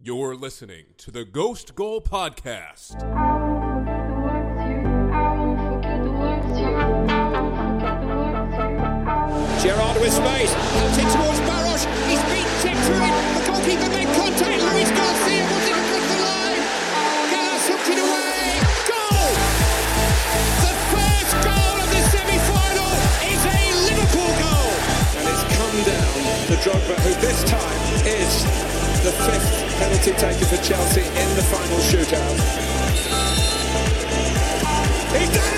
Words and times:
You're 0.00 0.36
listening 0.36 0.84
to 0.98 1.10
the 1.10 1.24
Ghost 1.24 1.74
Goal 1.74 2.00
Podcast. 2.00 2.94
Gerrard 9.58 9.98
with 9.98 10.14
space, 10.14 10.54
melting 10.78 11.10
towards 11.10 11.40
Baros. 11.50 11.82
He's 12.06 12.22
been 12.30 12.46
tipped 12.62 12.78
through 12.86 13.02
it. 13.02 13.14
The 13.34 13.42
goalkeeper 13.50 13.90
made 13.90 14.06
contact. 14.14 14.62
Luis 14.70 14.86
Garcia 14.94 15.42
was 15.50 15.66
it 15.66 15.74
across 15.74 16.06
the 16.06 16.18
line. 16.22 16.62
Gallas 17.34 17.66
hooked 17.66 17.90
it 17.90 17.98
away. 17.98 18.54
Goal! 18.86 19.26
The 20.62 20.74
first 20.94 21.32
goal 21.42 21.74
of 21.82 21.90
the 21.90 22.02
semi-final 22.14 22.94
is 23.34 23.42
a 23.50 23.60
Liverpool 23.90 24.30
goal. 24.46 24.70
And 25.18 25.26
it's 25.26 25.42
come 25.58 25.78
down 25.90 26.22
to 26.46 26.54
Drogba, 26.62 26.94
who 27.02 27.10
this 27.18 27.42
time 27.50 27.82
is 28.06 28.46
the 29.08 29.14
fifth 29.24 29.78
penalty 29.78 30.12
taken 30.12 30.46
for 30.46 30.62
Chelsea 30.62 31.00
in 31.00 31.36
the 31.36 31.42
final 31.42 31.78
shootout. 31.78 32.36
He's 35.16 35.30
done 35.30 35.54
it! 35.54 35.57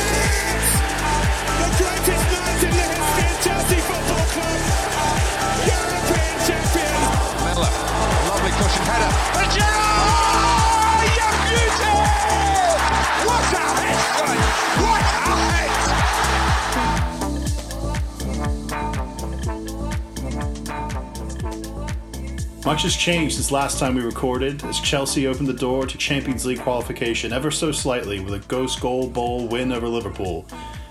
Much 22.70 22.84
has 22.84 22.94
changed 22.94 23.34
since 23.34 23.50
last 23.50 23.80
time 23.80 23.96
we 23.96 24.00
recorded 24.00 24.62
as 24.62 24.78
Chelsea 24.78 25.26
opened 25.26 25.48
the 25.48 25.52
door 25.52 25.88
to 25.88 25.98
Champions 25.98 26.46
League 26.46 26.60
qualification 26.60 27.32
ever 27.32 27.50
so 27.50 27.72
slightly 27.72 28.20
with 28.20 28.32
a 28.32 28.46
Ghost 28.46 28.80
Goal 28.80 29.08
Bowl 29.08 29.48
win 29.48 29.72
over 29.72 29.88
Liverpool 29.88 30.46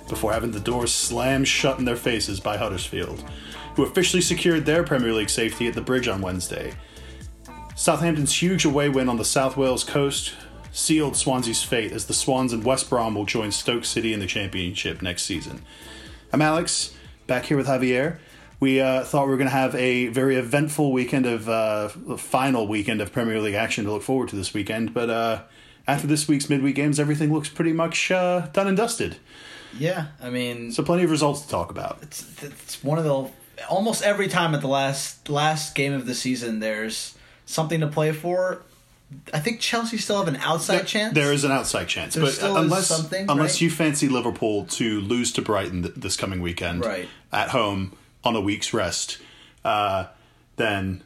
before 0.10 0.34
having 0.34 0.52
the 0.52 0.60
doors 0.60 0.94
slammed 0.94 1.48
shut 1.48 1.80
in 1.80 1.86
their 1.86 1.96
faces 1.96 2.42
by 2.42 2.58
Huddersfield, 2.58 3.24
who 3.78 3.86
officially 3.86 4.22
secured 4.22 4.66
their 4.66 4.84
Premier 4.84 5.14
League 5.14 5.30
safety 5.30 5.68
at 5.68 5.74
the 5.74 5.80
bridge 5.80 6.10
on 6.10 6.20
Wednesday. 6.20 6.74
Southampton's 7.78 8.42
huge 8.42 8.66
away 8.66 8.90
win 8.90 9.08
on 9.08 9.16
the 9.16 9.24
South 9.24 9.56
Wales 9.56 9.86
coast 9.86 10.34
sealed 10.74 11.16
Swansea's 11.16 11.64
fate 11.64 11.94
as 11.94 12.08
the 12.08 12.14
Swans 12.14 12.52
and 12.52 12.66
West 12.66 12.90
Brom 12.90 13.16
will 13.16 13.24
join 13.24 13.54
Stoke 13.54 13.86
City 13.86 14.12
in 14.12 14.20
the 14.20 14.28
Championship 14.28 15.02
next 15.02 15.24
season. 15.24 15.62
I'm 16.34 16.42
Alex, 16.42 16.94
back 17.26 17.46
here 17.46 17.56
with 17.56 17.68
Javier. 17.68 18.18
We 18.60 18.82
uh, 18.82 19.04
thought 19.06 19.26
we 19.26 19.32
were 19.32 19.38
going 19.38 19.48
to 19.50 19.56
have 19.56 19.74
a 19.76 20.08
very 20.08 20.36
eventful 20.36 20.92
weekend 20.92 21.26
of 21.26 21.48
uh, 21.48 21.88
final 22.18 22.68
weekend 22.68 23.00
of 23.00 23.14
Premier 23.14 23.40
League 23.40 23.56
action 23.56 23.86
to 23.86 23.92
look 23.92 24.04
forward 24.04 24.30
to 24.30 24.36
this 24.36 24.54
weekend, 24.54 24.94
but 24.94 25.10
uh, 25.10 25.42
after 25.88 26.08
this 26.08 26.28
week's 26.28 26.50
midweek 26.50 26.76
games, 26.76 27.00
everything 27.00 27.32
looks 27.34 27.48
pretty 27.48 27.72
much 27.72 28.12
uh, 28.12 28.48
done 28.52 28.68
and 28.68 28.76
dusted. 28.76 29.16
Yeah, 29.78 30.08
I 30.22 30.30
mean, 30.30 30.72
So 30.74 30.84
plenty 30.84 31.04
of 31.04 31.12
results 31.12 31.42
to 31.44 31.50
talk 31.50 31.72
about. 31.72 32.00
it's, 32.02 32.44
it's 32.44 32.84
one 32.84 32.98
of 32.98 33.06
the 33.06 33.30
almost 33.70 34.04
every 34.04 34.28
time 34.28 34.54
at 34.56 34.62
the 34.62 34.68
last 34.68 35.30
last 35.30 35.76
game 35.76 35.94
of 35.94 36.06
the 36.06 36.16
season, 36.16 36.60
there's 36.60 37.16
something 37.46 37.80
to 37.80 37.88
play 37.88 38.12
for. 38.12 38.64
I 39.34 39.40
think 39.40 39.60
Chelsea 39.60 39.98
still 39.98 40.18
have 40.24 40.28
an 40.28 40.36
outside 40.42 40.86
chance. 40.86 41.14
There 41.16 41.32
is 41.34 41.44
an 41.44 41.52
outside 41.52 41.88
chance, 41.88 42.14
There 42.14 42.24
but 42.26 42.42
unless 42.44 42.92
unless 43.14 43.38
right? 43.54 43.62
you 43.62 43.70
fancy 43.72 44.08
Liverpool 44.10 44.66
to 44.66 45.00
lose 45.02 45.32
to 45.34 45.42
Brighton 45.42 45.84
th- 45.84 45.96
this 45.96 46.16
coming 46.18 46.42
weekend, 46.42 46.84
Right. 46.86 47.08
at 47.32 47.50
home 47.50 47.94
on 48.24 48.36
a 48.36 48.42
week's 48.42 48.74
rest, 48.74 49.18
uh, 49.64 50.06
then 50.58 51.04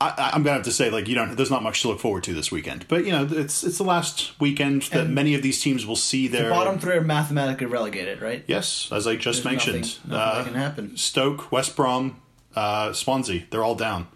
I, 0.00 0.30
I'm 0.34 0.42
gonna 0.42 0.56
have 0.56 0.64
to 0.64 0.72
say 0.72 0.90
like 0.90 1.06
you 1.08 1.14
don't. 1.14 1.36
There's 1.36 1.50
not 1.50 1.62
much 1.62 1.82
to 1.82 1.88
look 1.88 2.00
forward 2.00 2.24
to 2.24 2.34
this 2.34 2.50
weekend, 2.50 2.86
but 2.88 3.04
you 3.04 3.12
know 3.12 3.28
it's 3.30 3.62
it's 3.62 3.78
the 3.78 3.84
last 3.84 4.38
weekend 4.40 4.82
that 4.82 5.04
And 5.06 5.14
many 5.14 5.34
of 5.34 5.42
these 5.42 5.60
teams 5.62 5.86
will 5.86 5.96
see 5.96 6.26
their 6.28 6.44
the 6.44 6.50
bottom 6.50 6.78
three 6.78 6.94
are 6.96 7.00
mathematically 7.02 7.66
relegated, 7.66 8.20
right? 8.20 8.42
Yes, 8.48 8.88
as 8.90 9.06
I 9.06 9.14
just 9.16 9.42
There's 9.42 9.52
mentioned, 9.52 9.98
nothing- 10.06 10.10
nothing 10.10 10.44
that 10.44 10.44
can 10.46 10.54
happen. 10.60 10.96
Stoke, 10.96 11.52
West 11.52 11.76
Brom, 11.76 12.20
uh, 12.56 12.92
Swansea, 12.92 13.44
they're 13.50 13.62
all 13.64 13.76
down. 13.76 14.08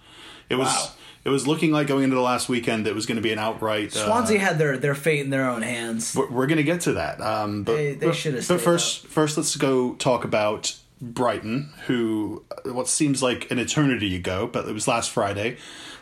It 0.51 0.56
was 0.56 0.67
Wow. 0.69 0.89
it 1.25 1.28
was 1.31 1.47
looking 1.47 1.71
like 1.71 1.87
going 1.87 2.03
into 2.05 2.17
the 2.17 2.22
last 2.22 2.49
weekend 2.49 2.87
that 2.87 2.91
it 2.91 2.95
was 2.97 3.06
going 3.06 3.17
to 3.17 3.22
be 3.22 3.33
an 3.33 3.39
outright. 3.39 3.97
uh, 3.97 4.06
Swansea 4.06 4.41
had 4.41 4.59
their 4.59 4.77
their 4.78 4.95
fate 4.97 5.21
in 5.21 5.31
their 5.31 5.49
own 5.49 5.62
hands. 5.62 6.17
we're, 6.17 6.28
we're 6.31 6.47
going 6.49 6.56
to 6.59 6.65
get 6.65 6.81
to 6.83 6.95
that. 6.95 7.21
Um, 7.21 7.62
but, 7.62 7.77
They- 7.77 7.95
they 7.95 8.12
should 8.12 8.34
have 8.34 8.49
But 8.49 8.61
first, 8.61 9.06
first, 9.06 9.37
let's 9.37 9.55
go 9.55 9.95
talk 9.95 10.25
about 10.25 10.75
Brighton, 11.01 11.73
who 11.87 12.45
uh, 12.51 12.73
what 12.73 12.89
seems 12.89 13.23
like 13.23 13.51
an 13.51 13.59
eternity 13.59 14.17
ago, 14.17 14.49
but 14.51 14.69
it 14.69 14.73
was 14.73 14.89
last 14.89 15.11
Friday. 15.11 15.59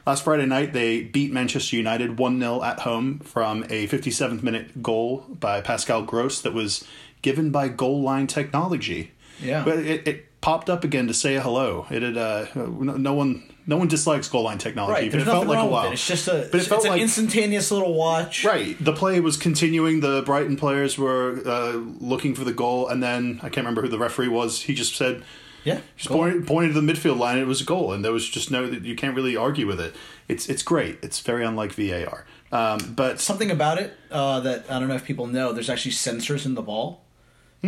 Last 0.06 0.25
Friday 0.25 0.47
night, 0.47 0.72
they 0.72 1.03
beat 1.03 1.32
Manchester 1.32 1.77
United 1.77 2.19
1 2.19 2.38
0 2.38 2.62
at 2.62 2.81
home 2.81 3.19
from 3.21 3.65
a 3.65 3.88
57th 3.88 4.43
minute 4.43 4.82
goal 4.82 5.25
by 5.28 5.60
Pascal 5.60 6.03
Gross 6.03 6.41
that 6.43 6.53
was 6.53 6.84
given 7.22 7.50
by 7.50 7.69
goal 7.69 8.03
line 8.03 8.27
technology. 8.27 9.12
Yeah. 9.41 9.65
But 9.65 9.78
it, 9.78 10.06
it 10.06 10.41
popped 10.41 10.69
up 10.69 10.84
again 10.84 11.06
to 11.09 11.15
say 11.15 11.38
hello. 11.38 11.87
It 11.91 12.03
had, 12.03 12.16
uh, 12.16 12.47
no, 12.55 12.97
no 12.97 13.15
one. 13.15 13.50
No 13.66 13.76
one 13.76 13.88
dislikes 13.88 14.28
goal 14.28 14.42
line 14.42 14.58
technology, 14.58 14.92
Right, 14.92 15.10
but 15.10 15.20
it 15.20 15.25
felt 15.25 15.47
like 15.47 15.58
a 15.58 15.66
while. 15.66 15.86
it. 15.88 15.94
It's 15.94 16.06
just 16.06 16.28
a 16.28 16.48
but 16.50 16.54
it 16.54 16.54
it's, 16.54 16.66
felt 16.66 16.84
an 16.84 16.91
like 16.91 17.00
instantaneous 17.00 17.70
little 17.70 17.94
watch. 17.94 18.44
Right. 18.44 18.76
The 18.82 18.92
play 18.92 19.20
was 19.20 19.36
continuing. 19.36 20.00
The 20.00 20.22
Brighton 20.22 20.56
players 20.56 20.98
were 20.98 21.41
uh, 21.47 21.72
looking 21.72 22.34
for 22.34 22.44
the 22.44 22.52
goal, 22.52 22.88
and 22.88 23.02
then 23.02 23.38
I 23.42 23.48
can't 23.48 23.58
remember 23.58 23.82
who 23.82 23.88
the 23.88 23.98
referee 23.98 24.28
was. 24.28 24.62
He 24.62 24.75
just 24.75 24.97
said, 24.97 25.22
Yeah, 25.64 25.80
just 25.97 26.10
pointed, 26.10 26.47
pointed 26.47 26.75
to 26.75 26.80
the 26.80 26.92
midfield 26.92 27.19
line, 27.19 27.36
and 27.36 27.44
it 27.44 27.48
was 27.48 27.62
a 27.62 27.64
goal, 27.64 27.92
and 27.92 28.04
there 28.04 28.12
was 28.12 28.28
just 28.28 28.50
no. 28.50 28.64
You 28.64 28.94
can't 28.97 29.16
really 29.16 29.36
argue 29.36 29.66
with 29.66 29.81
it. 29.81 29.96
It's 30.28 30.48
it's 30.48 30.62
great. 30.62 30.98
It's 31.02 31.20
very 31.20 31.44
unlike 31.44 31.72
VAR. 31.72 32.26
Um, 32.52 32.78
but 32.94 33.19
something 33.19 33.50
about 33.50 33.78
it 33.78 33.96
uh, 34.10 34.41
that 34.41 34.70
I 34.70 34.78
don't 34.78 34.88
know 34.88 34.94
if 34.94 35.04
people 35.04 35.26
know. 35.26 35.52
There's 35.52 35.70
actually 35.70 35.92
sensors 35.92 36.44
in 36.46 36.54
the 36.54 36.62
ball. 36.62 37.03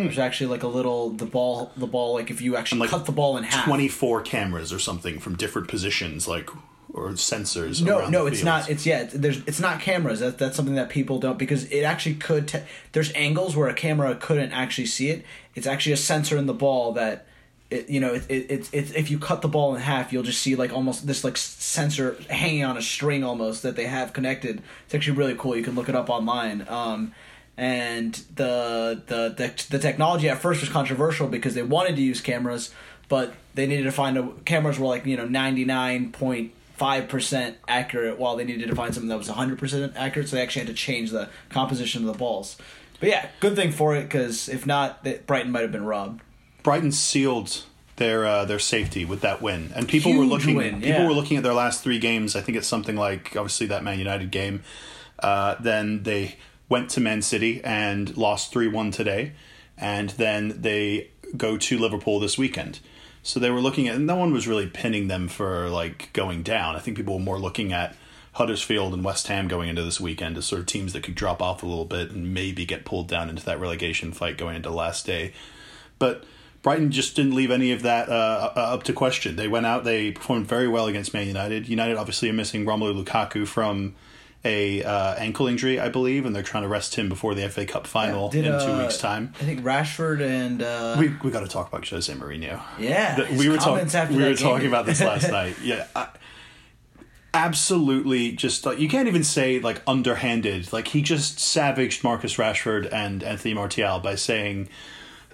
There's 0.05 0.19
actually 0.19 0.49
like 0.49 0.63
a 0.63 0.69
little 0.69 1.11
the 1.11 1.27
ball 1.27 1.73
the 1.77 1.87
ball 1.87 2.15
like 2.15 2.31
if 2.31 2.41
you 2.41 2.57
actually 2.57 2.83
like 2.83 2.91
cut 2.91 3.07
the 3.07 3.13
ball 3.13 3.37
in 3.37 3.45
half. 3.45 3.65
twenty 3.65 3.89
four 3.89 4.21
cameras 4.21 4.73
or 4.73 4.79
something 4.79 5.19
from 5.19 5.37
different 5.37 5.69
positions, 5.69 6.29
like 6.29 6.51
or 6.93 7.11
sensors. 7.11 7.83
No, 7.83 7.99
around 7.99 8.13
no, 8.13 8.27
it's 8.27 8.43
not. 8.43 8.71
It's 8.71 8.87
yeah. 8.87 9.03
It's, 9.03 9.15
there's 9.15 9.39
it's 9.47 9.61
not 9.61 9.81
cameras. 9.81 10.21
That 10.21 10.39
that's 10.39 10.57
something 10.57 10.75
that 10.77 10.89
people 10.89 11.19
don't 11.19 11.39
because 11.39 11.65
it 11.71 11.83
actually 11.83 12.17
could. 12.17 12.49
Te- 12.49 12.63
there's 12.93 13.13
angles 13.13 13.57
where 13.57 13.69
a 13.69 13.75
camera 13.75 14.15
couldn't 14.15 14.53
actually 14.53 14.87
see 14.87 15.11
it. 15.11 15.25
It's 15.55 15.67
actually 15.67 15.93
a 15.93 15.97
sensor 15.99 16.37
in 16.37 16.47
the 16.47 16.55
ball 16.55 16.93
that. 16.93 17.27
It, 17.69 17.91
you 17.91 17.99
know, 17.99 18.15
it, 18.15 18.25
it, 18.29 18.47
it's 18.49 18.71
it's 18.73 18.93
if 18.93 19.11
you 19.11 19.19
cut 19.19 19.43
the 19.43 19.49
ball 19.49 19.75
in 19.75 19.81
half, 19.81 20.13
you'll 20.13 20.23
just 20.23 20.41
see 20.41 20.55
like 20.55 20.73
almost 20.73 21.05
this 21.05 21.25
like 21.25 21.37
sensor 21.37 22.17
hanging 22.31 22.63
on 22.63 22.77
a 22.77 22.83
string 22.83 23.25
almost 23.25 23.65
that 23.65 23.75
they 23.75 23.87
have 23.87 24.13
connected. 24.13 24.63
It's 24.85 24.95
actually 24.95 25.17
really 25.17 25.35
cool. 25.37 25.57
You 25.57 25.65
can 25.65 25.75
look 25.75 25.89
it 25.89 25.97
up 25.97 26.09
online. 26.09 26.65
Um, 26.69 27.13
and 27.57 28.15
the, 28.35 29.03
the 29.07 29.35
the 29.37 29.67
the 29.71 29.79
technology 29.79 30.29
at 30.29 30.39
first 30.39 30.61
was 30.61 30.71
controversial 30.71 31.27
because 31.27 31.55
they 31.55 31.63
wanted 31.63 31.97
to 31.97 32.03
use 32.03 32.21
cameras, 32.21 32.73
but 33.09 33.35
they 33.55 33.67
needed 33.67 33.85
to 33.85 33.93
find 33.93 34.19
a 34.19 34.29
cameras 34.45 34.79
were 34.79 34.87
like 34.87 35.07
you 35.07 35.17
know 35.17 35.27
ninety 35.27 35.65
nine 35.65 36.13
point 36.13 36.53
five 36.75 37.09
percent 37.09 37.57
accurate, 37.67 38.19
while 38.19 38.37
they 38.37 38.45
needed 38.45 38.69
to 38.69 38.75
find 38.75 38.93
something 38.93 39.09
that 39.09 39.19
was 39.19 39.29
hundred 39.29 39.59
percent 39.59 39.93
accurate. 39.97 40.29
So 40.29 40.37
they 40.37 40.43
actually 40.43 40.67
had 40.67 40.69
to 40.69 40.75
change 40.75 41.11
the 41.11 41.29
composition 41.49 42.07
of 42.07 42.13
the 42.13 42.19
balls. 42.19 42.57
But 43.01 43.09
yeah, 43.09 43.29
good 43.41 43.57
thing 43.57 43.73
for 43.73 43.97
it 43.97 44.03
because 44.03 44.49
if 44.49 44.67
not, 44.67 45.05
Brighton 45.27 45.51
might 45.51 45.63
have 45.63 45.73
been 45.73 45.85
robbed. 45.85 46.23
Brighton 46.63 46.93
sealed 46.93 47.65
their 47.97 48.27
uh, 48.27 48.45
their 48.45 48.59
safety 48.59 49.05
with 49.05 49.23
that 49.23 49.41
win, 49.41 49.73
and 49.75 49.89
people 49.89 50.15
were 50.15 50.25
looking. 50.25 50.57
win, 50.57 50.81
people 50.83 50.89
yeah. 50.89 51.07
were 51.07 51.15
looking 51.15 51.37
at 51.39 51.43
their 51.43 51.55
last 51.55 51.83
three 51.83 51.99
games. 51.99 52.37
I 52.37 52.43
think 52.43 52.59
it's 52.59 52.67
something 52.67 52.97
like 52.97 53.35
obviously 53.37 53.67
that 53.69 53.83
Man 53.83 53.99
United 53.99 54.31
game. 54.31 54.63
Uh, 55.19 55.55
then 55.61 56.03
they 56.03 56.37
went 56.69 56.91
to 56.91 57.01
Man 57.01 57.23
City 57.23 57.63
and 57.65 58.17
lost 58.17 58.53
three 58.53 58.69
one 58.69 58.91
today, 58.91 59.33
and 59.77 60.11
then 60.11 60.61
they 60.61 61.11
go 61.37 61.57
to 61.57 61.79
Liverpool 61.79 62.21
this 62.21 62.39
weekend. 62.39 62.81
So 63.23 63.41
they 63.41 63.51
were 63.51 63.61
looking 63.61 63.89
at. 63.89 63.99
No 64.01 64.17
one 64.17 64.33
was 64.33 64.47
really 64.47 64.67
pinning 64.67 65.09
them 65.09 65.29
for 65.29 65.69
like 65.69 66.13
going 66.13 66.43
down. 66.43 66.77
I 66.77 66.79
think 66.79 66.97
people 66.97 67.15
were 67.15 67.25
more 67.25 67.39
looking 67.39 67.73
at. 67.73 67.97
Huddersfield 68.33 68.93
and 68.93 69.03
West 69.03 69.29
Ham 69.29 69.49
going 69.49 69.71
into 69.71 69.83
this 69.83 69.99
weekend 69.99 70.37
as 70.37 70.45
sort 70.45 70.61
of 70.61 70.67
teams 70.67 70.93
that 70.93 71.03
could 71.03 71.15
drop 71.15 71.41
off 71.41 71.63
a 71.63 71.67
little 71.67 71.87
bit 71.87 72.11
and 72.11 72.35
maybe 72.35 72.67
get 72.67 72.85
pulled 72.85 73.09
down 73.09 73.31
into 73.31 73.43
that 73.47 73.59
relegation 73.59 74.13
fight 74.13 74.37
going 74.37 74.57
into 74.57 74.69
last 74.69 75.07
day. 75.07 75.33
But 75.99 76.25
Brighton 76.63 76.91
just 76.91 77.17
didn't 77.17 77.35
leave 77.35 77.51
any 77.51 77.73
of 77.73 77.81
that 77.83 78.11
uh, 78.11 78.53
uh, 78.55 78.61
up 78.75 78.83
to 78.83 78.93
question. 78.93 79.37
They 79.37 79.49
went 79.49 79.65
out, 79.65 79.85
they 79.85 80.11
performed 80.13 80.47
very 80.47 80.69
well 80.69 80.87
against 80.87 81.15
Man 81.15 81.27
United. 81.27 81.67
United 81.67 81.97
obviously 81.97 82.29
are 82.29 82.35
missing 82.35 82.67
Romelu 82.67 83.03
Lukaku 83.03 83.47
from 83.47 83.95
a 84.47 84.83
uh, 84.83 85.15
ankle 85.17 85.49
injury, 85.49 85.79
I 85.81 85.89
believe, 85.89 86.25
and 86.25 86.35
they're 86.35 86.43
trying 86.43 86.63
to 86.63 86.69
rest 86.69 86.95
him 86.95 87.09
before 87.09 87.35
the 87.35 87.49
FA 87.49 87.67
Cup 87.67 87.87
final 87.87 88.31
Did, 88.31 88.47
in 88.47 88.53
two 88.53 88.73
uh, 88.73 88.83
weeks' 88.83 88.99
time. 88.99 89.35
I 89.41 89.45
think 89.45 89.61
Rashford 89.63 90.23
and 90.23 90.63
uh, 90.63 90.97
We 90.99 91.09
we 91.23 91.31
got 91.31 91.41
to 91.41 91.49
talk 91.49 91.69
about 91.69 91.87
Jose 91.89 92.13
Mourinho. 92.15 92.63
Yeah, 92.79 93.17
Th- 93.17 93.29
his 93.29 93.39
we 93.39 93.49
were 93.49 93.57
talking. 93.57 94.17
We 94.17 94.23
were 94.23 94.35
talking 94.35 94.69
about 94.69 94.87
this 94.87 95.01
last 95.01 95.31
night. 95.31 95.57
Yeah, 95.63 95.87
I, 95.95 96.09
absolutely. 97.35 98.33
Just 98.33 98.65
like 98.65 98.79
you 98.79 98.89
can't 98.89 99.09
even 99.09 99.25
say 99.25 99.59
like 99.59 99.83
underhanded. 99.87 100.73
Like 100.73 100.89
he 100.89 101.03
just 101.03 101.41
savaged 101.41 102.05
Marcus 102.05 102.37
Rashford 102.37 102.91
and 102.93 103.23
Anthony 103.23 103.53
Martial 103.53 103.99
by 104.01 104.15
saying. 104.15 104.69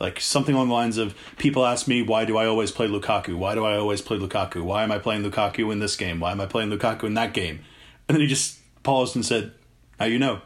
Like 0.01 0.19
something 0.19 0.57
along 0.57 0.67
the 0.67 0.75
lines 0.75 0.99
of 0.99 1.15
people 1.39 1.65
ask 1.65 1.87
me 1.87 2.03
why 2.03 2.25
do 2.25 2.37
I 2.37 2.47
always 2.47 2.73
play 2.73 2.89
Lukaku? 2.89 3.37
Why 3.37 3.55
do 3.55 3.65
I 3.65 3.77
always 3.77 4.03
play 4.03 4.19
Lukaku? 4.19 4.61
Why 4.63 4.83
am 4.83 4.91
I 4.91 4.99
playing 4.99 5.23
Lukaku 5.23 5.71
in 5.71 5.79
this 5.79 5.95
game? 5.95 6.19
Why 6.19 6.33
am 6.33 6.41
I 6.41 6.47
playing 6.47 6.71
Lukaku 6.71 7.05
in 7.05 7.15
that 7.15 7.33
game? 7.33 7.61
And 8.09 8.17
then 8.17 8.21
he 8.21 8.27
just 8.27 8.59
paused 8.83 9.15
and 9.17 9.25
said, 9.25 9.53
"How 9.99 10.07
you 10.07 10.19
know?" 10.19 10.41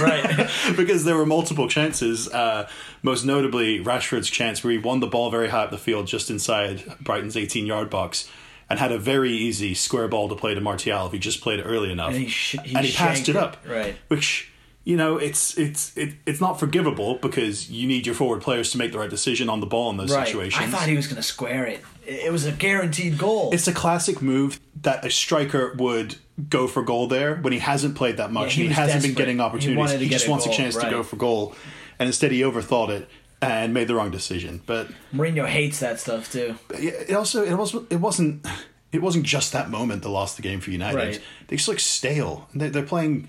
Right. 0.00 0.48
because 0.76 1.04
there 1.04 1.16
were 1.16 1.26
multiple 1.26 1.68
chances, 1.68 2.28
uh, 2.28 2.68
most 3.02 3.24
notably 3.24 3.78
Rashford's 3.80 4.30
chance 4.30 4.62
where 4.64 4.72
he 4.72 4.78
won 4.78 5.00
the 5.00 5.06
ball 5.06 5.30
very 5.30 5.48
high 5.48 5.64
up 5.64 5.70
the 5.70 5.78
field 5.78 6.06
just 6.06 6.30
inside 6.30 6.82
Brighton's 7.00 7.36
18 7.36 7.66
yard 7.66 7.90
box 7.90 8.28
and 8.70 8.78
had 8.78 8.92
a 8.92 8.98
very 8.98 9.32
easy 9.32 9.74
square 9.74 10.08
ball 10.08 10.28
to 10.28 10.34
play 10.34 10.54
to 10.54 10.60
Martial 10.60 11.06
if 11.06 11.12
he 11.12 11.18
just 11.18 11.40
played 11.42 11.60
it 11.60 11.64
early 11.64 11.92
enough. 11.92 12.10
And 12.14 12.22
he 12.22 12.28
sh- 12.28 12.56
he 12.64 12.74
and 12.74 12.86
he 12.86 12.92
passed 12.92 13.28
it. 13.28 13.36
up. 13.36 13.58
Right. 13.68 13.96
Which, 14.08 14.50
you 14.84 14.96
know, 14.96 15.16
it's 15.16 15.56
it's 15.56 15.96
it, 15.96 16.14
it's 16.26 16.40
not 16.40 16.58
forgivable 16.58 17.16
because 17.16 17.70
you 17.70 17.86
need 17.86 18.04
your 18.04 18.14
forward 18.14 18.42
players 18.42 18.72
to 18.72 18.78
make 18.78 18.92
the 18.92 18.98
right 18.98 19.10
decision 19.10 19.48
on 19.48 19.60
the 19.60 19.66
ball 19.66 19.90
in 19.90 19.96
those 19.96 20.12
right. 20.12 20.26
situations. 20.26 20.64
I 20.64 20.66
thought 20.66 20.88
he 20.88 20.96
was 20.96 21.06
going 21.06 21.16
to 21.16 21.22
square 21.22 21.66
it. 21.66 21.80
It 22.04 22.32
was 22.32 22.46
a 22.46 22.52
guaranteed 22.52 23.16
goal. 23.16 23.50
it's 23.52 23.68
a 23.68 23.72
classic 23.72 24.20
move 24.20 24.58
that 24.82 25.04
a 25.04 25.10
striker 25.10 25.74
would 25.78 26.16
go 26.48 26.66
for 26.66 26.82
goal 26.82 27.06
there 27.06 27.36
when 27.36 27.52
he 27.52 27.60
hasn't 27.60 27.94
played 27.94 28.16
that 28.16 28.32
much 28.32 28.56
Yeah, 28.56 28.62
he 28.62 28.66
and 28.66 28.74
he 28.74 28.80
hasn't 28.80 29.02
been 29.04 29.14
getting 29.14 29.40
opportunities. 29.40 29.92
He, 29.92 29.98
to 29.98 30.04
get 30.04 30.12
just 30.12 30.26
a 30.26 30.30
wants 30.30 30.46
a 30.46 30.48
goal, 30.48 30.56
chance 30.56 30.76
to 30.76 30.90
go 30.90 31.02
for 31.04 31.16
goal, 31.16 31.54
and 31.98 32.08
instead 32.08 32.32
he 32.32 32.40
overthought 32.40 32.88
it 32.88 33.08
and 33.40 33.74
made 33.74 33.88
the 33.88 33.94
wrong 33.94 34.10
decision. 34.10 34.62
But 34.66 34.88
Mourinho 35.14 35.46
hates 35.46 35.80
that 35.80 36.00
stuff 36.00 36.32
too. 36.32 36.56
it 36.70 37.14
also 37.14 37.44
it 37.44 37.54
was 37.54 37.74
it 37.90 38.00
wasn't 38.00 38.46
it 38.92 39.00
wasn't 39.00 39.24
just 39.24 39.52
that 39.52 39.70
moment 39.70 40.02
that 40.02 40.08
lost 40.08 40.36
the 40.36 40.42
game 40.42 40.60
for 40.60 40.70
United. 40.70 40.96
Right. 40.96 41.20
They 41.48 41.56
just 41.56 41.68
look 41.68 41.80
stale. 41.80 42.48
They, 42.54 42.68
they're 42.68 42.82
playing. 42.82 43.28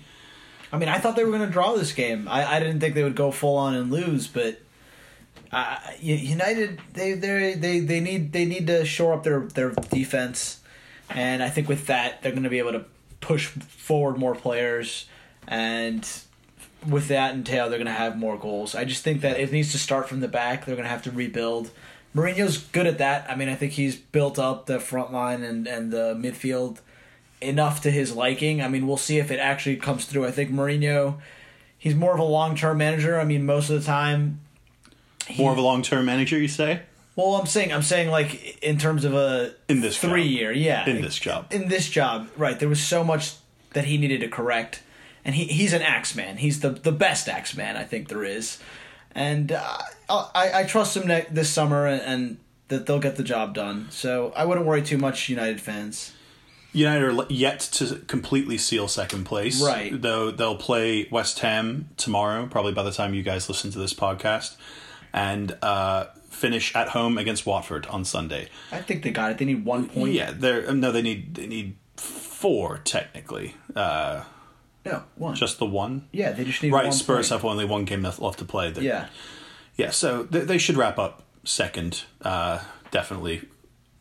I 0.74 0.76
mean, 0.76 0.88
I 0.88 0.98
thought 0.98 1.14
they 1.14 1.22
were 1.22 1.30
going 1.30 1.46
to 1.46 1.52
draw 1.52 1.74
this 1.74 1.92
game. 1.92 2.26
I, 2.26 2.56
I 2.56 2.58
didn't 2.58 2.80
think 2.80 2.96
they 2.96 3.04
would 3.04 3.14
go 3.14 3.30
full 3.30 3.56
on 3.56 3.74
and 3.74 3.92
lose, 3.92 4.26
but 4.26 4.60
uh, 5.52 5.76
United 6.00 6.80
they 6.94 7.12
they 7.12 7.54
they 7.54 7.78
they 7.78 8.00
need 8.00 8.32
they 8.32 8.44
need 8.44 8.66
to 8.66 8.84
shore 8.84 9.12
up 9.12 9.22
their 9.22 9.42
their 9.42 9.70
defense, 9.70 10.60
and 11.08 11.44
I 11.44 11.48
think 11.48 11.68
with 11.68 11.86
that 11.86 12.22
they're 12.22 12.32
going 12.32 12.42
to 12.42 12.50
be 12.50 12.58
able 12.58 12.72
to 12.72 12.86
push 13.20 13.46
forward 13.46 14.18
more 14.18 14.34
players, 14.34 15.06
and 15.46 16.04
with 16.88 17.06
that 17.06 17.36
entail 17.36 17.68
they're 17.68 17.78
going 17.78 17.86
to 17.86 17.92
have 17.92 18.18
more 18.18 18.36
goals. 18.36 18.74
I 18.74 18.84
just 18.84 19.04
think 19.04 19.20
that 19.20 19.38
it 19.38 19.52
needs 19.52 19.70
to 19.72 19.78
start 19.78 20.08
from 20.08 20.18
the 20.18 20.28
back. 20.28 20.66
They're 20.66 20.74
going 20.74 20.86
to 20.86 20.90
have 20.90 21.04
to 21.04 21.12
rebuild. 21.12 21.70
Mourinho's 22.16 22.58
good 22.58 22.88
at 22.88 22.98
that. 22.98 23.30
I 23.30 23.36
mean, 23.36 23.48
I 23.48 23.54
think 23.54 23.74
he's 23.74 23.94
built 23.94 24.40
up 24.40 24.66
the 24.66 24.80
front 24.80 25.12
line 25.12 25.44
and 25.44 25.68
and 25.68 25.92
the 25.92 26.16
midfield 26.16 26.78
enough 27.44 27.80
to 27.82 27.90
his 27.90 28.14
liking. 28.14 28.62
I 28.62 28.68
mean, 28.68 28.86
we'll 28.86 28.96
see 28.96 29.18
if 29.18 29.30
it 29.30 29.38
actually 29.38 29.76
comes 29.76 30.04
through. 30.04 30.26
I 30.26 30.30
think 30.30 30.50
Mourinho, 30.50 31.18
he's 31.78 31.94
more 31.94 32.12
of 32.14 32.18
a 32.20 32.24
long 32.24 32.56
term 32.56 32.78
manager. 32.78 33.18
I 33.20 33.24
mean, 33.24 33.44
most 33.46 33.70
of 33.70 33.78
the 33.80 33.86
time, 33.86 34.40
More 35.38 35.52
of 35.52 35.58
a 35.58 35.62
long 35.62 35.82
term 35.82 36.04
manager, 36.06 36.38
you 36.38 36.48
say? 36.48 36.82
well, 37.16 37.36
I'm 37.36 37.46
saying, 37.46 37.72
I'm 37.72 37.82
saying 37.82 38.10
like 38.10 38.58
in 38.62 38.76
terms 38.78 39.04
of 39.04 39.14
a 39.14 39.54
In 39.68 39.80
this 39.80 39.96
three 39.98 40.24
job. 40.24 40.30
year, 40.32 40.52
yeah, 40.52 40.88
In 40.88 41.00
this 41.00 41.18
job. 41.18 41.46
in 41.52 41.68
this 41.68 41.88
job, 41.88 42.28
right? 42.36 42.58
There 42.58 42.68
was 42.68 42.82
so 42.82 43.04
much 43.04 43.34
that 43.74 43.84
he 43.84 43.98
needed 43.98 44.20
to 44.20 44.28
correct, 44.28 44.82
and 45.24 45.34
he 45.34 45.44
he's 45.44 45.72
an 45.72 45.82
axe 45.82 46.14
man. 46.16 46.38
He's 46.38 46.60
the 46.60 46.70
the 46.70 46.92
best 46.92 47.28
axe 47.28 47.56
man 47.56 47.76
I 47.76 47.84
think 47.84 48.08
there 48.08 48.24
is, 48.24 48.58
and 49.14 49.52
uh, 49.52 49.78
I 50.08 50.50
I 50.60 50.64
trust 50.64 50.96
him 50.96 51.06
ne- 51.06 51.26
this 51.30 51.50
summer 51.50 51.86
and, 51.86 52.00
and 52.02 52.36
that 52.68 52.86
they'll 52.86 52.98
get 53.00 53.16
the 53.16 53.22
job 53.24 53.54
done. 53.54 53.86
So 53.90 54.32
I 54.36 54.44
wouldn't 54.44 54.66
worry 54.66 54.82
too 54.82 54.98
much, 54.98 55.28
United 55.28 55.60
fans. 55.60 56.12
United 56.74 57.04
are 57.04 57.26
yet 57.30 57.60
to 57.60 57.96
completely 58.06 58.58
seal 58.58 58.88
second 58.88 59.24
place. 59.24 59.62
Right. 59.62 59.90
Though 60.00 60.30
they'll 60.30 60.56
play 60.56 61.08
West 61.10 61.38
Ham 61.40 61.88
tomorrow, 61.96 62.46
probably 62.46 62.72
by 62.72 62.82
the 62.82 62.90
time 62.92 63.14
you 63.14 63.22
guys 63.22 63.48
listen 63.48 63.70
to 63.70 63.78
this 63.78 63.94
podcast, 63.94 64.56
and 65.12 65.56
uh, 65.62 66.06
finish 66.28 66.74
at 66.74 66.88
home 66.88 67.16
against 67.16 67.46
Watford 67.46 67.86
on 67.86 68.04
Sunday. 68.04 68.48
I 68.72 68.80
think 68.80 69.02
they 69.04 69.10
got 69.10 69.30
it. 69.30 69.38
They 69.38 69.44
need 69.44 69.64
one 69.64 69.88
point. 69.88 70.12
Yeah, 70.12 70.32
they're 70.34 70.72
no, 70.74 70.90
they 70.92 71.02
need 71.02 71.34
they 71.36 71.46
need 71.46 71.76
four 71.96 72.78
technically. 72.84 73.54
Uh, 73.76 74.24
No, 74.84 75.04
one. 75.14 75.34
just 75.36 75.58
the 75.58 75.66
one. 75.66 76.08
yeah, 76.12 76.32
they 76.32 76.44
just 76.44 76.62
need 76.62 76.72
Right, 76.72 76.92
Spurs 76.92 77.28
point. 77.30 77.40
have 77.42 77.48
only 77.50 77.64
one 77.64 77.84
game 77.84 78.02
left 78.02 78.18
left 78.20 78.40
to 78.40 78.44
play. 78.44 78.70
They're- 78.70 78.82
Yeah. 78.84 79.06
yeah. 79.76 79.90
So 79.90 80.24
they, 80.24 80.40
they 80.40 80.58
should 80.58 80.76
wrap 80.76 80.98
up 80.98 81.22
second, 81.44 82.02
uh, 82.22 82.58
definitely. 82.90 83.42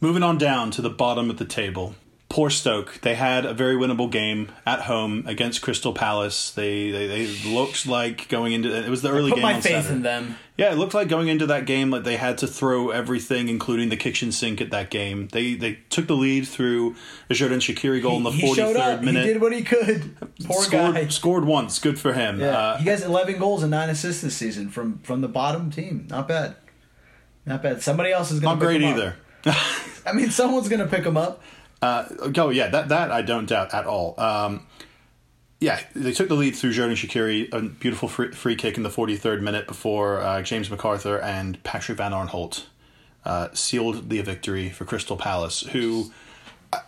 Moving 0.02 0.24
on 0.24 0.38
down 0.38 0.72
to 0.72 0.82
the 0.82 0.90
bottom 0.90 1.30
of 1.30 1.38
the 1.38 1.46
table. 1.46 1.96
Poor 2.34 2.50
Stoke. 2.50 3.00
They 3.02 3.14
had 3.14 3.46
a 3.46 3.54
very 3.54 3.76
winnable 3.76 4.10
game 4.10 4.52
at 4.66 4.82
home 4.82 5.24
against 5.28 5.62
Crystal 5.62 5.94
Palace. 5.94 6.50
They 6.50 6.90
they, 6.90 7.06
they 7.06 7.28
looked 7.48 7.86
like 7.86 8.28
going 8.28 8.54
into 8.54 8.76
it 8.76 8.90
was 8.90 9.04
the 9.04 9.12
early 9.12 9.30
Put 9.30 9.36
game 9.36 9.44
my 9.44 9.54
on 9.54 9.62
faith 9.62 9.74
Saturday. 9.74 9.94
in 9.94 10.02
them. 10.02 10.38
Yeah, 10.58 10.72
it 10.72 10.80
looked 10.80 10.96
like 10.96 11.08
going 11.10 11.28
into 11.28 11.46
that 11.46 11.68
game 11.68 11.92
like 11.92 12.06
they 12.06 12.18
had 12.18 12.40
to 12.40 12.48
throw 12.48 12.90
everything, 12.90 13.50
including 13.50 13.90
the 13.90 13.98
kitchen 13.98 14.32
sink 14.32 14.62
at 14.62 14.72
that 14.72 14.90
game. 14.90 15.28
They 15.28 15.54
they 15.54 15.74
took 15.92 16.08
the 16.08 16.16
lead 16.16 16.48
through 16.48 16.96
a 17.30 17.34
Xherdan 17.36 17.58
Shaqiri 17.58 18.02
goal 18.02 18.18
in 18.18 18.24
the 18.24 18.32
he 18.32 18.42
forty 18.42 18.62
showed 18.62 18.78
up. 18.78 19.04
minute. 19.04 19.28
He 19.28 19.34
did 19.34 19.40
what 19.40 19.54
he 19.54 19.62
could. 19.62 20.18
Poor 20.46 20.64
scored, 20.64 20.96
guy. 20.96 21.08
scored 21.10 21.46
once. 21.46 21.78
Good 21.78 22.00
for 22.00 22.14
him. 22.14 22.40
Yeah. 22.40 22.58
Uh, 22.58 22.78
he 22.78 22.90
has 22.90 23.04
11 23.04 23.38
goals 23.38 23.62
and 23.62 23.70
9 23.70 23.90
assists 23.92 24.24
this 24.24 24.36
season 24.36 24.70
from 24.70 24.98
from 25.04 25.22
the 25.22 25.28
bottom 25.28 25.70
team. 25.70 26.08
Not 26.10 26.28
bad. 26.28 26.56
Not 27.46 27.62
bad. 27.62 27.84
Somebody 27.84 28.12
else 28.12 28.32
is 28.32 28.40
going 28.40 28.58
not 28.58 28.66
to 28.66 28.72
pick 28.72 28.82
great 28.82 28.90
either. 28.90 29.18
I 30.06 30.14
mean, 30.14 30.32
someone's 30.32 30.68
going 30.68 30.80
to 30.80 30.88
pick 30.88 31.06
him 31.06 31.16
up. 31.16 31.44
Uh, 31.84 32.08
oh 32.38 32.50
yeah, 32.50 32.70
that 32.70 32.88
that 32.88 33.12
I 33.12 33.22
don't 33.22 33.46
doubt 33.46 33.74
at 33.74 33.86
all. 33.86 34.18
Um, 34.18 34.66
yeah, 35.60 35.82
they 35.94 36.14
took 36.14 36.30
the 36.30 36.36
lead 36.36 36.56
through 36.56 36.72
Xherdan 36.72 36.94
Shaqiri, 36.94 37.54
a 37.54 37.62
beautiful 37.62 38.08
free, 38.08 38.32
free 38.32 38.56
kick 38.56 38.78
in 38.78 38.84
the 38.84 38.90
43rd 38.90 39.42
minute 39.42 39.68
before 39.68 40.22
uh, 40.22 40.42
James 40.42 40.70
McArthur 40.70 41.22
and 41.22 41.62
Patrick 41.64 41.98
Van 41.98 42.14
Aanholt 42.14 42.68
uh, 43.26 43.50
sealed 43.54 44.10
the 44.10 44.22
victory 44.22 44.70
for 44.70 44.86
Crystal 44.86 45.18
Palace, 45.18 45.60
who 45.74 46.14
uh, 46.72 46.80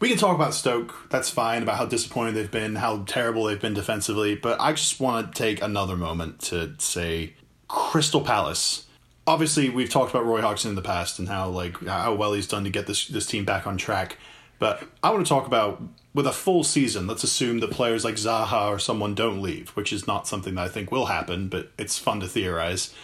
we 0.00 0.10
can 0.10 0.18
talk 0.18 0.34
about 0.34 0.52
Stoke. 0.52 1.08
That's 1.08 1.30
fine 1.30 1.62
about 1.62 1.78
how 1.78 1.86
disappointed 1.86 2.34
they've 2.34 2.50
been, 2.50 2.76
how 2.76 3.04
terrible 3.04 3.44
they've 3.44 3.60
been 3.60 3.74
defensively, 3.74 4.34
but 4.34 4.60
I 4.60 4.72
just 4.72 5.00
want 5.00 5.34
to 5.34 5.42
take 5.42 5.62
another 5.62 5.96
moment 5.96 6.40
to 6.40 6.74
say 6.76 7.32
Crystal 7.68 8.20
Palace. 8.20 8.86
Obviously, 9.26 9.70
we've 9.70 9.88
talked 9.88 10.10
about 10.10 10.26
Roy 10.26 10.42
Hodgson 10.42 10.68
in 10.68 10.74
the 10.74 10.82
past 10.82 11.18
and 11.18 11.28
how 11.28 11.48
like 11.48 11.82
how 11.86 12.12
well 12.14 12.34
he's 12.34 12.48
done 12.48 12.64
to 12.64 12.70
get 12.70 12.86
this 12.86 13.08
this 13.08 13.24
team 13.24 13.46
back 13.46 13.66
on 13.66 13.78
track. 13.78 14.18
But 14.62 14.80
I 15.02 15.10
want 15.10 15.26
to 15.26 15.28
talk 15.28 15.48
about 15.48 15.82
with 16.14 16.24
a 16.24 16.30
full 16.30 16.62
season. 16.62 17.08
Let's 17.08 17.24
assume 17.24 17.58
that 17.58 17.72
players 17.72 18.04
like 18.04 18.14
Zaha 18.14 18.68
or 18.68 18.78
someone 18.78 19.12
don't 19.12 19.42
leave, 19.42 19.70
which 19.70 19.92
is 19.92 20.06
not 20.06 20.28
something 20.28 20.54
that 20.54 20.62
I 20.62 20.68
think 20.68 20.92
will 20.92 21.06
happen, 21.06 21.48
but 21.48 21.72
it's 21.76 21.98
fun 21.98 22.20
to 22.20 22.28
theorize. 22.28 22.94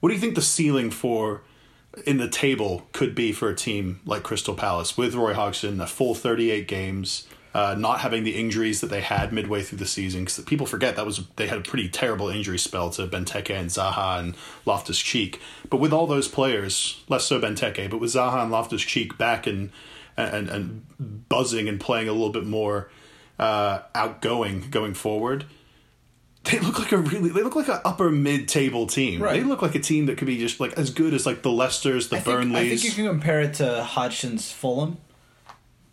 What 0.00 0.08
do 0.08 0.16
you 0.16 0.20
think 0.20 0.34
the 0.34 0.42
ceiling 0.42 0.90
for 0.90 1.42
in 2.04 2.16
the 2.16 2.28
table 2.28 2.88
could 2.90 3.14
be 3.14 3.30
for 3.30 3.48
a 3.48 3.54
team 3.54 4.00
like 4.04 4.24
Crystal 4.24 4.56
Palace 4.56 4.98
with 4.98 5.14
Roy 5.14 5.34
Hodgson, 5.34 5.80
a 5.80 5.86
full 5.86 6.16
38 6.16 6.66
games, 6.66 7.28
uh, 7.54 7.76
not 7.78 8.00
having 8.00 8.24
the 8.24 8.34
injuries 8.34 8.80
that 8.80 8.88
they 8.88 9.02
had 9.02 9.32
midway 9.32 9.62
through 9.62 9.78
the 9.78 9.86
season? 9.86 10.24
Because 10.24 10.40
people 10.40 10.66
forget 10.66 10.96
that 10.96 11.06
was 11.06 11.22
they 11.36 11.46
had 11.46 11.58
a 11.58 11.62
pretty 11.62 11.88
terrible 11.88 12.28
injury 12.28 12.58
spell 12.58 12.90
to 12.90 13.06
Benteke 13.06 13.54
and 13.54 13.70
Zaha 13.70 14.18
and 14.18 14.34
Loftus 14.66 14.98
Cheek. 14.98 15.40
But 15.70 15.76
with 15.76 15.92
all 15.92 16.08
those 16.08 16.26
players, 16.26 17.04
less 17.08 17.24
so 17.24 17.40
Benteke, 17.40 17.88
but 17.88 18.00
with 18.00 18.10
Zaha 18.10 18.42
and 18.42 18.50
Loftus 18.50 18.82
Cheek 18.82 19.16
back 19.16 19.46
and 19.46 19.70
and 20.16 20.48
and 20.48 21.28
buzzing 21.28 21.68
and 21.68 21.80
playing 21.80 22.08
a 22.08 22.12
little 22.12 22.30
bit 22.30 22.46
more 22.46 22.90
uh, 23.38 23.80
outgoing 23.94 24.68
going 24.70 24.94
forward 24.94 25.44
they 26.44 26.58
look 26.58 26.78
like 26.78 26.92
a 26.92 26.98
really 26.98 27.30
they 27.30 27.42
look 27.42 27.54
like 27.54 27.68
an 27.68 27.80
upper 27.84 28.10
mid 28.10 28.48
table 28.48 28.86
team. 28.86 29.22
Right. 29.22 29.40
They 29.40 29.44
look 29.46 29.62
like 29.62 29.74
a 29.74 29.80
team 29.80 30.06
that 30.06 30.18
could 30.18 30.26
be 30.26 30.38
just 30.38 30.58
like 30.58 30.72
as 30.74 30.90
good 30.90 31.14
as 31.14 31.24
like 31.24 31.42
the 31.42 31.50
Leicesters, 31.50 32.08
the 32.08 32.16
I 32.16 32.20
think, 32.20 32.36
Burnleys. 32.36 32.56
I 32.56 32.68
think 32.68 32.84
you 32.84 32.90
can 32.90 33.06
compare 33.06 33.40
it 33.40 33.54
to 33.54 33.84
Hodgson's 33.84 34.50
Fulham. 34.50 34.98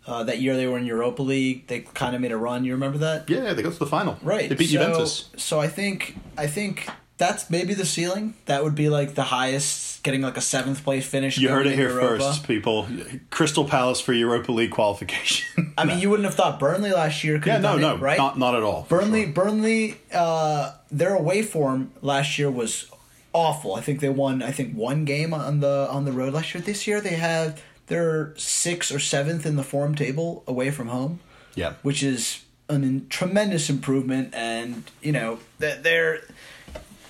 Uh, 0.07 0.23
that 0.23 0.39
year 0.39 0.55
they 0.55 0.65
were 0.65 0.79
in 0.79 0.87
Europa 0.87 1.21
League. 1.21 1.67
They 1.67 1.81
kind 1.81 2.15
of 2.15 2.21
made 2.21 2.31
a 2.31 2.37
run. 2.37 2.65
You 2.65 2.71
remember 2.71 2.97
that? 2.99 3.29
yeah, 3.29 3.53
they 3.53 3.61
got 3.61 3.73
to 3.73 3.79
the 3.79 3.85
final. 3.85 4.17
Right. 4.23 4.49
They 4.49 4.55
beat 4.55 4.69
so, 4.69 4.79
Juventus. 4.79 5.29
So 5.37 5.59
I 5.59 5.67
think 5.67 6.15
I 6.35 6.47
think 6.47 6.89
that's 7.19 7.49
maybe 7.49 7.73
the 7.73 7.85
ceiling. 7.85 8.33
That 8.45 8.63
would 8.63 8.75
be 8.75 8.89
like 8.89 9.13
the 9.13 9.23
highest, 9.23 10.01
getting 10.03 10.21
like 10.21 10.37
a 10.37 10.41
seventh 10.41 10.83
place 10.83 11.05
finish. 11.05 11.37
You 11.37 11.49
heard 11.49 11.67
it 11.67 11.75
here 11.75 11.89
Europa. 11.89 12.23
first, 12.23 12.47
people. 12.47 12.87
Crystal 13.29 13.65
Palace 13.65 13.99
for 13.99 14.13
Europa 14.13 14.51
League 14.53 14.71
qualification. 14.71 15.73
I 15.77 15.83
mean, 15.83 15.99
you 15.99 16.09
wouldn't 16.09 16.25
have 16.25 16.35
thought 16.35 16.59
Burnley 16.59 16.91
last 16.91 17.23
year 17.23 17.37
could 17.37 17.47
yeah, 17.47 17.53
have 17.53 17.61
no, 17.61 17.77
no, 17.77 17.95
it, 17.95 17.99
right? 17.99 18.17
not 18.17 18.39
not 18.39 18.55
at 18.55 18.63
all. 18.63 18.87
Burnley, 18.89 19.25
sure. 19.25 19.33
Burnley, 19.33 19.97
uh, 20.13 20.73
their 20.89 21.13
away 21.13 21.41
form 21.43 21.91
last 22.01 22.39
year 22.39 22.49
was 22.49 22.89
awful. 23.33 23.75
I 23.75 23.81
think 23.81 23.99
they 23.99 24.09
won. 24.09 24.41
I 24.41 24.51
think 24.51 24.73
one 24.73 25.03
game 25.03 25.33
on 25.33 25.59
the 25.59 25.87
on 25.91 26.05
the 26.05 26.13
road 26.13 26.33
last 26.33 26.53
year. 26.55 26.63
This 26.63 26.87
year 26.87 27.01
they 27.01 27.15
have 27.15 27.61
they're 27.87 28.33
sixth 28.37 28.93
or 28.93 28.99
seventh 28.99 29.45
in 29.45 29.57
the 29.57 29.63
form 29.63 29.93
table 29.93 30.43
away 30.47 30.71
from 30.71 30.87
home, 30.87 31.19
Yeah, 31.53 31.73
which 31.81 32.01
is 32.01 32.45
a 32.69 32.79
tremendous 33.09 33.69
improvement. 33.69 34.33
And 34.33 34.89
you 35.01 35.11
know 35.11 35.39
that 35.59 35.83
they're. 35.83 36.21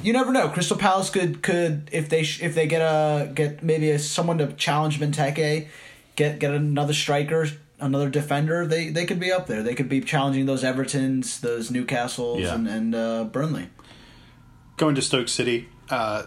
You 0.01 0.13
never 0.13 0.32
know. 0.32 0.48
Crystal 0.50 0.77
Palace 0.77 1.10
could 1.10 1.41
could 1.44 1.89
if 1.91 2.08
they 2.10 2.24
sh- 2.24 2.41
if 2.41 2.56
they 2.56 2.68
get 2.68 2.82
a 2.82 3.29
get 3.34 3.62
maybe 3.63 3.89
a, 3.91 4.00
someone 4.00 4.38
to 4.38 4.53
challenge 4.53 5.00
Benteke, 5.00 5.68
get 6.15 6.39
get 6.39 6.53
another 6.53 6.94
striker, 6.94 7.48
another 7.79 8.10
defender. 8.10 8.65
They 8.65 8.89
they 8.89 9.06
could 9.06 9.20
be 9.20 9.32
up 9.32 9.48
there. 9.48 9.62
They 9.62 9.75
could 9.75 9.89
be 9.89 10.00
challenging 10.01 10.46
those 10.46 10.63
Evertons, 10.63 11.41
those 11.41 11.70
Newcastles, 11.70 12.41
Yeah. 12.41 12.56
and 12.56 12.68
and 12.68 12.96
uh, 12.96 13.24
Burnley. 13.25 13.70
going 14.77 14.96
to 14.96 15.01
Stoke 15.01 15.27
City. 15.27 15.68
Uh, 15.89 16.24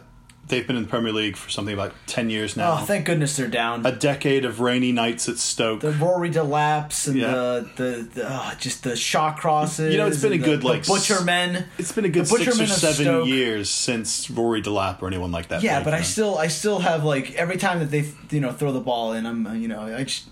they've 0.48 0.66
been 0.66 0.76
in 0.76 0.82
the 0.82 0.88
Premier 0.88 1.12
League 1.12 1.36
for 1.36 1.48
something 1.50 1.76
like 1.76 1.92
ten 2.06 2.28
years 2.30 2.56
now. 2.56 2.72
Oh, 2.72 2.76
thank 2.84 3.06
goodness 3.06 3.36
they're 3.36 3.46
down. 3.48 3.84
a 3.86 3.92
decade 3.92 4.44
of 4.44 4.60
rainy 4.60 4.92
nights 4.92 5.28
at 5.28 5.38
Stoke. 5.38 5.80
the 5.80 5.92
Rory 5.92 6.30
Delaps 6.30 7.06
and 7.08 7.16
Yeah. 7.16 7.30
the 7.30 7.68
the, 7.76 8.08
the 8.14 8.26
oh, 8.28 8.52
just 8.58 8.84
the 8.84 8.96
shot 8.96 9.38
crosses. 9.38 9.92
You 9.92 9.98
know, 9.98 10.06
it's 10.06 10.20
been 10.20 10.32
a 10.34 10.36
the- 10.38 10.44
good, 10.44 10.64
like, 10.64 10.86
butcher 10.86 11.22
men. 11.22 11.66
it's 11.78 11.92
been 11.92 12.04
a 12.04 12.08
good 12.08 12.26
six 12.26 12.46
or 12.60 12.66
seven 12.66 13.04
Stoke. 13.04 13.26
years 13.28 13.70
since 13.70 14.28
Rory 14.30 14.60
Delap 14.62 15.00
or 15.02 15.06
anyone 15.06 15.32
like 15.32 15.48
that. 15.48 15.62
Yeah, 15.62 15.76
played 15.76 15.84
but 15.84 15.94
I 15.94 16.02
still 16.02 16.36
I 16.38 16.48
still 16.48 16.80
have 16.80 17.04
like 17.04 17.34
every 17.34 17.56
time 17.56 17.78
that 17.78 17.90
they 17.90 18.04
you 18.30 18.40
know 18.40 18.52
throw 18.52 18.72
the 18.72 18.80
ball 18.80 19.12
in, 19.14 19.26
I'm 19.26 19.60
you 19.60 19.68
know 19.68 19.80
I 19.82 20.04
just 20.04 20.28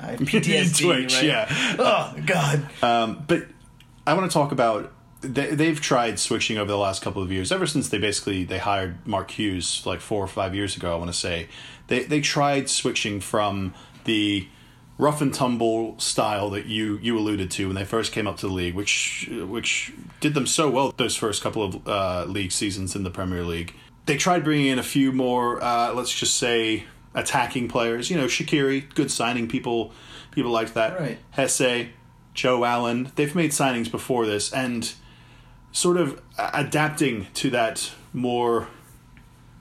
I 0.00 0.16
PTSD. 0.16 0.82
Twitch, 0.84 1.14
right? 1.16 1.24
yeah. 1.24 1.76
Oh 1.78 2.14
God. 2.24 2.68
Um, 2.82 3.24
but 3.26 3.44
I 4.06 4.14
want 4.14 4.30
to 4.30 4.32
talk 4.32 4.50
about 4.52 4.90
they, 5.20 5.54
they've 5.54 5.80
tried 5.80 6.18
switching 6.18 6.58
over 6.58 6.70
the 6.70 6.78
last 6.78 7.02
couple 7.02 7.22
of 7.22 7.30
years. 7.30 7.52
Ever 7.52 7.66
since 7.66 7.88
they 7.88 7.98
basically 7.98 8.44
they 8.44 8.58
hired 8.58 9.06
Mark 9.06 9.30
Hughes 9.32 9.82
like 9.84 10.00
four 10.00 10.22
or 10.22 10.28
five 10.28 10.54
years 10.54 10.76
ago, 10.76 10.92
I 10.94 10.96
want 10.96 11.10
to 11.10 11.18
say 11.18 11.48
they 11.88 12.04
they 12.04 12.20
tried 12.20 12.70
switching 12.70 13.20
from 13.20 13.74
the 14.04 14.48
rough 14.98 15.22
and 15.22 15.32
tumble 15.32 15.98
style 15.98 16.50
that 16.50 16.66
you 16.66 16.98
you 17.02 17.18
alluded 17.18 17.50
to 17.50 17.66
when 17.66 17.74
they 17.74 17.84
first 17.84 18.12
came 18.12 18.26
up 18.26 18.36
to 18.38 18.46
the 18.46 18.52
league, 18.52 18.74
which 18.74 19.28
which 19.46 19.92
did 20.20 20.34
them 20.34 20.46
so 20.46 20.70
well 20.70 20.92
those 20.96 21.16
first 21.16 21.42
couple 21.42 21.62
of 21.62 21.88
uh, 21.88 22.24
league 22.26 22.52
seasons 22.52 22.96
in 22.96 23.02
the 23.02 23.10
Premier 23.10 23.44
League. 23.44 23.74
They 24.06 24.16
tried 24.16 24.44
bringing 24.44 24.66
in 24.66 24.78
a 24.78 24.82
few 24.82 25.12
more, 25.12 25.62
uh, 25.62 25.92
let's 25.92 26.12
just 26.12 26.36
say, 26.36 26.84
attacking 27.14 27.68
players. 27.68 28.10
You 28.10 28.16
know, 28.16 28.26
Shaqiri, 28.26 28.94
good 28.94 29.10
signing. 29.10 29.48
People 29.48 29.92
people 30.30 30.50
liked 30.50 30.74
that. 30.74 30.98
Right. 30.98 31.18
Jesé, 31.36 31.90
Joe 32.34 32.64
Allen. 32.64 33.12
They've 33.16 33.34
made 33.34 33.50
signings 33.50 33.90
before 33.90 34.26
this, 34.26 34.52
and 34.52 34.92
sort 35.72 35.96
of 35.96 36.20
adapting 36.38 37.26
to 37.34 37.50
that 37.50 37.92
more 38.12 38.68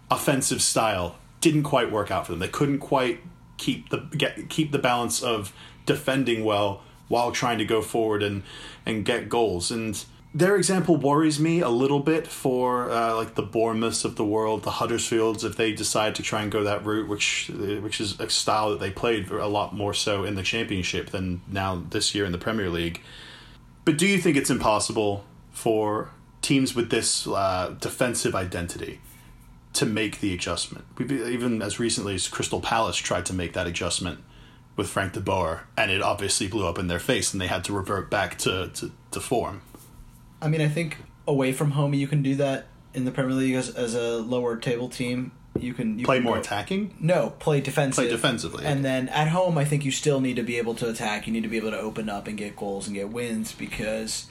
offensive 0.09 0.61
style 0.61 1.15
didn't 1.41 1.63
quite 1.63 1.91
work 1.91 2.11
out 2.11 2.25
for 2.25 2.31
them. 2.31 2.39
They 2.39 2.47
couldn't 2.47 2.79
quite 2.79 3.21
keep 3.57 3.89
the 3.89 3.97
get, 4.17 4.49
keep 4.49 4.71
the 4.71 4.79
balance 4.79 5.21
of 5.21 5.53
defending 5.85 6.43
well 6.43 6.81
while 7.07 7.31
trying 7.31 7.57
to 7.57 7.65
go 7.65 7.81
forward 7.81 8.23
and 8.23 8.43
and 8.85 9.05
get 9.05 9.29
goals. 9.29 9.71
And 9.71 10.03
their 10.33 10.55
example 10.55 10.95
worries 10.95 11.39
me 11.39 11.59
a 11.59 11.69
little 11.69 11.99
bit 11.99 12.27
for 12.27 12.91
uh, 12.91 13.15
like 13.15 13.35
the 13.35 13.41
Bournemouths 13.41 14.05
of 14.05 14.15
the 14.15 14.25
world, 14.25 14.63
the 14.63 14.71
Huddersfields, 14.71 15.43
if 15.43 15.55
they 15.55 15.73
decide 15.73 16.15
to 16.15 16.23
try 16.23 16.41
and 16.41 16.51
go 16.51 16.63
that 16.63 16.85
route, 16.85 17.07
which 17.07 17.49
which 17.49 18.01
is 18.01 18.19
a 18.19 18.29
style 18.29 18.71
that 18.71 18.79
they 18.79 18.91
played 18.91 19.29
a 19.29 19.47
lot 19.47 19.75
more 19.75 19.93
so 19.93 20.23
in 20.23 20.35
the 20.35 20.43
Championship 20.43 21.09
than 21.09 21.41
now 21.47 21.83
this 21.89 22.13
year 22.13 22.25
in 22.25 22.31
the 22.31 22.37
Premier 22.37 22.69
League. 22.69 23.01
But 23.85 23.97
do 23.97 24.05
you 24.05 24.19
think 24.19 24.37
it's 24.37 24.51
impossible 24.51 25.23
for 25.59 26.09
teams 26.41 26.73
with 26.73 26.89
this 26.89 27.27
uh, 27.27 27.75
defensive 27.81 28.33
identity 28.33 29.01
to 29.73 29.85
make 29.85 30.19
the 30.21 30.33
adjustment? 30.33 30.85
We've, 30.97 31.11
even 31.11 31.61
as 31.61 31.79
recently 31.79 32.15
as 32.15 32.27
Crystal 32.27 32.61
Palace 32.61 32.95
tried 32.97 33.25
to 33.27 33.33
make 33.33 33.53
that 33.53 33.67
adjustment 33.67 34.19
with 34.77 34.87
Frank 34.89 35.13
de 35.13 35.19
Boer, 35.19 35.67
and 35.77 35.91
it 35.91 36.01
obviously 36.01 36.47
blew 36.47 36.65
up 36.65 36.79
in 36.79 36.87
their 36.87 36.99
face, 36.99 37.33
and 37.33 37.41
they 37.41 37.47
had 37.47 37.65
to 37.65 37.73
revert 37.73 38.09
back 38.09 38.37
to, 38.39 38.69
to, 38.75 38.91
to 39.11 39.19
form. 39.19 39.61
I 40.41 40.47
mean, 40.47 40.61
I 40.61 40.69
think 40.69 40.97
away 41.27 41.51
from 41.51 41.71
home 41.71 41.93
you 41.93 42.07
can 42.07 42.21
do 42.23 42.35
that 42.35 42.67
in 42.93 43.03
the 43.03 43.11
Premier 43.11 43.35
League 43.35 43.55
as, 43.55 43.69
as 43.69 43.93
a 43.95 44.17
lower 44.19 44.55
table 44.55 44.87
team. 44.87 45.33
You 45.59 45.73
can 45.73 45.99
you 45.99 46.05
Play 46.05 46.17
can 46.17 46.23
more 46.23 46.35
go- 46.35 46.39
attacking? 46.39 46.95
No, 47.01 47.31
play 47.39 47.59
defensive. 47.59 48.03
Play 48.05 48.09
defensively, 48.09 48.63
And 48.65 48.79
okay. 48.79 48.83
then 48.83 49.09
at 49.09 49.27
home, 49.27 49.57
I 49.57 49.65
think 49.65 49.83
you 49.83 49.91
still 49.91 50.21
need 50.21 50.37
to 50.37 50.43
be 50.43 50.57
able 50.57 50.75
to 50.75 50.87
attack. 50.89 51.27
You 51.27 51.33
need 51.33 51.43
to 51.43 51.49
be 51.49 51.57
able 51.57 51.71
to 51.71 51.79
open 51.79 52.07
up 52.07 52.27
and 52.27 52.37
get 52.37 52.55
goals 52.55 52.87
and 52.87 52.95
get 52.95 53.09
wins 53.09 53.51
because, 53.51 54.27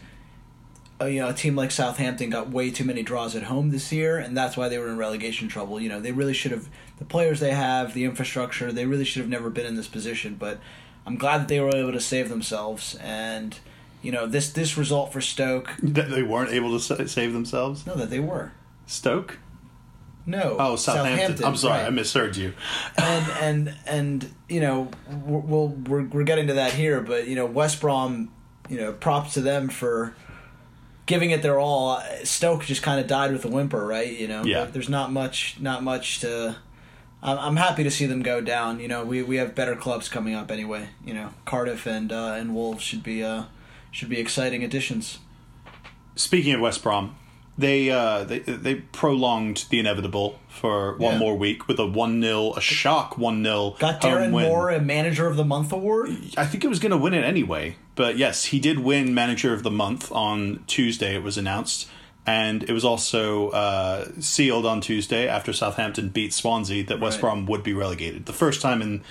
you 1.07 1.21
know, 1.21 1.29
a 1.29 1.35
team 1.35 1.55
like 1.55 1.71
Southampton 1.71 2.31
got 2.31 2.51
way 2.51 2.71
too 2.71 2.85
many 2.85 3.03
draws 3.03 3.37
at 3.37 3.45
home 3.45 3.71
this 3.71 3.93
year, 3.93 4.19
and 4.19 4.37
that's 4.37 4.57
why 4.57 4.69
they 4.69 4.79
were 4.79 4.89
in 4.89 4.97
relegation 4.97 5.49
trouble. 5.49 5.81
You 5.81 5.89
know, 5.89 6.01
they 6.01 6.13
really 6.13 6.35
should 6.35 6.51
have 6.51 6.69
the 6.99 7.05
players 7.05 7.41
they 7.41 7.53
have, 7.53 7.95
the 7.95 8.05
infrastructure. 8.05 8.73
They 8.73 8.87
really 8.87 9.05
should 9.05 9.21
have 9.21 9.29
never 9.29 9.51
been 9.51 9.67
in 9.67 9.77
this 9.77 9.89
position. 9.89 10.35
But 10.35 10.59
I'm 11.07 11.17
glad 11.17 11.39
that 11.39 11.49
they 11.49 11.61
were 11.61 11.75
able 11.75 11.93
to 11.93 12.01
save 12.01 12.29
themselves. 12.29 12.97
And 12.97 13.59
you 14.03 14.13
know, 14.13 14.27
this 14.27 14.51
this 14.53 14.77
result 14.77 15.13
for 15.13 15.21
Stoke. 15.21 15.71
That 15.83 16.11
they 16.11 16.23
weren't 16.23 16.51
able 16.51 16.79
to 16.79 17.09
save 17.09 17.33
themselves? 17.33 17.87
No, 17.87 17.95
that 17.95 18.11
they 18.11 18.21
were. 18.21 18.53
Stoke? 18.87 19.39
No. 20.27 20.57
Oh, 20.59 20.77
Southampton. 20.77 21.45
I'm 21.45 21.57
sorry, 21.57 21.83
I 21.83 21.91
misheard 21.91 22.37
you. 22.37 22.53
and 22.99 23.31
and 23.41 23.75
and 23.87 24.35
you 24.49 24.61
know 24.61 24.91
we're, 25.25 25.39
we'll, 25.39 25.69
we're 25.69 26.03
we're 26.03 26.25
getting 26.25 26.49
to 26.49 26.55
that 26.55 26.75
here, 26.75 27.01
but 27.01 27.29
you 27.29 27.35
know 27.35 27.47
West 27.47 27.81
Brom, 27.81 28.31
you 28.69 28.79
know 28.79 28.93
props 28.93 29.35
to 29.35 29.41
them 29.41 29.69
for 29.69 30.15
giving 31.09 31.33
it 31.33 31.43
their 31.43 31.59
all. 31.59 32.01
Stoke 32.23 32.65
just 32.65 32.83
kind 32.85 33.01
of 33.01 33.09
died 33.09 33.33
with 33.33 33.45
a 33.45 33.49
whimper, 33.49 33.85
right? 33.85 34.17
You 34.17 34.29
know, 34.29 34.45
Yeah. 34.45 34.67
There's 34.67 34.89
not 34.89 35.11
much, 35.11 35.57
not 35.59 35.83
much 35.83 36.21
to. 36.21 36.57
I'm 37.21 37.39
I'm 37.39 37.57
happy 37.57 37.83
to 37.83 37.91
see 37.91 38.07
them 38.07 38.23
go 38.23 38.41
down. 38.41 38.79
You 38.79 38.87
know, 38.87 39.05
we, 39.05 39.23
we 39.25 39.37
have 39.39 39.57
better 39.57 39.75
clubs 39.75 40.09
coming 40.09 40.35
up 40.37 40.53
anyway. 40.53 40.91
You 41.05 41.15
know, 41.15 41.31
Cardiff 41.45 41.85
and 41.87 42.13
uh, 42.13 42.35
and 42.39 42.55
Wolves 42.55 42.85
should 42.85 43.03
be 43.03 43.25
uh 43.25 43.45
should 43.91 44.09
be 44.09 44.21
exciting 44.21 44.63
additions. 44.63 45.19
Speaking 46.15 46.55
of 46.55 46.61
West 46.61 46.83
Brom, 46.83 47.17
they 47.59 47.91
uh, 47.91 48.23
they 48.25 48.39
they 48.39 48.77
prolonged 48.77 49.67
the 49.71 49.79
inevitable 49.81 50.39
for 50.49 50.97
one 50.97 51.15
Yeah. 51.15 51.19
more 51.19 51.37
week 51.37 51.67
with 51.69 51.79
a 51.81 51.87
one 51.87 52.23
0 52.23 52.53
a 52.57 52.61
shock 52.61 53.19
one 53.19 53.43
0 53.45 53.77
Got 53.79 54.01
Darren 54.01 54.31
Moore 54.31 54.71
a 54.71 54.81
Manager 54.81 55.27
of 55.27 55.37
the 55.37 55.45
Month 55.45 55.73
award. 55.73 56.11
I 56.37 56.47
think 56.47 56.65
it 56.65 56.69
was 56.69 56.79
going 56.79 56.93
to 56.93 56.97
win 56.99 57.15
it 57.15 57.25
anyway, 57.25 57.77
but 57.97 58.17
yes, 58.17 58.47
he 58.47 58.61
did 58.61 58.79
win 58.79 59.13
Manager 59.13 59.53
of 59.53 59.63
the 59.65 59.71
Month 59.71 60.11
on 60.13 60.63
Tuesday. 60.67 61.15
It 61.17 61.23
was 61.23 61.37
announced, 61.37 61.89
and 62.27 62.63
it 62.63 62.73
was 62.73 62.85
also 62.85 63.51
uh, 63.51 64.09
sealed 64.21 64.65
on 64.65 64.81
Tuesday 64.81 65.27
after 65.29 65.53
Southampton 65.53 66.11
beat 66.11 66.33
Swansea 66.33 66.85
that 66.85 67.01
West 67.01 67.17
Right. 67.17 67.23
Brom 67.23 67.47
would 67.47 67.63
be 67.65 67.73
relegated. 67.75 68.27
The 68.27 68.33
first 68.33 68.63
time 68.63 68.81
in 68.83 69.03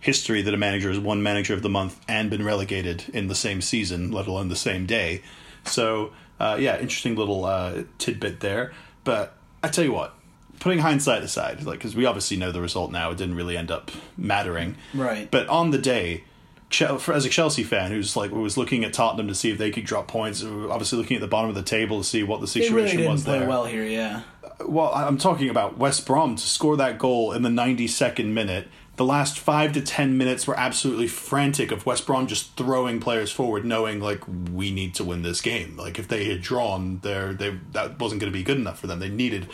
history 0.00 0.42
that 0.42 0.52
a 0.54 0.56
manager 0.58 0.88
has 0.90 0.98
won 0.98 1.22
Manager 1.22 1.54
of 1.54 1.62
the 1.62 1.68
Month 1.70 1.98
and 2.06 2.28
been 2.30 2.44
relegated 2.44 3.04
in 3.14 3.26
the 3.28 3.34
same 3.34 3.60
season, 3.62 4.12
let 4.12 4.26
alone 4.26 4.48
the 4.48 4.54
same 4.56 4.84
day. 4.86 5.22
So, 5.64 6.12
uh, 6.40 6.56
yeah, 6.58 6.74
interesting 6.78 7.16
little 7.16 7.44
uh, 7.44 7.82
tidbit 7.98 8.40
there. 8.40 8.72
But 9.04 9.34
I 9.62 9.68
tell 9.68 9.84
you 9.84 9.92
what, 9.92 10.14
putting 10.60 10.78
hindsight 10.80 11.22
aside, 11.22 11.62
like 11.64 11.78
because 11.78 11.94
we 11.96 12.04
obviously 12.06 12.36
know 12.36 12.52
the 12.52 12.60
result 12.60 12.90
now, 12.92 13.10
it 13.10 13.18
didn't 13.18 13.36
really 13.36 13.56
end 13.56 13.70
up 13.70 13.90
mattering. 14.16 14.76
Right. 14.94 15.30
But 15.30 15.48
on 15.48 15.70
the 15.70 15.78
day, 15.78 16.24
for- 16.70 17.12
as 17.14 17.24
a 17.24 17.28
Chelsea 17.28 17.62
fan 17.62 17.90
who's 17.90 18.16
like 18.16 18.30
was 18.32 18.56
looking 18.56 18.84
at 18.84 18.92
Tottenham 18.92 19.28
to 19.28 19.34
see 19.34 19.50
if 19.50 19.58
they 19.58 19.70
could 19.70 19.84
drop 19.84 20.08
points, 20.08 20.42
obviously 20.42 20.98
looking 20.98 21.16
at 21.16 21.20
the 21.20 21.28
bottom 21.28 21.48
of 21.48 21.54
the 21.56 21.62
table 21.62 21.98
to 21.98 22.04
see 22.04 22.22
what 22.22 22.40
the 22.40 22.46
They 22.46 22.60
situation 22.62 22.74
really 22.76 22.96
didn't 22.96 23.12
was 23.12 23.24
play 23.24 23.38
there. 23.40 23.48
well 23.48 23.64
here. 23.64 23.84
Yeah. 23.84 24.22
Well, 24.66 24.90
I'm 24.94 25.18
talking 25.18 25.50
about 25.50 25.76
West 25.76 26.06
Brom 26.06 26.34
to 26.36 26.42
score 26.42 26.76
that 26.78 26.98
goal 26.98 27.32
in 27.32 27.42
the 27.42 27.50
92nd 27.50 28.26
minute. 28.32 28.68
The 28.96 29.04
last 29.04 29.38
five 29.38 29.72
to 29.74 29.82
ten 29.82 30.16
minutes 30.16 30.46
were 30.46 30.58
absolutely 30.58 31.06
frantic 31.06 31.70
of 31.70 31.84
West 31.84 32.06
Brom 32.06 32.26
just 32.26 32.56
throwing 32.56 32.98
players 32.98 33.30
forward, 33.30 33.64
knowing 33.64 34.00
like 34.00 34.22
we 34.26 34.70
need 34.70 34.94
to 34.94 35.04
win 35.04 35.22
this 35.22 35.42
game. 35.42 35.76
Like 35.76 35.98
if 35.98 36.08
they 36.08 36.24
had 36.24 36.40
drawn, 36.40 37.00
there 37.00 37.34
they 37.34 37.58
that 37.72 37.98
wasn't 37.98 38.20
going 38.20 38.32
to 38.32 38.38
be 38.38 38.42
good 38.42 38.56
enough 38.56 38.80
for 38.80 38.86
them. 38.86 38.98
They 38.98 39.10
needed 39.10 39.48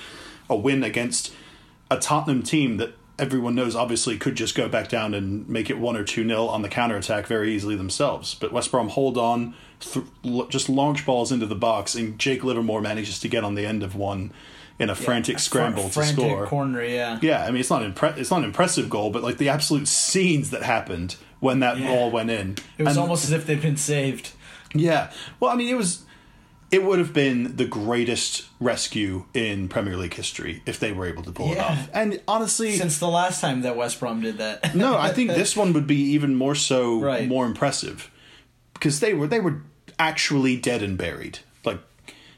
a 0.49 0.57
win 0.57 0.85
against 0.85 1.35
a 1.91 1.99
Tottenham 1.99 2.43
team 2.43 2.77
that 2.77 2.95
everyone 3.19 3.55
knows 3.55 3.77
obviously 3.77 4.17
could 4.17 4.35
just 4.35 4.55
go 4.55 4.69
back 4.69 4.89
down 4.89 5.13
and 5.13 5.49
make 5.49 5.71
it 5.71 5.79
one 5.79 5.97
or 5.97 6.05
two 6.05 6.25
nil 6.25 6.49
on 6.49 6.63
the 6.63 6.69
counter 6.69 6.97
attack 6.97 7.27
very 7.27 7.53
easily 7.53 7.77
themselves. 7.77 8.35
But 8.35 8.53
West 8.53 8.71
Brom 8.71 8.89
hold 8.89 9.19
on, 9.19 9.55
th- 9.81 10.07
just 10.49 10.69
launch 10.69 11.05
balls 11.05 11.33
into 11.33 11.47
the 11.47 11.55
box, 11.55 11.95
and 11.95 12.19
Jake 12.19 12.45
Livermore 12.45 12.81
manages 12.81 13.19
to 13.21 13.29
get 13.29 13.45
on 13.45 13.55
the 13.55 13.67
end 13.67 13.83
of 13.83 13.95
one 13.97 14.33
in 14.79 14.91
a 14.91 14.95
frantic 14.95 15.38
scramble 15.38 15.85
Fr- 15.88 16.00
frantic 16.00 16.17
to 16.17 16.23
score. 16.31 16.47
corner. 16.47 16.83
Yeah. 16.85 17.19
Yeah, 17.23 17.45
I 17.45 17.50
mean 17.50 17.61
it's 17.61 17.71
not 17.71 17.83
impre- 17.83 18.17
it's 18.17 18.31
not 18.31 18.38
an 18.38 18.45
impressive 18.45 18.88
goal, 18.91 19.11
but 19.11 19.23
like 19.23 19.38
the 19.38 19.49
absolute 19.49 19.87
scenes 19.88 20.50
that 20.50 20.62
happened 20.62 21.17
when 21.41 21.61
that 21.61 21.79
Yeah. 21.79 21.88
ball 21.88 22.11
went 22.11 22.31
in. 22.31 22.57
It 22.79 22.85
was 22.85 22.97
And- 22.97 22.99
almost 23.02 23.25
as 23.25 23.33
if 23.33 23.47
they'd 23.47 23.61
been 23.62 23.76
saved. 23.76 24.31
yeah. 24.75 25.11
Well, 25.41 25.50
I 25.50 25.55
mean, 25.57 25.69
it 25.69 25.76
was. 25.76 26.02
It 26.71 26.83
would 26.85 26.99
have 27.00 27.12
been 27.12 27.57
the 27.57 27.67
greatest 27.67 28.45
rescue 28.59 29.26
in 29.35 29.69
Premier 29.69 29.95
League 29.95 30.14
history 30.14 30.62
if 30.64 30.81
they 30.81 30.91
were 30.91 31.05
able 31.05 31.23
to 31.25 31.31
pull 31.31 31.52
it 31.52 31.59
off. 31.59 31.91
And 31.93 32.19
honestly, 32.26 32.75
Since 32.79 32.97
the 32.99 33.09
last 33.09 33.43
time 33.43 33.61
that 33.61 33.76
West 33.76 34.00
Brom 34.00 34.23
did 34.23 34.38
that. 34.38 34.75
no, 34.75 34.97
I 34.97 35.12
think 35.12 35.33
this 35.33 35.55
one 35.55 35.75
would 35.75 35.87
be 35.87 36.00
even 36.14 36.35
more 36.35 36.55
so, 36.55 36.99
Right. 36.99 37.29
more 37.29 37.45
impressive, 37.45 38.11
because 38.73 39.00
they 39.00 39.12
were 39.12 39.26
they 39.26 39.38
were 39.38 39.61
actually 39.99 40.57
dead 40.57 40.83
and 40.83 40.97
buried. 40.97 41.41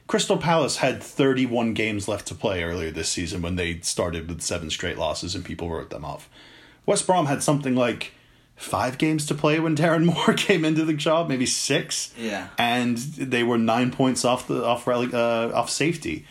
Crystal 0.07 0.37
Palace 0.37 0.77
had 0.77 1.03
31 1.03 1.73
games 1.75 2.09
left 2.09 2.27
to 2.29 2.35
play 2.35 2.63
earlier 2.63 2.91
this 2.91 3.09
season 3.09 3.41
when 3.43 3.57
they 3.57 3.81
started 3.81 4.29
with 4.29 4.43
seven 4.43 4.71
straight 4.71 4.99
losses 4.99 5.35
and 5.35 5.45
people 5.45 5.71
wrote 5.71 5.91
them 5.91 6.05
off. 6.05 6.29
West 6.87 7.07
Brom 7.07 7.27
had 7.27 7.43
something 7.43 7.75
like 7.75 8.13
five 8.57 8.99
games 8.99 9.27
to 9.27 9.35
play 9.35 9.59
when 9.59 9.75
Darren 9.75 10.05
Moore 10.15 10.35
came 10.35 10.65
into 10.65 10.85
the 10.85 10.93
job, 10.93 11.29
maybe 11.29 11.47
six. 11.47 12.13
Yeah. 12.19 12.49
and 12.59 12.99
they 12.99 13.43
were 13.43 13.59
nine 13.59 13.91
points 13.91 14.25
off 14.25 14.47
the 14.47 14.63
off 14.65 14.85
rele- 14.85 15.15
uh, 15.15 15.55
off 15.55 15.71
safety. 15.71 16.27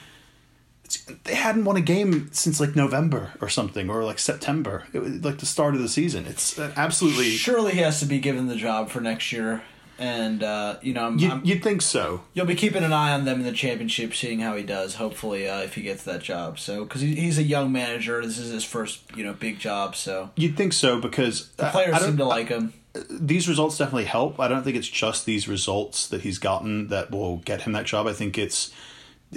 It's, 0.85 1.03
they 1.23 1.33
hadn't 1.33 1.65
won 1.65 1.75
a 1.75 1.81
game 1.81 2.29
since 2.31 2.59
like 2.59 2.75
November 2.75 3.31
or 3.41 3.49
something, 3.49 3.89
or 3.89 4.03
like 4.03 4.19
September, 4.19 4.83
it 4.93 4.99
was 4.99 5.25
like 5.25 5.39
the 5.39 5.45
start 5.47 5.73
of 5.73 5.81
the 5.81 5.89
season. 5.89 6.25
It's 6.27 6.59
uh, 6.59 6.71
absolutely 6.75 7.31
Surely 7.31 7.71
he 7.71 7.79
has 7.79 7.99
to 8.01 8.05
be 8.05 8.19
given 8.19 8.47
the 8.47 8.55
job 8.55 8.89
for 8.89 9.01
next 9.01 9.31
year. 9.31 9.63
And 10.03 10.43
uh, 10.43 10.77
you 10.81 10.93
know 10.93 11.05
I'm, 11.05 11.17
You, 11.17 11.29
I'm- 11.29 11.41
you'd 11.45 11.63
think 11.63 11.81
so. 11.81 12.21
you'll 12.33 12.45
be 12.45 12.55
keeping 12.55 12.83
an 12.83 12.91
eye 12.93 13.13
on 13.13 13.23
them 13.25 13.39
in 13.39 13.45
the 13.45 13.53
championship, 13.53 14.13
seeing 14.13 14.39
how 14.39 14.55
he 14.55 14.63
does. 14.63 14.95
Hopefully, 14.95 15.47
uh, 15.47 15.61
if 15.61 15.75
he 15.75 15.81
gets 15.81 16.03
that 16.03 16.21
job, 16.21 16.59
so 16.59 16.83
because 16.83 17.01
he, 17.01 17.15
he's 17.15 17.37
a 17.37 17.43
young 17.43 17.71
manager, 17.71 18.21
this 18.25 18.37
is 18.37 18.51
his 18.51 18.63
first 18.65 19.01
you 19.15 19.23
know 19.23 19.33
big 19.33 19.59
job, 19.59 19.95
so 19.95 20.29
You'd 20.35 20.57
think 20.57 20.73
so 20.73 20.99
because 20.99 21.49
the 21.53 21.69
players 21.69 21.95
I 21.95 21.99
don't- 21.99 22.09
seem 22.09 22.17
to 22.17 22.25
like 22.25 22.49
him. 22.49 22.73
these 23.09 23.47
results 23.47 23.77
definitely 23.77 24.05
help. 24.05 24.39
I 24.39 24.47
don't 24.47 24.63
think 24.63 24.75
it's 24.77 24.87
just 24.89 25.25
these 25.25 25.47
results 25.47 26.07
that 26.09 26.21
he's 26.21 26.37
gotten 26.37 26.89
that 26.89 27.09
will 27.11 27.37
get 27.37 27.61
him 27.61 27.71
that 27.73 27.85
job. 27.85 28.05
I 28.07 28.13
think 28.13 28.37
it's 28.37 28.71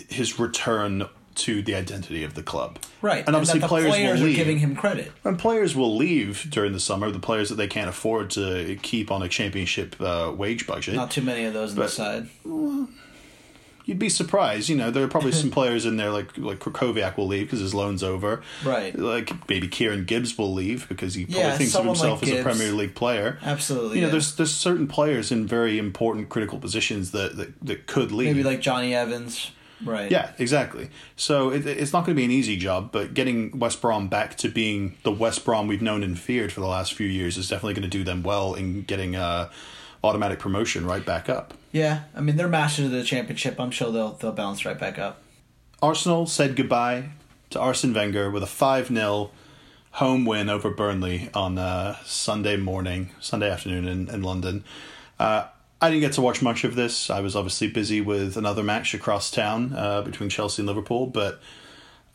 his 0.08 0.38
return 0.38 1.06
to 1.36 1.62
the 1.62 1.74
identity 1.74 2.24
of 2.24 2.34
the 2.34 2.42
club. 2.42 2.78
Right, 3.02 3.24
And 3.26 3.36
obviously 3.36 3.60
that 3.60 3.66
the 3.66 3.68
players, 3.68 3.88
players 3.90 4.20
will 4.20 4.28
are 4.30 4.34
giving 4.34 4.58
him 4.58 4.74
credit. 4.76 5.12
and 5.24 5.38
players 5.38 5.76
will 5.76 5.94
leave 5.96 6.46
during 6.50 6.72
the 6.72 6.80
summer, 6.80 7.10
the 7.10 7.18
players 7.18 7.48
that 7.50 7.56
they 7.56 7.68
can't 7.68 7.88
afford 7.88 8.30
to 8.30 8.76
keep 8.82 9.10
on 9.10 9.22
a 9.22 9.28
championship 9.28 9.94
uh, 10.00 10.32
wage 10.36 10.66
budget. 10.66 10.94
Not 10.94 11.10
too 11.10 11.22
many 11.22 11.44
of 11.44 11.54
those 11.54 11.72
on 11.72 11.76
the 11.78 11.88
side. 11.88 12.28
You'd 13.84 14.00
be 14.00 14.08
surprised. 14.08 14.68
You 14.68 14.74
know, 14.74 14.90
there 14.90 15.04
are 15.04 15.08
probably 15.08 15.30
some 15.42 15.52
players 15.52 15.86
in 15.86 15.96
there 15.96 16.10
like 16.10 16.36
like 16.38 16.58
Krychowiak 16.58 17.16
will 17.16 17.28
leave 17.28 17.46
because 17.46 17.60
his 17.60 17.72
loan's 17.72 18.02
over. 18.02 18.42
Right. 18.64 18.98
Like 18.98 19.48
maybe 19.48 19.68
Kieran 19.68 20.04
Gibbs 20.06 20.36
will 20.36 20.52
leave 20.52 20.88
because 20.88 21.14
he 21.14 21.24
probably 21.24 21.40
Yeah, 21.42 21.56
thinks 21.56 21.74
of 21.76 21.84
himself 21.84 22.20
like 22.22 22.32
as 22.32 22.40
a 22.40 22.42
Premier 22.42 22.72
League 22.72 22.96
player. 22.96 23.38
Absolutely, 23.42 23.96
You 23.98 24.00
know, 24.02 24.06
yeah. 24.08 24.12
there's 24.12 24.34
there's 24.34 24.50
certain 24.52 24.88
players 24.88 25.30
in 25.30 25.46
very 25.46 25.78
important 25.78 26.28
critical 26.30 26.58
positions 26.58 27.12
that 27.12 27.36
that, 27.36 27.64
that 27.64 27.86
could 27.86 28.10
leave. 28.10 28.26
Maybe 28.34 28.42
like 28.42 28.60
Jonny 28.60 28.92
Evans. 28.92 29.52
Right. 29.84 30.10
Yeah, 30.10 30.32
exactly. 30.38 30.90
So 31.16 31.50
it, 31.50 31.66
it's 31.66 31.92
not 31.92 32.06
going 32.06 32.14
to 32.14 32.20
be 32.20 32.24
an 32.24 32.30
easy 32.30 32.56
job, 32.56 32.90
but 32.92 33.14
getting 33.14 33.58
West 33.58 33.80
Brom 33.82 34.08
back 34.08 34.36
to 34.38 34.48
being 34.48 34.96
the 35.02 35.12
West 35.12 35.44
Brom 35.44 35.66
we've 35.66 35.82
known 35.82 36.02
and 36.02 36.18
feared 36.18 36.52
for 36.52 36.60
the 36.60 36.66
last 36.66 36.94
few 36.94 37.06
years 37.06 37.36
is 37.36 37.48
definitely 37.48 37.74
going 37.74 37.90
to 37.90 37.98
do 37.98 38.04
them 38.04 38.22
well 38.22 38.54
in 38.54 38.82
getting 38.82 39.16
uh, 39.16 39.50
automatic 40.02 40.38
promotion 40.38 40.86
right 40.86 41.04
back 41.04 41.28
up. 41.28 41.54
Yeah. 41.72 42.04
I 42.14 42.20
mean, 42.20 42.36
they're 42.36 42.48
masters 42.48 42.86
of 42.86 42.92
the 42.92 43.04
championship. 43.04 43.60
I'm 43.60 43.70
sure 43.70 43.92
they'll 43.92 44.12
they'll 44.12 44.32
bounce 44.32 44.64
right 44.64 44.78
back 44.78 44.98
up. 44.98 45.22
Arsenal 45.82 46.26
said 46.26 46.56
goodbye 46.56 47.10
to 47.50 47.60
Arsene 47.60 47.92
Wenger 47.92 48.30
with 48.30 48.42
a 48.42 48.46
5 48.46 48.88
0 48.88 49.30
home 49.92 50.24
win 50.24 50.48
over 50.48 50.70
Burnley 50.70 51.30
on 51.34 51.58
uh, 51.58 51.96
Sunday 52.04 52.56
morning, 52.56 53.10
Sunday 53.20 53.50
afternoon 53.50 53.86
in, 53.88 54.08
in 54.08 54.22
London. 54.22 54.64
Uh, 55.18 55.46
I 55.80 55.90
didn't 55.90 56.00
get 56.00 56.12
to 56.14 56.22
watch 56.22 56.40
much 56.42 56.64
of 56.64 56.74
this. 56.74 57.10
I 57.10 57.20
was 57.20 57.36
obviously 57.36 57.68
busy 57.68 58.00
with 58.00 58.36
another 58.36 58.62
match 58.62 58.94
across 58.94 59.30
town 59.30 59.74
uh, 59.76 60.02
between 60.02 60.28
Chelsea 60.30 60.62
and 60.62 60.66
Liverpool, 60.66 61.06
but 61.06 61.40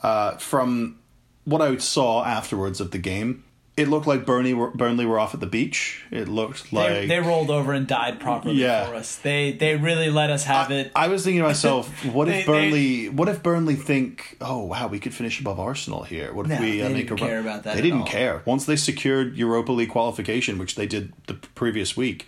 uh, 0.01 0.37
from 0.37 0.97
what 1.45 1.61
I 1.61 1.77
saw 1.77 2.23
afterwards 2.25 2.79
of 2.81 2.91
the 2.91 2.97
game, 2.97 3.43
it 3.77 3.87
looked 3.87 4.05
like 4.07 4.25
Burnley 4.25 4.53
were, 4.53 4.69
Burnley 4.71 5.05
were 5.05 5.19
off 5.19 5.33
at 5.33 5.39
the 5.39 5.47
beach. 5.47 6.03
It 6.11 6.27
looked 6.27 6.73
like 6.73 6.89
They, 6.89 7.07
they 7.07 7.19
rolled 7.19 7.49
over 7.49 7.71
and 7.71 7.87
died 7.87 8.19
properly 8.19 8.55
Yeah. 8.55 8.85
for 8.87 8.95
us. 8.95 9.15
They 9.15 9.53
they 9.53 9.75
really 9.77 10.09
let 10.09 10.29
us 10.29 10.43
have 10.43 10.71
it. 10.71 10.91
I 10.95 11.07
was 11.07 11.23
thinking 11.23 11.41
to 11.41 11.47
myself, 11.47 11.87
what 12.05 12.27
if 12.27 12.33
They- 12.33 12.41
they- 12.41 12.45
Burnley? 12.45 13.09
what 13.09 13.29
if 13.29 13.41
Burnley 13.41 13.75
think, 13.75 14.37
oh 14.41 14.65
wow, 14.65 14.87
we 14.87 14.99
could 14.99 15.13
finish 15.13 15.39
above 15.39 15.59
Arsenal 15.59 16.03
here? 16.03 16.33
What 16.33 16.47
if 16.47 16.59
No, 16.59 16.61
we 16.61 16.81
uh, 16.81 16.87
they 16.89 16.93
make 16.93 17.07
didn't 17.07 17.19
a 17.21 17.23
run? 17.23 17.29
care 17.29 17.39
about 17.39 17.63
that 17.63 17.75
They 17.75 17.81
didn't 17.81 18.01
all. 18.01 18.07
care. 18.07 18.41
Once 18.45 18.65
they 18.65 18.75
secured 18.75 19.37
Europa 19.37 19.71
League 19.71 19.89
qualification, 19.89 20.57
which 20.57 20.75
they 20.75 20.85
did 20.87 21.13
the 21.27 21.35
previous 21.35 21.95
week, 21.95 22.27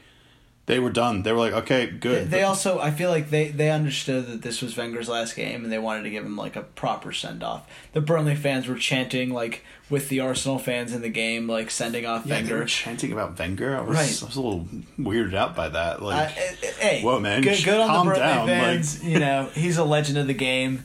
they 0.66 0.80
were 0.80 0.90
done. 0.92 1.24
They 1.24 1.34
were 1.34 1.40
like, 1.40 1.54
okay, 1.54 1.88
good. 1.88 2.30
They 2.32 2.44
also, 2.44 2.80
I 2.80 2.92
feel 2.92 3.10
like 3.10 3.30
they, 3.30 3.50
they 3.50 3.70
understood 3.70 4.28
that 4.28 4.42
this 4.44 4.62
was 4.62 4.78
Wenger's 4.78 5.10
last 5.10 5.36
game, 5.36 5.64
and 5.64 5.72
they 5.72 5.78
wanted 5.78 6.04
to 6.04 6.10
give 6.10 6.24
him 6.26 6.38
like 6.38 6.56
a 6.56 6.62
proper 6.64 7.12
send 7.12 7.44
off. 7.44 7.70
The 7.92 8.00
Burnley 8.02 8.36
fans 8.36 8.68
were 8.68 8.78
chanting 8.78 9.30
like 9.32 9.64
with 9.90 10.08
the 10.10 10.22
Arsenal 10.22 10.58
fans 10.60 10.94
in 10.94 11.02
the 11.02 11.10
game, 11.10 11.50
like 11.50 11.70
sending 11.70 12.06
off 12.06 12.26
yeah, 12.26 12.36
they 12.36 12.42
Wenger. 12.44 12.60
were 12.60 12.66
chanting 12.66 13.12
about 13.12 13.38
Wenger. 13.38 13.76
I 13.78 13.82
was, 13.82 13.90
Right. 13.98 14.24
I 14.24 14.26
was 14.26 14.36
a 14.38 14.42
little 14.42 14.68
weirded 14.98 15.34
out 15.34 15.54
by 15.56 15.68
that. 15.70 16.00
Uh, 16.02 16.06
Like, 16.06 16.30
hey, 16.30 17.02
Whoa, 17.02 17.20
man, 17.20 17.42
Good, 17.42 17.64
good 17.64 17.80
on 17.82 17.88
calm 17.90 18.08
the 18.08 18.14
Burnley 18.14 18.26
down, 18.26 18.48
like- 18.48 18.58
fans. 18.58 19.04
you 19.04 19.20
know, 19.20 19.50
he's 19.54 19.78
a 19.78 19.84
legend 19.84 20.18
of 20.18 20.28
the 20.28 20.34
game. 20.34 20.84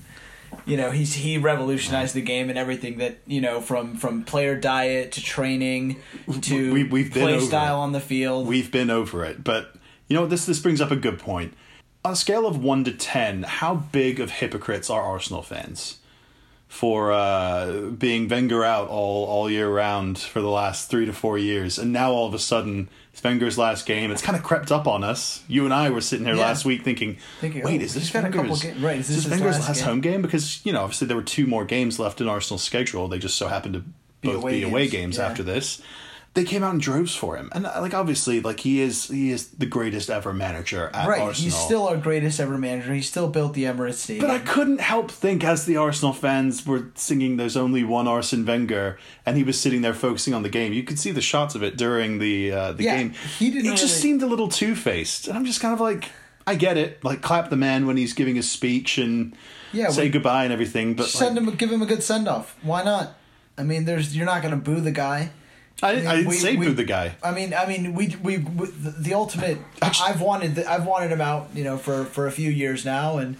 You 0.68 0.76
know, 0.76 0.90
he's 0.90 1.14
he 1.14 1.38
revolutionized 1.38 2.14
the 2.14 2.20
game 2.20 2.50
and 2.50 2.58
everything 2.58 2.98
that 2.98 3.18
you 3.26 3.40
know 3.40 3.60
from 3.60 3.96
from 3.96 4.22
player 4.24 4.54
diet 4.54 5.12
to 5.12 5.22
training 5.22 5.96
to 6.42 6.72
We- 6.72 6.84
we've 6.84 7.10
play 7.10 7.40
style 7.40 7.76
it. 7.76 7.84
on 7.84 7.92
the 7.92 8.00
field. 8.00 8.46
We've 8.46 8.70
been 8.70 8.90
over 8.90 9.24
it, 9.24 9.42
but 9.42 9.74
you 10.08 10.14
know? 10.16 10.26
This 10.26 10.44
this 10.46 10.58
brings 10.58 10.80
up 10.80 10.90
a 10.90 10.96
good 10.96 11.18
point. 11.18 11.54
On 12.04 12.12
a 12.12 12.16
scale 12.16 12.46
of 12.46 12.62
one 12.62 12.84
to 12.84 12.92
ten, 12.92 13.42
how 13.44 13.74
big 13.92 14.20
of 14.20 14.30
hypocrites 14.30 14.88
are 14.90 15.02
Arsenal 15.02 15.42
fans 15.42 15.98
for 16.68 17.12
uh, 17.12 17.88
being 17.96 18.28
Wenger 18.28 18.62
out 18.62 18.88
all 18.88 19.24
all 19.26 19.50
year 19.50 19.70
round 19.70 20.18
for 20.18 20.40
the 20.42 20.48
last 20.50 20.90
three 20.90 21.06
to 21.06 21.12
four 21.14 21.38
years, 21.38 21.78
and 21.78 21.92
now 21.94 22.10
all 22.12 22.26
of 22.28 22.34
a 22.34 22.38
sudden 22.38 22.88
it's 23.18 23.24
Wenger's 23.24 23.58
last 23.58 23.84
game. 23.84 24.10
It's 24.12 24.22
kind 24.22 24.36
of 24.38 24.44
crept 24.44 24.70
up 24.70 24.86
on 24.86 25.02
us. 25.02 25.42
You 25.48 25.64
and 25.64 25.74
I 25.74 25.90
were 25.90 26.00
sitting 26.00 26.24
here 26.24 26.36
Yeah. 26.36 26.42
last 26.46 26.64
week 26.64 26.84
thinking, 26.84 27.16
Thinking, 27.40 27.64
"Wait, 27.64 27.80
oh, 27.80 27.84
is 27.84 27.94
this 27.94 28.04
he's 28.04 28.12
got 28.12 28.20
a 28.24 28.28
couple 28.28 28.42
Wenger's 28.52 28.62
ga- 28.62 28.86
right, 28.86 28.96
is 28.98 29.10
Is 29.10 29.16
this 29.16 29.24
this 29.24 29.24
his 29.24 29.30
Wenger's 29.40 29.58
last 29.58 29.68
last 29.68 29.78
game? 29.78 29.86
home 29.86 30.00
game?" 30.00 30.22
Because 30.22 30.60
you 30.64 30.72
know, 30.72 30.82
obviously 30.82 31.08
there 31.08 31.16
were 31.16 31.22
two 31.24 31.46
more 31.46 31.64
games 31.64 31.98
left 31.98 32.20
in 32.20 32.28
Arsenal's 32.28 32.62
schedule. 32.62 33.08
They 33.08 33.18
just 33.18 33.36
so 33.36 33.48
happened 33.48 33.74
to 33.74 33.80
Be 34.20 34.28
both 34.28 34.36
away 34.42 34.52
be 34.52 34.62
away 34.62 34.82
games, 34.82 34.92
games 34.92 35.16
yeah. 35.18 35.26
after 35.26 35.42
this 35.42 35.82
they 36.38 36.44
came 36.44 36.62
out 36.62 36.72
in 36.72 36.78
droves 36.78 37.14
for 37.16 37.36
him, 37.36 37.50
and 37.52 37.64
like 37.64 37.94
obviously, 37.94 38.40
like 38.40 38.60
he 38.60 38.80
is 38.80 39.08
he 39.08 39.30
is 39.32 39.48
the 39.48 39.66
greatest 39.66 40.08
ever 40.08 40.32
manager 40.32 40.90
at 40.94 41.08
right, 41.08 41.20
Arsenal. 41.20 41.32
he's 41.50 41.56
still 41.56 41.88
our 41.88 41.96
greatest 41.96 42.38
ever 42.38 42.56
manager. 42.56 42.94
He 42.94 43.02
still 43.02 43.28
built 43.28 43.54
the 43.54 43.64
Emirates 43.64 43.94
Stadium. 43.94 44.26
But 44.26 44.34
I 44.34 44.38
couldn't 44.38 44.80
help 44.80 45.10
think 45.10 45.42
as 45.42 45.66
the 45.66 45.76
Arsenal 45.76 46.12
fans 46.12 46.64
were 46.64 46.90
singing 46.94 47.36
"There's 47.38 47.56
only 47.56 47.82
one 47.82 48.06
Arsene 48.06 48.46
Wenger," 48.46 48.98
and 49.26 49.36
he 49.36 49.42
was 49.42 49.60
sitting 49.60 49.82
there 49.82 49.94
focusing 49.94 50.32
on 50.34 50.42
the 50.44 50.48
game. 50.48 50.72
You 50.72 50.84
could 50.84 50.98
see 50.98 51.10
the 51.10 51.20
shots 51.20 51.54
of 51.56 51.62
it 51.62 51.76
during 51.76 52.18
the 52.18 52.52
uh, 52.52 52.72
the 52.72 52.84
Yeah, 52.84 52.96
game. 52.98 53.14
he 53.38 53.50
didn't 53.50 53.64
He 53.64 53.70
just 53.72 53.82
really- 53.84 54.00
seemed 54.02 54.22
a 54.22 54.26
little 54.26 54.48
two 54.48 54.74
faced, 54.76 55.26
and 55.28 55.36
I'm 55.36 55.44
just 55.44 55.60
kind 55.60 55.74
of 55.74 55.80
like, 55.80 56.10
I 56.46 56.54
get 56.54 56.76
it. 56.76 57.02
Like 57.02 57.20
clap 57.20 57.50
the 57.50 57.56
man 57.56 57.86
when 57.86 57.96
he's 57.96 58.12
giving 58.12 58.36
his 58.36 58.48
speech 58.50 58.96
and 58.98 59.34
Yeah, 59.72 59.88
say 59.90 60.08
goodbye 60.08 60.44
and 60.44 60.52
everything. 60.52 60.94
But 60.94 61.06
send 61.08 61.34
like, 61.36 61.48
him, 61.48 61.54
give 61.56 61.72
him 61.72 61.82
a 61.82 61.86
good 61.86 62.02
send 62.02 62.28
off. 62.28 62.56
Why 62.62 62.84
not? 62.84 63.14
I 63.58 63.64
mean, 63.64 63.86
there's 63.86 64.16
you're 64.16 64.24
not 64.26 64.40
going 64.40 64.54
to 64.54 64.60
boo 64.60 64.80
the 64.80 64.92
guy. 64.92 65.30
I, 65.82 65.90
I 65.90 65.94
didn't 65.94 66.26
we- 66.26 66.36
say 66.36 66.56
we- 66.56 66.66
boo 66.66 66.72
the 66.74 66.84
guy. 66.84 67.14
I 67.22 67.30
mean, 67.32 67.54
I 67.54 67.66
mean, 67.66 67.94
we 67.94 68.08
we, 68.22 68.38
we 68.38 68.66
the, 68.66 68.90
the 68.98 69.14
ultimate. 69.14 69.58
Actu- 69.80 70.02
I've 70.02 70.20
wanted 70.20 70.54
the, 70.56 70.70
I've 70.70 70.86
wanted 70.86 71.10
him 71.12 71.20
out, 71.20 71.50
you 71.54 71.64
know, 71.64 71.78
for 71.78 72.04
for 72.04 72.26
a 72.26 72.32
few 72.32 72.50
years 72.50 72.84
now, 72.84 73.18
and 73.18 73.36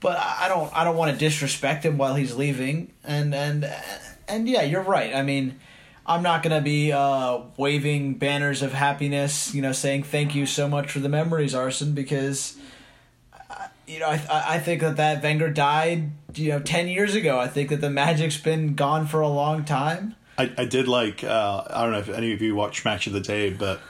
but 0.00 0.16
I 0.18 0.44
I 0.44 0.48
don't 0.48 0.70
I 0.74 0.84
don't 0.84 0.96
want 0.96 1.12
to 1.12 1.18
disrespect 1.18 1.84
him 1.84 1.98
while 1.98 2.14
he's 2.14 2.34
leaving, 2.34 2.90
and 3.04 3.34
and 3.34 3.70
and 4.28 4.48
yeah, 4.48 4.62
you're 4.62 4.82
right. 4.82 5.14
I 5.14 5.22
mean. 5.22 5.60
I'm 6.06 6.22
not 6.22 6.42
gonna 6.42 6.60
be 6.60 6.92
uh, 6.92 7.38
waving 7.56 8.18
banners 8.18 8.60
of 8.60 8.74
happiness, 8.74 9.54
you 9.54 9.62
know, 9.62 9.72
saying 9.72 10.02
thank 10.02 10.34
you 10.34 10.44
so 10.44 10.68
much 10.68 10.90
for 10.92 10.98
the 10.98 11.08
memories, 11.08 11.54
Arsene, 11.54 11.92
because 11.94 12.58
you 13.86 14.00
know 14.00 14.08
I 14.08 14.20
I 14.30 14.44
I 14.56 14.58
think 14.58 14.82
that 14.82 14.98
that 14.98 15.22
Wenger 15.22 15.48
died, 15.48 16.10
you 16.34 16.50
know, 16.50 16.60
ten 16.60 16.88
years 16.88 17.14
ago. 17.14 17.38
I 17.38 17.48
think 17.48 17.70
that 17.70 17.80
the 17.80 17.88
magic's 17.88 18.36
been 18.36 18.74
gone 18.74 19.06
for 19.06 19.22
a 19.22 19.28
long 19.28 19.64
time. 19.64 20.14
I, 20.36 20.52
I 20.58 20.64
did 20.64 20.88
like 20.88 21.22
uh, 21.22 21.64
I 21.68 21.82
don't 21.82 21.92
know 21.92 21.98
if 21.98 22.08
any 22.08 22.32
of 22.32 22.42
you 22.42 22.54
watched 22.54 22.84
Match 22.84 23.06
of 23.06 23.12
the 23.12 23.20
Day, 23.20 23.50
but 23.50 23.80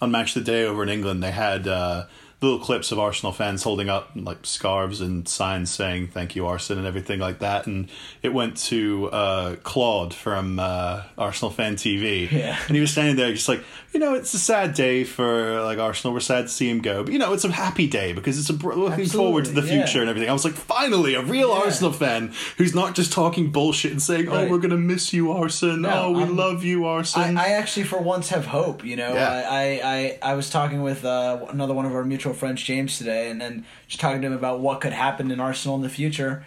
on 0.00 0.10
Match 0.10 0.36
of 0.36 0.44
the 0.44 0.50
Day 0.50 0.64
over 0.64 0.82
in 0.82 0.88
England, 0.88 1.22
they 1.22 1.30
had 1.30 1.68
uh, 1.68 2.06
little 2.42 2.58
clips 2.58 2.92
of 2.92 2.98
Arsenal 2.98 3.32
fans 3.32 3.62
holding 3.62 3.88
up 3.88 4.10
like 4.14 4.38
scarves 4.42 5.00
and 5.00 5.26
signs 5.26 5.70
saying 5.70 6.08
"Thank 6.08 6.36
you, 6.36 6.46
Arsenal" 6.46 6.80
and 6.80 6.86
everything 6.88 7.18
like 7.18 7.38
that. 7.38 7.66
And 7.66 7.88
it 8.22 8.32
went 8.34 8.56
to 8.68 9.08
uh, 9.10 9.56
Claude 9.62 10.12
from 10.12 10.58
uh, 10.58 11.02
Arsenal 11.16 11.50
Fan 11.50 11.76
TV, 11.76 12.30
Yeah. 12.30 12.58
and 12.66 12.74
he 12.76 12.80
was 12.80 12.90
standing 12.92 13.16
there 13.16 13.32
just 13.32 13.48
like, 13.48 13.64
you 13.94 14.00
know, 14.00 14.12
it's 14.14 14.34
a 14.34 14.38
sad 14.38 14.74
day 14.74 15.04
for 15.04 15.62
like 15.62 15.78
Arsenal. 15.78 16.12
We're 16.12 16.20
sad 16.20 16.42
to 16.42 16.48
see 16.48 16.68
him 16.68 16.80
go, 16.80 17.04
but 17.04 17.12
you 17.12 17.18
know, 17.18 17.32
it's 17.32 17.44
a 17.44 17.50
happy 17.50 17.86
day 17.86 18.12
because 18.12 18.38
it's 18.38 18.50
a 18.50 18.54
br- 18.54 18.74
looking 18.74 19.06
forward 19.06 19.46
to 19.46 19.50
the 19.52 19.60
Absolutely, 19.62 19.78
yeah. 19.78 19.86
future 19.86 20.00
and 20.02 20.10
everything. 20.10 20.28
I 20.28 20.32
was 20.34 20.44
like, 20.44 20.54
finally, 20.54 21.14
a 21.14 21.22
real 21.22 21.48
Yeah. 21.48 21.54
Arsenal 21.64 21.92
fan 21.92 22.32
who's 22.58 22.74
not 22.74 22.94
just 22.94 23.12
talking 23.12 23.50
bullshit 23.50 23.92
and 23.92 24.02
saying, 24.02 24.28
"Oh, 24.28 24.46
we're 24.48 24.58
gonna 24.58 24.76
miss 24.76 25.12
you, 25.14 25.32
Arsene. 25.32 25.80
No, 25.82 26.06
oh, 26.06 26.10
we 26.12 26.22
I'm- 26.24 26.36
love 26.36 26.64
you, 26.64 26.84
Arsene." 26.84 27.38
I, 27.38 27.46
I 27.46 27.48
actually, 27.52 27.84
for 27.84 27.98
once, 27.98 28.28
have 28.28 28.44
hope. 28.46 28.84
You 28.84 28.96
know. 28.96 29.14
I, 29.14 29.40
I, 29.40 29.80
I, 29.82 30.18
I 30.32 30.34
was 30.34 30.50
talking 30.50 30.82
with 30.82 31.04
uh, 31.06 31.46
another 31.48 31.72
one 31.72 31.86
of 31.86 31.94
our 31.94 32.04
mutual 32.04 32.25
friends, 32.34 32.62
James, 32.62 32.98
today, 32.98 33.30
and 33.30 33.40
then 33.40 33.64
just 33.88 34.00
talking 34.00 34.20
to 34.22 34.26
him 34.26 34.32
about 34.32 34.60
what 34.60 34.80
could 34.80 34.92
happen 34.92 35.30
in 35.30 35.40
Arsenal 35.40 35.76
in 35.76 35.82
the 35.82 35.88
future, 35.88 36.44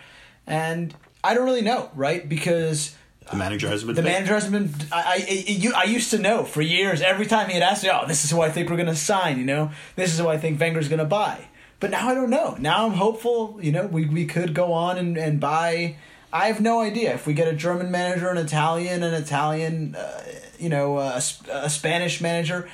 and 0.48 0.94
I 1.24 1.34
don't 1.34 1.46
really 1.46 1.62
know, 1.62 1.90
right? 1.96 2.28
Because 2.28 2.96
the 3.30 3.36
manager 3.38 3.68
has 3.68 3.84
been 3.84 3.96
the 3.96 4.02
manager 4.02 4.34
hasn't 4.34 4.54
been. 4.54 4.88
I, 4.92 5.02
I, 5.02 5.14
I, 5.30 5.52
you- 5.52 5.74
I 5.76 5.84
used 5.84 6.12
to 6.12 6.18
know 6.18 6.44
for 6.44 6.62
years. 6.62 7.02
Every 7.02 7.26
time 7.26 7.48
he 7.48 7.54
had 7.54 7.64
asked 7.64 7.84
me, 7.84 7.90
"Oh, 7.92 8.06
this 8.08 8.24
is 8.26 8.32
who 8.32 8.42
I 8.42 8.50
think 8.50 8.70
we're 8.70 8.76
going 8.78 8.88
to 8.88 8.96
sign," 8.96 9.38
you 9.38 9.46
know, 9.46 9.72
this 9.96 10.12
is 10.14 10.20
who 10.20 10.28
I 10.28 10.38
think 10.38 10.60
Wenger's 10.60 10.88
going 10.88 11.00
to 11.00 11.06
buy. 11.06 11.40
But 11.80 11.92
now 11.92 12.10
I 12.10 12.14
don't 12.14 12.30
know. 12.30 12.56
Now 12.60 12.86
I'm 12.88 12.94
hopeful. 12.94 13.60
You 13.62 13.72
know, 13.72 13.86
we 13.86 14.06
we 14.06 14.26
could 14.26 14.54
go 14.54 14.74
on 14.74 14.98
and 14.98 15.18
and 15.18 15.40
buy. 15.40 15.96
I 16.32 16.48
have 16.48 16.62
no 16.62 16.82
idea 16.82 17.14
if 17.16 17.26
we 17.26 17.34
get 17.34 17.48
a 17.48 17.54
German 17.56 17.90
manager, 17.90 18.30
an 18.30 18.38
Italian, 18.38 19.02
an 19.02 19.16
Italian, 19.16 19.96
uh, 19.96 20.22
you 20.60 20.70
know, 20.70 21.00
a, 21.00 21.22
a 21.52 21.70
Spanish 21.70 22.22
manager. 22.22 22.70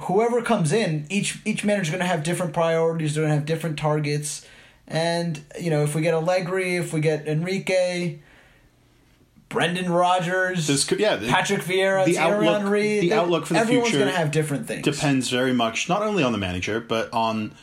Whoever 0.00 0.42
comes 0.42 0.72
in, 0.72 1.06
each 1.10 1.38
each 1.44 1.64
manager's 1.64 1.90
going 1.90 2.00
to 2.00 2.06
have 2.06 2.22
different 2.22 2.52
priorities. 2.52 3.14
They're 3.14 3.22
going 3.22 3.32
to 3.32 3.36
have 3.36 3.46
different 3.46 3.78
targets. 3.78 4.46
And 4.86 5.40
you 5.60 5.70
know, 5.70 5.82
if 5.82 5.94
we 5.94 6.02
get 6.02 6.14
Allegri, 6.14 6.76
if 6.76 6.92
we 6.92 7.00
get 7.00 7.26
Enrique, 7.26 8.18
Brendan 9.48 9.90
Rodgers, 9.90 10.66
This 10.66 10.84
could- 10.84 11.00
yeah, 11.00 11.16
the- 11.16 11.28
Patrick 11.28 11.60
Vieira, 11.62 12.04
the 12.04 12.14
Thierry 12.14 12.46
outlook- 12.46 12.62
Henry. 12.62 13.00
the 13.00 13.08
They- 13.08 13.14
outlook 13.14 13.46
for 13.46 13.54
the 13.54 13.60
everyone's 13.60 13.88
future 13.88 14.04
going 14.04 14.12
to 14.12 14.18
have 14.18 14.30
different 14.30 14.66
things. 14.66 14.82
depends 14.84 15.30
very 15.30 15.52
much 15.54 15.88
not 15.88 16.02
only 16.02 16.22
on 16.22 16.32
the 16.32 16.38
manager 16.38 16.80
but 16.80 17.10
on 17.14 17.54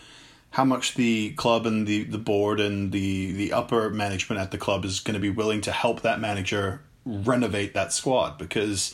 how 0.51 0.65
much 0.65 0.95
the 0.95 1.31
club 1.31 1.65
and 1.67 1.85
the, 1.85 2.03
the 2.05 2.17
board 2.17 2.59
and 2.59 2.91
the, 2.91 3.31
the 3.33 3.53
upper 3.53 3.89
management 3.89 4.41
at 4.41 4.49
the 4.51 4.57
club 4.57 4.83
is 4.85 4.99
going 4.99 5.13
to 5.13 5.19
be 5.19 5.29
willing 5.29 5.61
to 5.61 5.71
help 5.71 6.01
that 6.01 6.19
manager 6.19 6.81
renovate 7.05 7.73
that 7.75 7.91
squad 7.93 8.37
because 8.39 8.93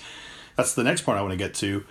that's 0.57 0.73
the 0.73 0.83
next 0.83 1.01
point 1.01 1.17
I 1.17 1.21
want 1.21 1.31
to 1.31 1.37
get 1.37 1.53
to. 1.55 1.85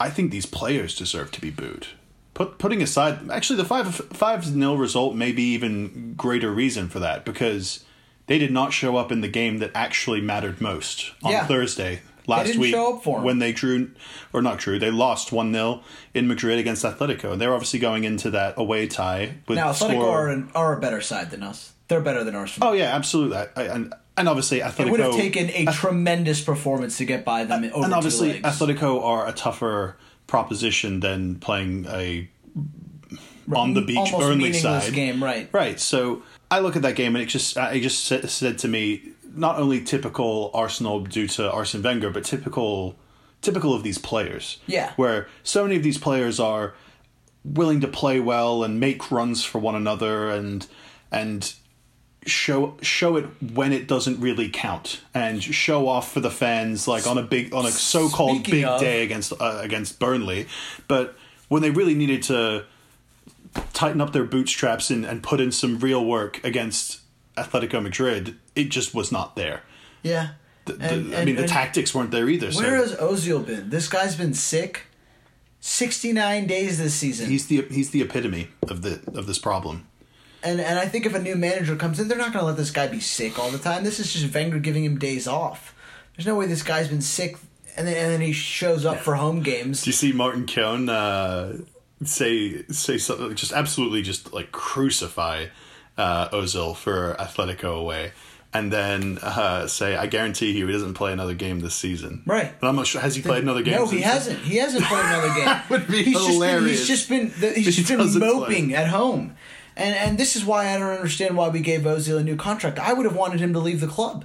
I 0.00 0.10
think 0.10 0.30
these 0.32 0.46
players 0.46 0.96
deserve 0.96 1.30
to 1.32 1.40
be 1.40 1.50
booed. 1.50 1.86
Put, 2.34 2.58
putting 2.58 2.80
aside, 2.82 3.30
actually, 3.30 3.56
the 3.58 3.64
five 3.66 3.94
five 3.94 4.56
nil 4.56 4.76
result 4.78 5.14
may 5.14 5.30
be 5.30 5.42
even 5.52 6.14
greater 6.16 6.50
reason 6.50 6.88
for 6.88 6.98
that 7.00 7.24
because 7.24 7.84
they 8.26 8.38
did 8.38 8.50
not 8.50 8.72
show 8.72 8.96
up 8.96 9.12
in 9.12 9.20
the 9.20 9.28
game 9.28 9.58
that 9.58 9.70
actually 9.74 10.20
mattered 10.20 10.60
most 10.60 11.12
on 11.22 11.32
Yeah. 11.32 11.46
Thursday 11.46 12.00
last 12.26 12.46
didn't 12.46 12.60
week 12.62 12.72
show 12.72 12.96
up 12.96 13.02
for 13.04 13.18
'em. 13.18 13.24
when 13.24 13.40
they 13.40 13.50
drew 13.52 13.90
or 14.32 14.40
not 14.40 14.58
drew 14.58 14.78
they 14.78 14.90
lost 14.90 15.32
1-0 15.32 15.82
in 16.14 16.28
Madrid 16.28 16.58
against 16.58 16.84
Atletico 16.84 17.32
and 17.32 17.40
they're 17.40 17.52
obviously 17.52 17.80
going 17.80 18.04
into 18.04 18.30
that 18.30 18.54
away 18.56 18.86
tie 18.86 19.34
with 19.48 19.56
now, 19.56 19.70
Atletico 19.72 19.90
score 19.90 20.26
are, 20.26 20.28
an, 20.28 20.48
are 20.54 20.76
a 20.76 20.80
better 20.80 21.00
side 21.00 21.30
than 21.30 21.42
us. 21.42 21.72
They're 21.88 22.00
better 22.02 22.22
than 22.22 22.36
Arsenal. 22.36 22.68
Oh 22.68 22.72
yeah 22.72 22.94
absolutely 22.94 23.36
I, 23.38 23.46
I, 23.56 23.84
and 24.20 24.28
obviously 24.28 24.60
Atletico 24.60 24.86
it 24.86 24.90
would 24.90 25.00
have 25.00 25.14
taken 25.14 25.50
a 25.50 25.66
tremendous 25.66 26.40
performance 26.40 26.98
to 26.98 27.04
get 27.04 27.24
by 27.24 27.44
them 27.44 27.64
over 27.64 27.84
and 27.84 27.94
obviously. 27.94 28.40
Atletico 28.40 29.02
are 29.02 29.26
a 29.26 29.32
tougher 29.32 29.96
proposition 30.26 31.00
than 31.00 31.36
playing 31.36 31.86
a 31.86 32.28
on 33.52 33.74
the 33.74 33.80
beach 33.80 33.96
Almost 33.96 34.18
Burnley 34.18 34.52
side 34.52 34.92
game, 34.92 35.22
right? 35.22 35.48
Right. 35.52 35.80
So 35.80 36.22
I 36.50 36.60
look 36.60 36.76
at 36.76 36.82
that 36.82 36.94
game 36.94 37.16
and 37.16 37.22
it 37.22 37.26
just 37.26 37.56
uh, 37.56 37.70
it 37.72 37.80
just 37.80 38.04
said, 38.04 38.28
said 38.30 38.58
to 38.58 38.68
me 38.68 39.12
not 39.34 39.58
only 39.58 39.82
typical 39.82 40.50
Arsenal 40.54 41.00
due 41.00 41.26
to 41.28 41.50
Arsene 41.50 41.82
Wenger, 41.82 42.10
but 42.10 42.24
typical 42.24 42.96
typical 43.40 43.74
of 43.74 43.82
these 43.82 43.98
players. 43.98 44.58
Yeah. 44.66 44.92
Where 44.96 45.28
so 45.42 45.64
many 45.64 45.76
of 45.76 45.82
these 45.82 45.98
players 45.98 46.38
are 46.38 46.74
willing 47.44 47.80
to 47.80 47.88
play 47.88 48.20
well 48.20 48.62
and 48.62 48.78
make 48.78 49.10
runs 49.10 49.44
for 49.44 49.58
one 49.58 49.74
another 49.74 50.30
and 50.30 50.66
and 51.10 51.54
show 52.26 52.76
show 52.82 53.16
it 53.16 53.24
when 53.54 53.72
it 53.72 53.88
doesn't 53.88 54.20
really 54.20 54.48
count 54.50 55.00
and 55.14 55.42
show 55.42 55.88
off 55.88 56.12
for 56.12 56.20
the 56.20 56.30
fans 56.30 56.86
like 56.86 57.06
on 57.06 57.16
a 57.16 57.22
big 57.22 57.54
on 57.54 57.64
a 57.64 57.70
so-called 57.70 58.36
Speaking 58.38 58.52
big 58.56 58.64
of- 58.64 58.80
day 58.80 59.02
against 59.02 59.32
uh, 59.40 59.58
against 59.62 59.98
Burnley 59.98 60.46
but 60.86 61.16
when 61.48 61.62
they 61.62 61.70
really 61.70 61.94
needed 61.94 62.22
to 62.24 62.64
tighten 63.72 64.00
up 64.00 64.12
their 64.12 64.24
bootstraps 64.24 64.90
and, 64.90 65.04
and 65.04 65.22
put 65.22 65.40
in 65.40 65.50
some 65.50 65.78
real 65.78 66.04
work 66.04 66.42
against 66.44 67.00
Atletico 67.38 67.82
Madrid 67.82 68.36
it 68.54 68.68
just 68.68 68.94
was 68.94 69.10
not 69.10 69.34
there 69.34 69.62
Yeah. 70.02 70.32
the, 70.66 70.74
the- 70.74 70.84
And- 70.94 71.14
I 71.14 71.24
mean 71.24 71.36
the 71.36 71.42
and 71.42 71.50
tactics 71.50 71.94
weren't 71.94 72.10
there 72.10 72.28
either 72.28 72.52
so 72.52 72.60
Where 72.60 72.76
has 72.76 72.94
Ozil 72.96 73.46
been? 73.46 73.70
This 73.70 73.88
guy's 73.88 74.14
been 74.14 74.34
sick. 74.34 74.82
Sixty 75.62 76.12
nine 76.12 76.46
days 76.46 76.78
this 76.78 76.94
season. 76.94 77.28
he's 77.28 77.46
the 77.46 77.62
he's 77.70 77.90
the 77.90 78.00
epitome 78.02 78.48
of 78.68 78.82
the 78.82 79.00
of 79.14 79.26
this 79.26 79.38
problem 79.38 79.86
and 80.42 80.60
and 80.60 80.78
I 80.78 80.86
think 80.86 81.06
if 81.06 81.14
a 81.14 81.18
new 81.18 81.36
manager 81.36 81.76
comes 81.76 82.00
in, 82.00 82.08
they're 82.08 82.18
not 82.18 82.32
going 82.32 82.42
to 82.42 82.46
let 82.46 82.56
this 82.56 82.70
guy 82.70 82.86
be 82.88 83.00
sick 83.00 83.38
all 83.38 83.50
the 83.50 83.58
time. 83.58 83.84
This 83.84 84.00
is 84.00 84.12
just 84.12 84.32
Wenger 84.34 84.58
giving 84.58 84.84
him 84.84 84.98
days 84.98 85.26
off. 85.28 85.74
There's 86.16 86.26
no 86.26 86.36
way 86.36 86.46
this 86.46 86.62
guy's 86.62 86.88
been 86.88 87.00
sick, 87.02 87.36
and 87.76 87.86
then 87.86 87.96
and 87.96 88.12
then 88.12 88.20
he 88.20 88.32
shows 88.32 88.84
up 88.84 88.98
for 88.98 89.14
home 89.14 89.42
games. 89.42 89.82
Do 89.82 89.90
you 89.90 89.94
see 89.94 90.12
Martin 90.12 90.46
Keown 90.46 90.88
uh, 90.88 91.58
say 92.04 92.62
say 92.68 92.98
something 92.98 93.34
just 93.34 93.52
absolutely 93.52 94.02
just 94.02 94.32
like 94.32 94.52
crucify 94.52 95.46
uh, 95.96 96.28
Ozil 96.30 96.76
for 96.76 97.14
Atletico 97.18 97.78
away, 97.78 98.12
and 98.52 98.72
then 98.72 99.18
uh, 99.22 99.66
say, 99.66 99.96
"I 99.96 100.06
guarantee 100.06 100.52
you, 100.52 100.66
he 100.66 100.72
doesn't 100.72 100.94
play 100.94 101.12
another 101.12 101.34
game 101.34 101.60
this 101.60 101.74
season." 101.74 102.22
Right. 102.26 102.52
And 102.60 102.68
I'm 102.68 102.76
not 102.76 102.86
sure. 102.86 103.00
Has 103.00 103.14
he 103.14 103.22
played 103.22 103.42
another 103.42 103.62
game? 103.62 103.74
No, 103.76 103.86
he 103.86 104.00
hasn't. 104.00 104.40
He 104.40 104.56
hasn't 104.56 104.84
played 104.84 105.04
another 105.04 105.28
game. 105.34 105.44
That 105.44 105.70
would 105.70 105.86
be 105.88 106.02
he's 106.02 106.26
hilarious. 106.26 106.86
Just 106.86 107.08
been, 107.08 107.30
he's 107.30 107.38
just 107.38 107.48
been 107.48 107.54
he's 107.54 107.76
just 107.76 107.88
been 107.88 108.18
moping 108.20 108.68
play. 108.68 108.76
at 108.76 108.88
home, 108.88 109.36
and 109.80 109.94
and 109.94 110.18
this 110.18 110.36
is 110.36 110.44
why 110.44 110.68
I 110.74 110.78
don't 110.78 110.90
understand 110.90 111.36
why 111.36 111.48
we 111.48 111.60
gave 111.60 111.82
Ozil 111.82 112.18
a 112.18 112.22
new 112.22 112.36
contract. 112.36 112.78
I 112.78 112.92
would 112.92 113.06
have 113.06 113.16
wanted 113.16 113.40
him 113.40 113.52
to 113.54 113.58
leave 113.58 113.80
the 113.80 113.86
club. 113.86 114.24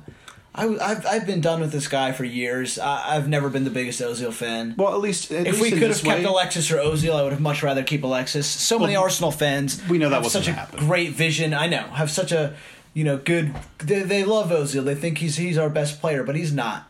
I, 0.58 0.68
have 0.68 1.06
I've 1.06 1.26
been 1.28 1.42
done 1.42 1.60
with 1.60 1.74
this 1.74 1.90
guy 1.90 2.14
for 2.14 2.24
years. 2.24 2.80
I, 2.80 3.16
I've 3.18 3.28
never 3.28 3.50
been 3.50 3.66
the 3.66 3.70
biggest 3.70 4.00
Ozil 4.02 4.32
fan. 4.32 4.74
Well, 4.78 4.94
at 4.94 5.02
least 5.02 5.30
at 5.32 5.48
if 5.48 5.60
least 5.60 5.74
we 5.74 5.80
could 5.80 5.90
have 5.90 6.02
kept 6.02 6.20
way- 6.20 6.24
Alexis 6.24 6.72
or 6.72 6.78
Ozil, 6.78 7.14
I 7.14 7.24
would 7.24 7.34
have 7.34 7.42
much 7.42 7.62
rather 7.62 7.84
keep 7.84 8.04
Alexis. 8.04 8.48
So 8.48 8.80
many 8.80 8.96
Arsenal 8.96 9.32
fans, 9.32 9.82
we 9.90 9.98
know 9.98 10.10
that 10.10 10.24
wasn't 10.24 10.46
such 10.46 10.54
a 10.54 10.56
happen. 10.58 10.80
great 10.80 11.12
vision. 11.12 11.54
I 11.54 11.68
know 11.68 11.82
have 11.94 12.10
such 12.10 12.32
a 12.32 12.56
you 12.94 13.04
know 13.04 13.18
good. 13.18 13.54
They, 13.80 14.04
they 14.04 14.24
love 14.24 14.50
Ozil. 14.50 14.86
They 14.86 14.96
think 14.96 15.18
he's 15.18 15.36
he's 15.36 15.58
our 15.58 15.70
best 15.70 16.00
player, 16.00 16.24
but 16.24 16.36
he's 16.38 16.54
not. 16.54 16.90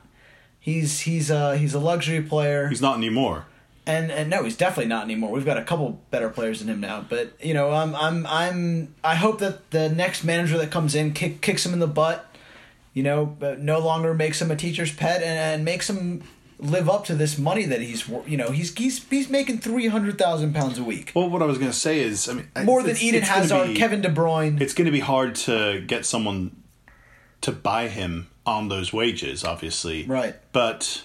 He's 0.59 0.99
he's 1.01 1.31
a 1.31 1.57
he's 1.57 1.73
a 1.73 1.79
luxury 1.79 2.21
player, 2.21 2.67
he's 2.67 2.81
not 2.81 2.97
anymore. 2.97 3.45
And 3.87 4.11
and 4.11 4.29
no, 4.29 4.43
he's 4.43 4.57
definitely 4.57 4.89
not 4.89 5.03
anymore. 5.03 5.31
We've 5.31 5.45
got 5.45 5.57
a 5.57 5.63
couple 5.63 5.99
better 6.11 6.29
players 6.29 6.59
than 6.59 6.69
him 6.69 6.79
now, 6.79 7.05
but 7.07 7.33
you 7.43 7.53
know, 7.53 7.71
I'm 7.71 7.95
I'm 7.95 8.25
I'm 8.27 8.95
I 9.03 9.15
hope 9.15 9.39
that 9.39 9.71
the 9.71 9.89
next 9.89 10.23
manager 10.23 10.57
that 10.57 10.71
comes 10.71 10.95
in 10.95 11.13
kick, 11.13 11.41
kicks 11.41 11.65
him 11.65 11.73
in 11.73 11.79
the 11.79 11.87
butt. 11.87 12.25
You 12.93 13.03
know, 13.03 13.35
no 13.59 13.79
longer 13.79 14.13
makes 14.13 14.41
him 14.41 14.51
a 14.51 14.55
teacher's 14.55 14.93
pet 14.93 15.21
and, 15.21 15.37
and 15.37 15.65
makes 15.65 15.89
him 15.89 16.23
live 16.59 16.89
up 16.89 17.03
to 17.05 17.15
this 17.15 17.37
money 17.37 17.65
that 17.65 17.81
he's 17.81 18.07
you 18.25 18.37
know 18.37 18.51
he's 18.51 18.73
he's 18.75 19.03
he's 19.09 19.29
making 19.29 19.59
three 19.59 19.87
hundred 19.87 20.17
thousand 20.17 20.53
pounds 20.53 20.77
a 20.77 20.83
week, 20.83 21.11
Well, 21.13 21.29
what 21.29 21.41
I 21.41 21.45
was 21.45 21.57
going 21.57 21.71
to 21.71 21.77
say 21.77 21.99
is, 21.99 22.29
I 22.29 22.33
mean, 22.33 22.47
more 22.63 22.81
than 22.81 22.95
Eden 22.97 23.21
it's 23.21 23.29
Hazard, 23.29 23.67
be- 23.67 23.73
Kevin 23.75 24.01
De 24.01 24.09
Bruyne. 24.09 24.61
It's 24.61 24.73
going 24.73 24.85
to 24.85 24.91
be 24.91 25.01
hard 25.01 25.35
to 25.35 25.81
get 25.85 26.05
someone 26.05 26.55
to 27.41 27.51
buy 27.51 27.89
him 27.89 28.29
on 28.45 28.69
those 28.69 28.93
wages, 28.93 29.43
obviously. 29.43 30.05
Right. 30.05 30.35
But 30.53 31.03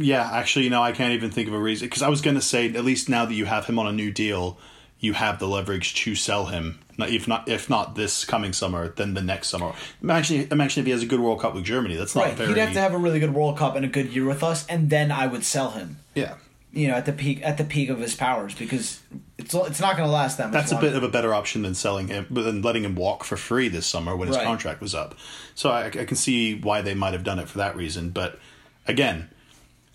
yeah, 0.00 0.30
actually, 0.32 0.64
you 0.64 0.70
know, 0.70 0.82
I 0.82 0.92
can't 0.92 1.12
even 1.14 1.30
think 1.30 1.48
of 1.48 1.54
a 1.54 1.58
reason 1.58 1.86
because 1.88 2.02
I 2.02 2.08
was 2.08 2.20
going 2.20 2.36
to 2.36 2.42
say 2.42 2.66
at 2.72 2.84
least 2.84 3.08
now 3.08 3.24
that 3.26 3.34
you 3.34 3.44
have 3.46 3.66
him 3.66 3.78
on 3.78 3.86
a 3.86 3.92
new 3.92 4.10
deal, 4.10 4.58
you 5.00 5.12
have 5.12 5.38
the 5.38 5.46
leverage 5.48 5.94
to 6.04 6.14
sell 6.14 6.46
him. 6.46 6.78
Not- 6.96 7.10
If 7.10 7.28
not, 7.28 7.48
if 7.48 7.70
not 7.70 7.94
this 7.94 8.24
coming 8.24 8.52
summer, 8.52 8.88
then 8.88 9.14
the 9.14 9.22
next 9.22 9.48
summer. 9.48 9.72
Imagine, 10.02 10.48
imagine 10.50 10.80
if 10.80 10.86
he 10.86 10.92
has 10.92 11.02
a 11.02 11.06
good 11.06 11.20
World 11.20 11.40
Cup 11.40 11.54
with 11.54 11.64
Germany. 11.64 11.94
That's 11.96 12.14
not 12.16 12.24
Right, 12.24 12.34
very. 12.34 12.48
he'd 12.48 12.58
have 12.58 12.72
to 12.72 12.80
have 12.80 12.94
a 12.94 12.98
really 12.98 13.20
good 13.20 13.32
World 13.34 13.56
Cup 13.56 13.76
and 13.76 13.84
a 13.84 13.88
good 13.88 14.12
year 14.12 14.24
with 14.24 14.42
us, 14.42 14.66
and 14.66 14.90
then 14.90 15.12
I 15.12 15.26
would 15.28 15.44
sell 15.44 15.70
him. 15.70 15.98
yeah, 16.16 16.34
You 16.72 16.88
know, 16.88 16.94
at 16.94 17.06
the 17.06 17.12
peak 17.12 17.40
at 17.44 17.56
the 17.58 17.64
peak 17.64 17.88
of 17.90 18.00
his 18.00 18.14
powers, 18.16 18.54
because 18.56 19.00
it's 19.38 19.54
it's 19.54 19.80
not 19.80 19.96
going 19.96 20.08
to 20.08 20.12
last 20.12 20.38
that 20.38 20.46
much. 20.46 20.52
that's 20.54 20.72
a 20.72 20.80
bit 20.80 20.94
of 20.96 21.04
a 21.04 21.08
better 21.08 21.32
option 21.32 21.62
than 21.62 21.74
selling 21.76 22.08
him, 22.08 22.26
but 22.28 22.42
than 22.42 22.60
letting 22.62 22.84
him 22.84 22.96
walk 22.96 23.22
for 23.22 23.36
free 23.36 23.68
this 23.68 23.86
summer 23.86 24.16
when 24.16 24.26
his 24.26 24.36
Right. 24.36 24.44
contract 24.44 24.80
was 24.80 24.94
up. 24.96 25.14
So 25.54 25.70
I, 25.70 25.86
I 25.86 25.90
can 26.04 26.16
see 26.16 26.56
why 26.58 26.82
they 26.82 26.94
might 26.94 27.12
have 27.12 27.22
done 27.24 27.38
it 27.38 27.48
for 27.48 27.58
that 27.58 27.76
reason. 27.76 28.10
But 28.10 28.40
again, 28.88 29.30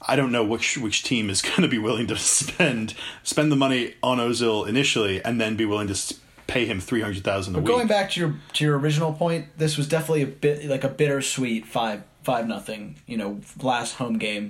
I 0.07 0.15
don't 0.15 0.31
know 0.31 0.43
which 0.43 0.77
which 0.77 1.03
team 1.03 1.29
is 1.29 1.41
going 1.49 1.61
to 1.61 1.67
be 1.67 1.77
willing 1.77 2.07
to 2.07 2.17
spend 2.17 2.93
spend 3.23 3.51
the 3.51 3.55
money 3.55 3.95
on 4.03 4.17
Ozil 4.17 4.67
initially 4.67 5.23
and 5.23 5.39
then 5.39 5.55
be 5.55 5.65
willing 5.65 5.87
to 5.87 6.15
pay 6.47 6.65
him 6.65 6.79
three 6.79 7.01
hundred 7.01 7.23
thousand 7.23 7.55
a 7.55 7.59
week. 7.59 7.67
Going 7.67 7.87
back 7.87 8.11
to 8.11 8.19
your 8.19 8.35
to 8.53 8.63
your 8.63 8.77
original 8.77 9.13
point, 9.13 9.47
this 9.57 9.77
was 9.77 9.87
definitely 9.87 10.23
a 10.23 10.27
bit 10.27 10.65
like 10.65 10.83
a 10.83 10.89
bittersweet 10.89 11.65
five 11.65 12.03
five 12.23 12.47
nothing. 12.47 12.95
You 13.05 13.17
know, 13.17 13.41
last 13.61 13.95
home 13.95 14.17
game. 14.17 14.49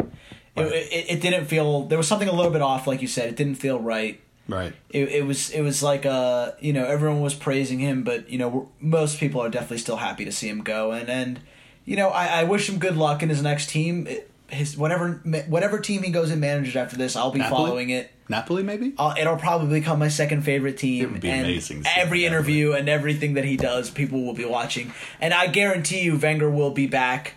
It, 0.55 0.71
it, 0.71 1.05
it 1.09 1.21
didn't 1.21 1.45
feel 1.45 1.83
there 1.87 1.97
was 1.97 2.07
something 2.07 2.27
a 2.27 2.33
little 2.33 2.51
bit 2.51 2.61
off, 2.61 2.85
like 2.85 3.01
you 3.01 3.07
said. 3.07 3.27
It 3.27 3.35
didn't 3.35 3.55
feel 3.55 3.79
right. 3.79 4.21
right. 4.47 4.73
It, 4.91 5.09
it 5.09 5.25
was 5.25 5.49
it 5.49 5.61
was 5.61 5.81
like 5.81 6.05
uh 6.05 6.51
you 6.59 6.73
know 6.73 6.85
everyone 6.85 7.21
was 7.21 7.33
praising 7.33 7.79
him, 7.79 8.03
but 8.03 8.29
you 8.29 8.37
know 8.37 8.69
most 8.79 9.19
people 9.19 9.41
are 9.41 9.49
definitely 9.49 9.79
still 9.79 9.97
happy 9.97 10.25
to 10.25 10.31
see 10.31 10.47
him 10.47 10.61
go, 10.61 10.91
and 10.91 11.09
and 11.09 11.39
you 11.85 11.95
know 11.95 12.09
I, 12.09 12.41
I 12.41 12.43
wish 12.43 12.69
him 12.69 12.77
good 12.77 12.97
luck 12.97 13.23
in 13.23 13.29
his 13.29 13.41
next 13.41 13.69
team. 13.69 14.07
It- 14.07 14.29
His 14.53 14.77
whatever 14.77 15.21
whatever 15.47 15.79
team 15.79 16.03
he 16.03 16.11
goes 16.11 16.31
and 16.31 16.39
manages 16.41 16.75
after 16.75 16.95
this, 16.97 17.15
I'll 17.15 17.31
be 17.31 17.39
Napoli? 17.39 17.65
following 17.65 17.89
it. 17.89 18.11
Napoli, 18.29 18.63
maybe. 18.63 18.93
Uh, 18.97 19.13
it'll 19.19 19.35
probably 19.35 19.79
become 19.79 19.99
my 19.99 20.07
second 20.07 20.43
favorite 20.43 20.77
team. 20.77 21.03
It 21.03 21.11
would 21.11 21.21
be 21.21 21.29
and 21.29 21.45
amazing 21.45 21.83
Every 21.95 22.25
interview 22.25 22.71
and 22.71 22.87
everything 22.87 23.33
that 23.33 23.43
he 23.43 23.57
does, 23.57 23.89
people 23.89 24.23
will 24.23 24.33
be 24.33 24.45
watching. 24.45 24.93
And 25.19 25.33
I 25.33 25.47
guarantee 25.47 26.01
you, 26.03 26.17
Wenger 26.17 26.49
will 26.49 26.71
be 26.71 26.87
back. 26.87 27.33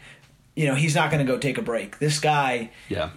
You 0.54 0.66
know, 0.66 0.74
he's 0.74 0.94
not 0.94 1.10
going 1.10 1.26
to 1.26 1.30
go 1.30 1.38
take 1.38 1.58
a 1.58 1.62
break. 1.62 1.98
This 1.98 2.18
guy, 2.20 2.70
Yeah. 2.88 3.10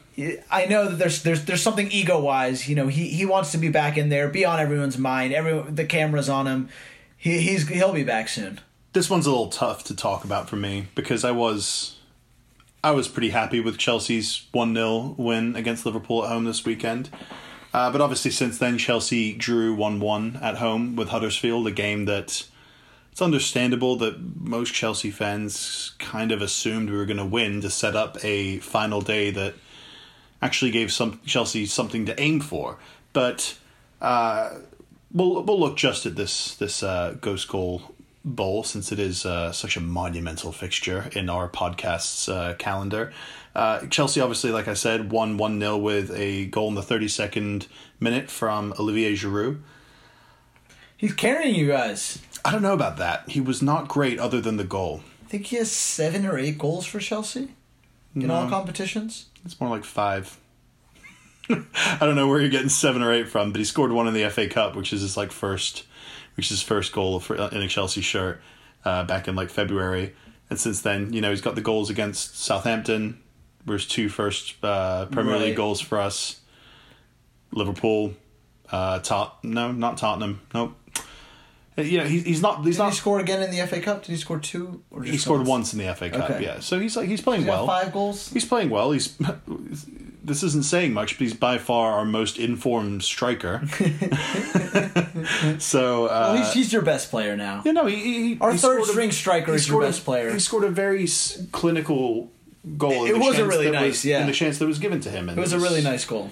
I 0.52 0.66
know 0.66 0.90
that 0.90 0.98
there's 0.98 1.24
there's 1.24 1.46
there's 1.46 1.62
something 1.62 1.90
ego 1.92 2.20
wise. 2.20 2.68
You 2.68 2.76
know, 2.76 2.88
he 2.88 3.08
he 3.10 3.26
wants 3.26 3.52
to 3.54 3.58
be 3.58 3.70
back 3.70 3.98
in 3.98 4.10
there, 4.10 4.28
be 4.28 4.44
on 4.44 4.60
everyone's 4.60 4.98
mind. 4.98 5.34
Every 5.34 5.62
the 5.72 5.86
cameras 5.86 6.28
on 6.28 6.46
him. 6.48 6.68
He 7.16 7.40
he's 7.40 7.68
he'll 7.70 7.94
be 7.94 8.04
back 8.04 8.28
soon. 8.28 8.60
This 8.92 9.10
one's 9.10 9.26
a 9.26 9.30
little 9.30 9.48
tough 9.48 9.84
to 9.86 9.96
talk 9.96 10.26
about 10.26 10.50
for 10.50 10.56
me 10.58 10.88
because 10.96 11.24
I 11.24 11.32
was 11.32 11.96
I 12.82 12.92
was 12.92 13.10
pretty 13.10 13.32
happy 13.32 13.60
with 13.60 13.78
Chelsea's 13.78 14.48
1-0 14.54 15.18
win 15.18 15.56
against 15.58 15.86
Liverpool 15.86 16.24
at 16.24 16.30
home 16.30 16.46
this 16.46 16.64
weekend. 16.64 17.10
Uh, 17.74 17.92
but 17.92 18.00
obviously 18.00 18.32
since 18.32 18.58
then 18.58 18.78
Chelsea 18.78 19.34
drew 19.34 19.76
1-1 19.76 20.42
at 20.42 20.58
home 20.58 20.96
with 20.96 21.10
Huddersfield, 21.10 21.68
a 21.68 21.72
game 21.72 22.06
that 22.06 22.48
it's 23.12 23.22
understandable 23.22 23.98
that 23.98 24.18
most 24.40 24.74
Chelsea 24.74 25.12
fans 25.12 25.92
kind 26.00 26.32
of 26.32 26.42
assumed 26.42 26.90
we 26.90 26.96
were 26.96 27.06
going 27.06 27.18
to 27.18 27.26
win 27.26 27.60
to 27.62 27.70
set 27.70 27.98
up 27.98 28.18
a 28.24 28.60
final 28.60 29.02
day 29.02 29.30
that 29.32 29.56
actually 30.42 30.72
gave 30.72 30.90
some 30.90 31.20
Chelsea 31.26 31.66
something 31.66 32.06
to 32.06 32.18
aim 32.20 32.40
for. 32.40 32.78
But 33.12 33.58
uh, 34.02 34.52
we'll 35.12 35.44
we'll 35.44 35.60
look 35.60 35.76
just 35.76 36.06
at 36.06 36.16
this 36.16 36.56
this 36.56 36.82
uh, 36.82 37.18
ghost 37.20 37.50
goal 37.50 37.94
Bowl 38.26 38.64
since 38.64 38.92
it 38.92 39.00
is 39.00 39.26
uh, 39.26 39.52
such 39.52 39.78
a 39.78 39.80
monumental 39.80 40.52
fixture 40.52 41.10
in 41.14 41.30
our 41.30 41.48
podcast's 41.48 42.28
uh, 42.28 42.56
calendar. 42.60 43.14
Uh, 43.56 43.86
Chelsea, 43.88 44.22
obviously, 44.22 44.52
like 44.52 44.68
I 44.68 44.74
said, 44.74 45.12
won 45.12 45.38
1 45.38 45.60
0 45.60 45.78
with 45.78 46.12
a 46.12 46.46
goal 46.48 46.68
in 46.68 46.76
the 46.76 46.82
32nd 46.82 47.68
minute 48.00 48.30
from 48.30 48.74
Olivier 48.80 49.14
Giroud. 49.14 49.62
He's 50.98 51.14
carrying 51.14 51.56
you 51.56 51.68
guys. 51.68 52.22
I 52.44 52.52
don't 52.52 52.62
know 52.62 52.74
about 52.74 52.98
that. 52.98 53.30
He 53.30 53.40
was 53.40 53.62
not 53.62 53.88
great 53.88 54.20
other 54.20 54.42
than 54.42 54.58
the 54.58 54.64
goal. 54.64 55.02
I 55.26 55.30
think 55.30 55.46
he 55.46 55.56
has 55.56 55.72
seven 55.72 56.26
or 56.26 56.38
eight 56.38 56.58
goals 56.58 56.86
for 56.86 57.00
Chelsea 57.00 57.50
in 58.16 58.32
all 58.32 58.50
competitions. 58.50 59.28
It's 59.46 59.60
more 59.60 59.70
like 59.70 59.86
five. 59.86 60.38
I 61.50 61.98
don't 62.02 62.16
know 62.16 62.28
where 62.28 62.40
you're 62.40 62.50
getting 62.50 62.70
seven 62.70 63.02
or 63.02 63.14
eight 63.14 63.28
from, 63.28 63.52
but 63.52 63.60
he 63.60 63.66
scored 63.66 63.92
one 63.92 64.08
in 64.08 64.14
the 64.14 64.30
FA 64.30 64.48
Cup, 64.48 64.76
which 64.76 64.94
is 64.94 65.02
his 65.02 65.18
like 65.18 65.32
first, 65.32 65.86
which 66.40 66.46
is 66.46 66.60
his 66.60 66.62
first 66.62 66.94
goal 66.94 67.20
for, 67.20 67.36
in 67.36 67.62
a 67.62 67.68
Chelsea 67.68 68.00
shirt 68.00 68.40
uh, 68.86 69.04
back 69.04 69.28
in 69.28 69.36
like 69.36 69.50
February. 69.50 70.16
And 70.50 70.58
since 70.58 70.80
then, 70.82 71.12
you 71.12 71.20
know, 71.20 71.32
he's 71.32 71.42
got 71.42 71.56
the 71.56 71.62
goals 71.62 71.90
against 71.90 72.40
Southampton, 72.40 73.20
were 73.66 73.74
his 73.74 73.86
two 73.86 74.08
first 74.08 74.56
uh, 74.64 75.06
Premier 75.08 75.34
Right. 75.34 75.42
League 75.42 75.58
goals 75.58 75.82
for 75.82 76.00
us. 76.00 76.40
Liverpool, 77.52 78.14
uh, 78.72 79.00
Tot 79.00 79.44
no, 79.44 79.72
not 79.74 79.98
Tottenham, 79.98 80.40
nope. 80.54 80.78
Uh, 81.78 81.82
You 81.82 81.98
know, 81.98 82.06
he, 82.06 82.20
he's 82.22 82.42
not. 82.42 82.64
He's 82.64 82.78
Did 82.78 82.84
not. 82.84 82.90
he 82.92 82.96
score 82.96 83.20
again 83.20 83.42
in 83.44 83.52
the 83.52 83.66
FA 83.68 83.82
Cup? 83.82 84.04
Did 84.06 84.12
he 84.14 84.18
score 84.18 84.40
two? 84.40 84.82
Or 84.92 85.04
he 85.04 85.18
scored 85.18 85.40
once? 85.42 85.50
once 85.50 85.74
in 85.74 85.80
the 85.80 85.94
FA 85.96 86.10
Cup, 86.10 86.30
Okay. 86.30 86.44
yeah. 86.44 86.60
So 86.62 86.80
he's 86.80 86.96
like 86.96 87.08
he's 87.10 87.22
playing 87.22 87.42
He's 87.42 87.50
well. 87.50 87.66
five 87.68 87.92
goals. 87.92 88.30
He's 88.32 88.46
playing 88.46 88.70
well. 88.70 88.92
He's 88.92 89.18
this 90.30 90.44
isn't 90.44 90.64
saying 90.64 90.94
much, 90.94 91.18
but 91.18 91.22
he's 91.26 91.34
by 91.34 91.58
far 91.58 91.92
our 91.94 92.06
most 92.06 92.38
informed 92.38 93.04
striker. 93.04 93.62
so 95.60 96.06
uh, 96.06 96.32
Well, 96.34 96.38
he's, 96.38 96.54
he's 96.54 96.74
your 96.74 96.82
best 96.82 97.10
player 97.10 97.36
now. 97.36 97.62
you 97.66 97.74
know, 97.74 97.86
he, 97.86 97.96
he 98.34 98.38
Our 98.40 98.52
he 98.52 98.58
third 98.58 98.76
scored 98.76 98.82
a- 98.82 98.86
string 98.92 99.12
striker 99.12 99.54
is 99.54 99.68
your 99.68 99.74
scored 99.74 99.84
a- 99.84 99.88
best 99.88 100.06
player. 100.06 100.32
He 100.34 100.40
scored 100.40 100.64
a 100.64 100.70
very 100.70 101.04
s- 101.04 101.42
clinical 101.52 102.32
goal. 102.78 103.06
in 103.06 103.12
It 103.12 103.14
the 103.14 103.20
was 103.20 103.38
a 103.40 103.46
really 103.46 103.72
nice, 103.72 103.84
was- 103.90 104.06
yeah. 104.06 104.22
in 104.22 104.28
the 104.28 104.34
chance 104.34 104.58
that 104.60 104.66
was 104.68 104.80
given 104.80 105.00
to 105.02 105.10
him. 105.10 105.30
And 105.30 105.38
It 105.38 105.42
was 105.42 105.54
a 105.54 105.60
really 105.60 105.82
nice 105.82 106.06
goal. 106.06 106.30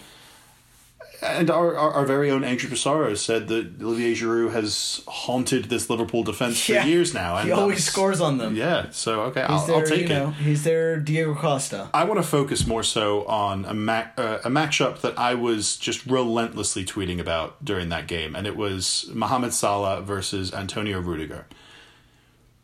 And 1.19 1.49
our, 1.49 1.75
our, 1.75 1.91
our 1.93 2.05
very 2.05 2.29
own 2.29 2.43
Andrew 2.43 2.69
Pissarro 2.69 3.17
said 3.17 3.47
that 3.47 3.81
Olivier 3.81 4.13
Giroud 4.13 4.51
has 4.53 5.01
haunted 5.07 5.65
this 5.65 5.89
Liverpool 5.89 6.21
defense 6.23 6.69
Yeah. 6.69 6.83
for 6.83 6.87
years 6.89 7.11
now. 7.13 7.37
And 7.37 7.47
He 7.47 7.51
always 7.51 7.83
scores 7.83 8.21
on 8.21 8.37
them. 8.37 8.55
Yeah, 8.55 8.91
so 8.91 9.21
okay, 9.23 9.41
He's 9.41 9.49
I'll, 9.49 9.65
their, 9.65 9.75
I'll 9.77 9.85
take 9.85 10.01
it. 10.05 10.09
know, 10.09 10.29
he's 10.29 10.63
their 10.63 10.99
Diego 10.99 11.33
Costa. 11.33 11.89
I 11.91 12.03
want 12.03 12.19
to 12.21 12.27
focus 12.27 12.67
more 12.67 12.83
so 12.83 13.25
on 13.25 13.65
a 13.65 13.73
ma- 13.73 14.05
uh, 14.15 14.39
a 14.45 14.49
matchup 14.49 15.01
that 15.01 15.17
I 15.17 15.33
was 15.33 15.75
just 15.77 16.05
relentlessly 16.05 16.85
tweeting 16.85 17.19
about 17.19 17.65
during 17.65 17.89
that 17.89 18.07
game, 18.07 18.35
and 18.35 18.45
it 18.45 18.55
was 18.55 19.09
Mohamed 19.11 19.53
Salah 19.55 20.01
versus 20.01 20.53
Antonio 20.53 20.99
Rudiger. 20.99 21.47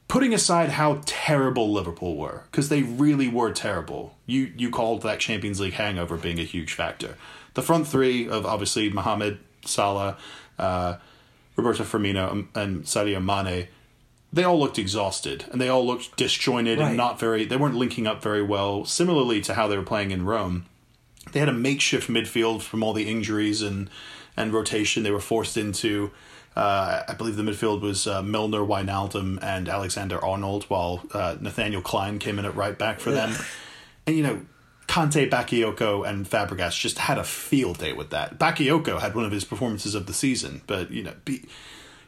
Putting 0.08 0.32
aside 0.34 0.70
how 0.70 1.02
terrible 1.08 1.74
Liverpool 1.74 2.18
were, 2.18 2.44
because 2.52 2.70
they 2.70 2.84
really 2.84 3.28
were 3.28 3.52
terrible. 3.52 4.16
You 4.28 4.54
you 4.56 4.70
called 4.70 5.02
that 5.02 5.20
Champions 5.20 5.60
League 5.60 5.74
hangover 5.74 6.18
being 6.18 6.40
a 6.40 6.44
huge 6.44 6.74
factor. 6.74 7.18
The 7.54 7.62
front 7.62 7.88
three 7.88 8.28
of 8.28 8.46
obviously 8.46 8.90
Mohamed 8.90 9.38
Salah, 9.66 10.18
uh, 10.60 10.96
Roberto 11.56 11.84
Firmino, 11.84 12.32
and- 12.32 12.48
and 12.56 12.84
Sadio 12.84 13.24
Mane 13.24 13.68
they 14.36 14.44
all 14.44 14.60
looked 14.60 14.80
exhausted 14.80 15.46
and 15.52 15.62
they 15.62 15.70
all 15.70 15.86
looked 15.86 16.18
disjointed 16.18 16.80
Right. 16.80 16.88
and 16.88 16.98
not 16.98 17.20
very 17.20 17.46
they 17.46 17.56
weren't 17.56 17.76
linking 17.76 18.08
up 18.08 18.24
very 18.24 18.42
well 18.42 18.84
similarly 18.84 19.42
to 19.42 19.54
how 19.54 19.68
they 19.68 19.78
were 19.78 19.84
playing 19.84 20.10
in 20.10 20.26
rome 20.26 20.66
they 21.34 21.40
had 21.40 21.50
a 21.50 21.54
makeshift 21.54 22.10
midfield 22.10 22.64
from 22.64 22.82
all 22.82 22.94
the 22.94 23.08
injuries 23.08 23.62
and 23.62 23.92
and 24.36 24.52
rotation 24.52 25.04
they 25.04 25.12
were 25.12 25.20
forced 25.20 25.56
into 25.56 26.10
uh, 26.56 27.04
I 27.08 27.14
believe 27.14 27.36
the 27.36 27.44
midfield 27.44 27.82
was 27.82 28.08
uh, 28.08 28.22
Milner, 28.24 28.62
Wijnaldum, 28.62 29.38
and 29.44 29.68
Alexander 29.70 30.24
Arnold, 30.24 30.64
while 30.66 31.04
uh, 31.12 31.36
Nathaniel 31.40 31.82
Clyne 31.84 32.18
came 32.20 32.38
in 32.40 32.46
at 32.46 32.56
right 32.56 32.78
back 32.78 33.00
for 33.00 33.10
them. 33.12 33.34
And 34.06 34.16
you 34.16 34.22
know, 34.24 34.42
Kante, 34.94 35.28
Bakayoko, 35.28 36.08
and 36.08 36.24
Fabregas 36.24 36.80
just 36.80 37.00
had 37.00 37.18
a 37.18 37.24
field 37.24 37.80
day 37.80 37.94
with 37.94 38.12
that. 38.12 38.38
Bakayoko 38.38 39.02
had 39.02 39.16
one 39.16 39.26
of 39.26 39.32
his 39.32 39.44
performances 39.44 39.96
of 39.96 40.06
the 40.06 40.14
season, 40.14 40.62
but 40.68 40.92
you 40.92 41.02
know, 41.02 41.16
be, 41.26 41.48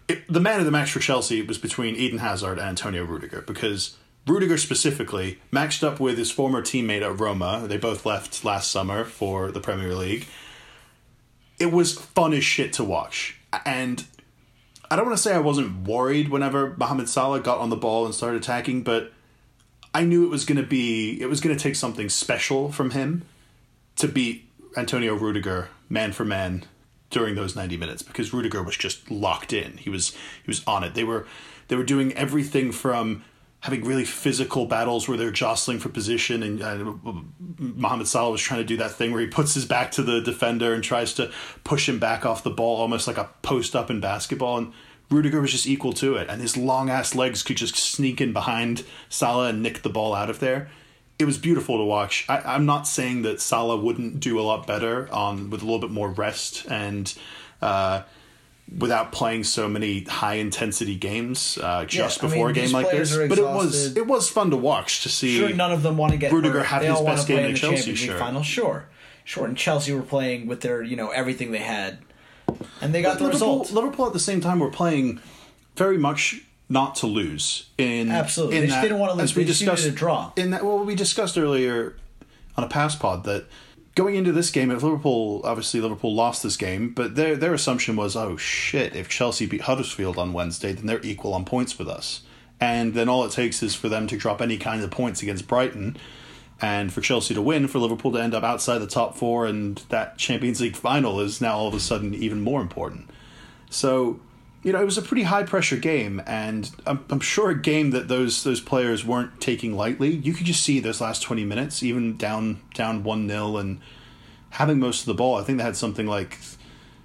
it, 0.08 0.22
the 0.30 0.40
man 0.40 0.60
of 0.60 0.66
the 0.66 0.72
match 0.72 0.92
for 0.92 1.00
Chelsea 1.00 1.42
was 1.42 1.58
between 1.58 1.96
Eden 1.96 2.20
Hazard 2.20 2.60
and 2.60 2.70
Antonio 2.70 3.04
Rudiger 3.04 3.42
because 3.42 3.98
Rudiger 4.28 4.60
specifically 4.60 5.40
matched 5.52 5.84
up 5.84 6.00
with 6.00 6.20
his 6.20 6.30
former 6.30 6.62
teammate 6.62 7.02
at 7.02 7.20
Roma. 7.20 7.66
They 7.68 7.78
both 7.78 8.06
left 8.06 8.46
last 8.46 8.70
summer 8.70 9.04
for 9.04 9.52
the 9.52 9.60
Premier 9.60 9.96
League. 9.96 10.28
It 11.58 11.72
was 11.72 11.98
fun 11.98 12.34
as 12.34 12.44
shit 12.44 12.72
to 12.74 12.84
watch. 12.84 13.36
And 13.66 14.06
I 14.92 14.96
don't 14.96 15.08
want 15.08 15.18
to 15.18 15.24
say 15.24 15.34
I 15.34 15.40
wasn't 15.40 15.88
worried 15.88 16.30
whenever 16.30 16.76
Mohamed 16.78 17.10
Salah 17.10 17.40
got 17.40 17.58
on 17.58 17.72
the 17.72 17.76
ball 17.76 18.06
and 18.06 18.14
started 18.14 18.44
attacking, 18.44 18.84
but 18.84 19.12
I 19.96 20.04
knew 20.04 20.26
it 20.26 20.30
was 20.30 20.44
going 20.44 20.58
to 20.58 20.68
be 20.68 21.22
it 21.22 21.28
was 21.28 21.40
going 21.40 21.56
to 21.56 21.64
take 21.64 21.78
something 21.78 22.10
special 22.10 22.70
from 22.70 22.92
him 22.92 23.24
to 23.96 24.10
beat 24.10 24.46
Antonio 24.76 25.16
Rudiger 25.16 25.70
man 25.88 26.12
for 26.12 26.26
man 26.26 26.66
during 27.12 27.36
those 27.36 27.56
90 27.56 27.78
minutes 27.78 28.04
because 28.04 28.34
Rudiger 28.34 28.62
was 28.62 28.76
just 28.76 29.10
locked 29.10 29.54
in. 29.54 29.78
He 29.78 29.90
was 29.90 30.10
he 30.10 30.48
was 30.48 30.62
on 30.68 30.84
it. 30.84 30.96
They 30.96 31.06
were 31.06 31.26
they 31.70 31.78
were 31.78 31.86
doing 31.86 32.12
everything 32.12 32.74
from 32.74 33.24
having 33.62 33.86
really 33.86 34.04
physical 34.04 34.66
battles 34.66 35.08
where 35.08 35.18
they're 35.18 35.32
jostling 35.32 35.80
for 35.80 35.88
position 35.88 36.44
and 36.44 36.62
uh, 36.62 36.94
Mohamed 37.58 38.10
Salah 38.10 38.32
was 38.32 38.42
trying 38.42 38.60
to 38.60 38.66
do 38.66 38.76
that 38.76 38.92
thing 38.92 39.14
where 39.14 39.22
he 39.22 39.28
puts 39.28 39.54
his 39.54 39.66
back 39.66 39.92
to 39.92 40.04
the 40.04 40.20
defender 40.20 40.74
and 40.74 40.84
tries 40.84 41.14
to 41.14 41.32
push 41.64 41.88
him 41.88 42.00
back 42.00 42.26
off 42.26 42.44
the 42.44 42.52
ball 42.52 42.82
almost 42.82 43.08
like 43.08 43.18
a 43.18 43.30
post 43.44 43.78
up 43.78 43.90
in 43.90 44.02
basketball 44.02 44.58
and 44.58 44.74
Rudiger 45.10 45.42
was 45.42 45.52
just 45.52 45.68
equal 45.68 45.94
to 45.94 46.16
it 46.16 46.30
and 46.30 46.42
his 46.42 46.58
long 46.58 46.90
ass 46.90 47.16
legs 47.16 47.44
could 47.44 47.58
just 47.58 47.76
sneak 47.76 48.20
in 48.22 48.34
behind 48.34 48.84
Salah 49.10 49.50
and 49.50 49.62
nick 49.62 49.82
the 49.82 49.90
ball 49.90 50.14
out 50.14 50.30
of 50.30 50.40
there 50.40 50.70
it 51.18 51.26
was 51.26 51.38
beautiful 51.38 51.78
to 51.78 51.84
watch. 51.84 52.26
I, 52.28 52.40
I'm 52.40 52.66
not 52.66 52.88
saying 52.88 53.22
that 53.22 53.40
Salah 53.40 53.78
wouldn't 53.78 54.20
do 54.20 54.40
a 54.40 54.44
lot 54.44 54.68
better 54.68 55.12
on 55.14 55.50
with 55.50 55.62
a 55.62 55.66
little 55.66 55.80
bit 55.80 55.92
more 55.92 56.10
rest 56.10 56.66
and 56.70 57.14
uh, 57.62 58.02
without 58.78 59.12
playing 59.12 59.44
so 59.44 59.70
many 59.70 60.04
high 60.04 60.36
intensity 60.36 60.96
games 60.96 61.58
uh, 61.62 61.86
just 61.86 62.24
I 62.24 62.28
before 62.28 62.48
mean, 62.48 62.58
a 62.58 62.60
game 62.60 62.72
like 62.72 62.92
this. 62.92 63.16
But 63.16 63.38
it 63.38 63.44
was 63.44 63.96
it 63.96 64.08
was 64.08 64.30
fun 64.30 64.52
to 64.52 64.58
watch 64.58 65.04
to 65.04 65.10
see. 65.10 65.38
Sure, 65.38 65.54
none 65.54 65.72
of 65.72 65.84
them 65.84 65.98
want 65.98 66.12
to 66.12 66.18
get 66.18 66.34
Rudiger 66.34 66.60
hurt. 66.60 66.66
had 66.66 66.82
they 66.82 66.90
his 66.90 67.02
best 67.02 67.28
game 67.28 67.46
in 67.46 67.54
the 67.54 67.58
Chelsea 67.58 67.76
Champions 67.78 68.02
League 68.02 68.10
shirt. 68.10 68.20
final. 68.20 68.44
Sure, 68.44 68.86
sure. 69.24 69.46
And 69.46 69.58
Chelsea 69.58 69.94
were 69.94 70.02
playing 70.02 70.48
with 70.48 70.62
their, 70.62 70.84
you 70.84 70.98
know, 70.98 71.12
everything 71.12 71.52
they 71.52 71.60
had, 71.60 72.00
and 72.82 72.94
they 72.94 73.02
got 73.02 73.18
the 73.18 73.26
Liverpool, 73.26 73.60
result. 73.60 73.72
Liverpool 73.72 74.08
at 74.08 74.14
the 74.14 74.20
same 74.20 74.42
time 74.42 74.60
were 74.60 74.72
playing 74.72 75.20
very 75.76 75.98
much 75.98 76.42
not 76.70 76.96
to 76.96 77.08
lose. 77.08 77.70
In 77.78 78.10
Absolutely. 78.12 78.58
in 78.58 78.62
They 78.64 78.68
just 78.68 78.82
didn't 78.82 79.00
wanna 79.00 79.14
lose. 79.14 79.32
as 79.32 79.36
we 79.36 79.44
They 79.44 79.48
discussed 79.48 79.86
a 79.86 79.92
draw. 79.92 80.32
In 80.36 80.52
that, 80.52 80.64
well, 80.66 80.80
we 80.84 80.96
discussed 80.96 81.38
earlier 81.38 81.96
on 82.58 82.64
a 82.64 82.68
past 82.68 83.00
pod 83.00 83.24
that 83.26 83.46
going 83.96 84.16
into 84.16 84.32
this 84.32 84.50
game, 84.50 84.72
if 84.72 84.84
Liverpool 84.84 85.42
obviously 85.44 85.80
Liverpool 85.80 86.14
lost 86.14 86.44
this 86.44 86.58
game, 86.58 86.90
but 86.94 87.16
their 87.16 87.36
their 87.36 87.54
assumption 87.54 87.96
was, 87.96 88.16
oh 88.16 88.36
shit, 88.38 88.96
if 88.96 89.08
Chelsea 89.08 89.46
beat 89.46 89.62
Huddersfield 89.62 90.18
on 90.18 90.34
Wednesday, 90.34 90.74
then 90.74 90.86
they're 90.86 91.02
equal 91.04 91.34
on 91.34 91.46
points 91.46 91.78
with 91.78 91.88
us, 91.88 92.22
and 92.60 92.94
then 92.94 93.08
all 93.10 93.24
it 93.26 93.32
takes 93.32 93.62
is 93.62 93.76
for 93.76 93.88
them 93.90 94.08
to 94.08 94.18
drop 94.18 94.42
any 94.42 94.58
kind 94.58 94.82
of 94.84 94.92
points 94.92 95.22
against 95.22 95.48
Brighton. 95.48 95.98
And 96.62 96.92
for 96.92 97.02
Chelsea 97.02 97.34
to 97.34 97.42
win, 97.42 97.68
for 97.68 97.80
Liverpool 97.80 98.14
to 98.14 98.20
end 98.20 98.34
up 98.34 98.44
outside 98.44 98.80
the 98.80 98.88
top 98.88 99.16
four, 99.16 99.46
and 99.46 99.78
that 99.90 100.18
Champions 100.18 100.62
League 100.62 100.76
final 100.76 101.20
is 101.20 101.42
now 101.42 101.58
all 101.58 101.68
of 101.68 101.74
a 101.74 101.80
sudden 101.80 102.14
even 102.14 102.42
more 102.42 102.62
important. 102.62 103.10
So, 103.70 104.20
you 104.64 104.72
know, 104.72 104.82
it 104.82 104.86
was 104.86 104.98
a 104.98 105.02
pretty 105.02 105.24
high 105.24 105.44
pressure 105.44 105.76
game, 105.76 106.22
and 106.26 106.72
I'm, 106.86 107.04
I'm 107.10 107.20
sure 107.20 107.50
a 107.50 107.60
game 107.60 107.92
that 107.92 108.08
those 108.08 108.44
those 108.44 108.62
players 108.62 109.04
weren't 109.04 109.42
taking 109.42 109.76
lightly. 109.76 110.16
You 110.16 110.34
could 110.34 110.46
just 110.46 110.64
see 110.64 110.80
those 110.80 111.02
last 111.02 111.22
20 111.24 111.44
minutes, 111.44 111.84
even 111.84 112.16
down 112.16 112.62
down 112.74 113.04
one 113.04 113.28
0 113.28 113.58
and 113.58 113.82
having 114.52 114.80
most 114.80 115.02
of 115.02 115.08
the 115.08 115.14
ball. 115.14 115.36
I 115.36 115.44
think 115.44 115.58
they 115.58 115.64
had 115.66 115.76
something 115.76 116.08
like 116.08 116.40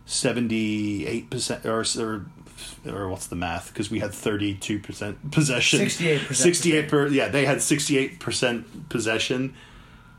78 0.06 1.28
percent 1.28 1.66
or 1.66 1.80
or 1.98 2.26
or 2.86 3.08
what's 3.08 3.26
the 3.26 3.36
math? 3.36 3.68
Because 3.68 3.90
we 3.90 3.98
had 4.00 4.12
32 4.12 4.78
percent 4.78 5.30
possession. 5.32 5.80
68%. 5.80 6.34
68 6.34 6.88
per 6.88 7.06
yeah. 7.08 7.28
They 7.28 7.44
had 7.44 7.62
68 7.62 8.20
percent 8.20 8.88
possession. 8.88 9.54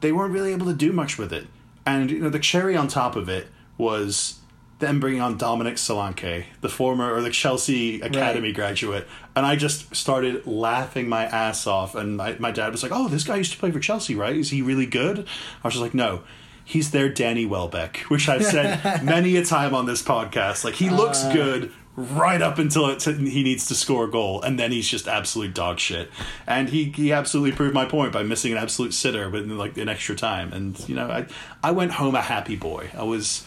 They 0.02 0.12
weren't 0.12 0.34
really 0.34 0.52
able 0.54 0.66
to 0.68 0.74
do 0.74 0.92
much 0.92 1.18
with 1.18 1.32
it, 1.32 1.48
and 1.86 2.10
you 2.10 2.20
know 2.20 2.30
the 2.30 2.40
cherry 2.40 2.76
on 2.76 2.88
top 2.88 3.16
of 3.16 3.30
it 3.30 3.48
was 3.78 4.40
them 4.80 5.00
bringing 5.00 5.22
on 5.22 5.38
Dominic 5.38 5.76
Solanke, 5.76 6.46
the 6.62 6.70
former 6.70 7.14
or 7.14 7.22
the 7.22 7.30
Chelsea 7.30 8.02
Academy 8.02 8.48
Right. 8.48 8.56
graduate, 8.56 9.08
and 9.36 9.46
I 9.46 9.56
just 9.56 9.96
started 9.96 10.48
laughing 10.48 11.08
my 11.08 11.26
ass 11.26 11.68
off. 11.68 11.94
And 11.94 12.18
my, 12.18 12.36
my 12.40 12.50
dad 12.50 12.72
was 12.72 12.82
like, 12.82 12.92
"Oh, 12.92 13.08
this 13.08 13.24
guy 13.24 13.36
used 13.36 13.52
to 13.54 13.60
play 13.60 13.70
for 13.70 13.80
Chelsea, 13.80 14.16
right? 14.16 14.36
Is 14.36 14.50
he 14.50 14.64
really 14.64 14.88
good?" 14.88 15.20
I 15.20 15.68
was 15.68 15.76
just 15.76 15.82
like, 15.84 15.94
"No." 15.94 16.22
He's 16.64 16.92
their 16.92 17.10
Danny 17.10 17.46
Welbeck, 17.46 17.98
which 18.08 18.30
I've 18.30 18.46
said 18.46 19.04
many 19.04 19.36
a 19.36 19.44
time 19.44 19.74
on 19.76 19.88
this 19.88 20.02
podcast. 20.02 20.64
Like 20.64 20.76
he 20.76 20.90
looks 20.90 21.24
good 21.26 21.72
right 21.96 22.42
up 22.42 22.58
until 22.58 22.88
it 22.90 23.04
he 23.04 23.44
needs 23.44 23.68
to 23.68 23.76
score 23.76 24.06
a 24.06 24.10
goal, 24.12 24.42
and 24.42 24.58
then 24.58 24.72
he's 24.72 24.88
just 24.88 25.08
absolute 25.08 25.54
dog 25.54 25.80
shit. 25.80 26.10
And 26.48 26.70
he 26.70 26.86
he 26.86 27.12
absolutely 27.12 27.52
proved 27.52 27.74
my 27.74 27.86
point 27.86 28.14
by 28.14 28.24
missing 28.24 28.52
an 28.52 28.58
absolute 28.58 28.94
sitter, 28.94 29.30
but 29.30 29.48
like 29.48 29.78
in 29.78 29.90
extra 29.90 30.16
time. 30.16 30.54
And 30.54 30.78
you 30.88 30.96
know, 30.96 31.10
I 31.10 31.26
I 31.64 31.72
went 31.72 31.94
home 31.94 32.16
a 32.16 32.22
happy 32.22 32.56
boy. 32.56 32.90
I 32.98 33.04
was. 33.04 33.46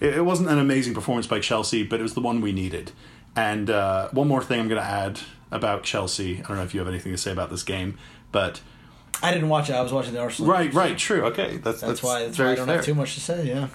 It, 0.00 0.14
it 0.14 0.22
wasn't 0.24 0.50
an 0.50 0.58
amazing 0.58 0.92
performance 0.92 1.26
by 1.26 1.38
Chelsea, 1.38 1.84
but 1.84 2.00
it 2.00 2.02
was 2.02 2.14
the 2.14 2.20
one 2.20 2.40
we 2.40 2.52
needed. 2.52 2.92
And 3.36 3.70
uh, 3.70 4.08
one 4.10 4.28
more 4.28 4.42
thing 4.42 4.60
I'm 4.60 4.68
going 4.68 4.80
to 4.80 4.86
add 4.86 5.20
about 5.50 5.82
Chelsea. 5.84 6.38
I 6.38 6.48
don't 6.48 6.56
know 6.56 6.62
if 6.64 6.74
you 6.74 6.80
have 6.80 6.88
anything 6.88 7.12
to 7.12 7.18
say 7.18 7.30
about 7.32 7.50
this 7.50 7.62
game, 7.62 7.96
but 8.32 8.60
I 9.22 9.32
didn't 9.32 9.48
watch 9.48 9.70
it. 9.70 9.74
I 9.74 9.80
was 9.82 9.92
watching 9.92 10.12
the 10.12 10.20
Arsenal. 10.20 10.50
right, 10.50 10.72
right, 10.74 10.98
true. 10.98 11.22
Okay, 11.26 11.58
that's 11.58 11.80
That's, 11.80 12.02
why. 12.02 12.24
That's 12.24 12.38
why 12.38 12.44
very 12.44 12.52
I 12.52 12.54
don't 12.56 12.66
fair. 12.66 12.76
have 12.76 12.84
too 12.84 12.94
much 12.94 13.14
to 13.14 13.20
say. 13.20 13.46
Yeah. 13.46 13.68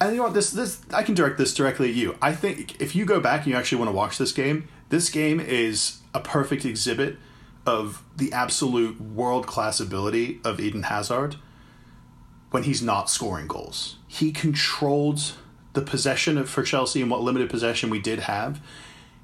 And 0.00 0.12
you 0.12 0.18
know 0.18 0.24
what? 0.24 0.34
This 0.34 0.50
this 0.50 0.80
I 0.92 1.02
can 1.02 1.14
direct 1.14 1.38
this 1.38 1.54
directly 1.54 1.88
at 1.88 1.94
you. 1.94 2.16
I 2.22 2.32
think 2.32 2.80
if 2.80 2.94
you 2.94 3.04
go 3.04 3.20
back 3.20 3.42
and 3.42 3.48
you 3.48 3.56
actually 3.56 3.78
want 3.78 3.90
to 3.90 3.96
watch 3.96 4.18
this 4.18 4.32
game, 4.32 4.68
this 4.88 5.10
game 5.10 5.40
is 5.40 5.98
a 6.14 6.20
perfect 6.20 6.64
exhibit 6.64 7.16
of 7.66 8.02
the 8.16 8.32
absolute 8.32 9.00
world 9.00 9.46
class 9.46 9.80
ability 9.80 10.40
of 10.44 10.60
Eden 10.60 10.84
Hazard 10.84 11.36
when 12.50 12.62
he's 12.62 12.80
not 12.80 13.10
scoring 13.10 13.46
goals. 13.46 13.96
He 14.06 14.32
controlled 14.32 15.34
the 15.74 15.82
possession 15.82 16.38
of 16.38 16.48
for 16.48 16.62
Chelsea 16.62 17.02
and 17.02 17.10
what 17.10 17.20
limited 17.20 17.50
possession 17.50 17.90
we 17.90 17.98
did 17.98 18.20
have. 18.20 18.60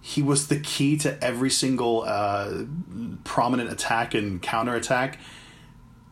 He 0.01 0.21
was 0.21 0.49
the 0.49 0.61
key 0.61 0.99
to 0.99 1.23
every 1.25 1.49
single 1.49 2.05
uh, 2.07 2.65
prominent 3.25 3.71
attack 3.71 4.13
and 4.13 4.43
counter 4.43 4.75
attack 4.75 5.19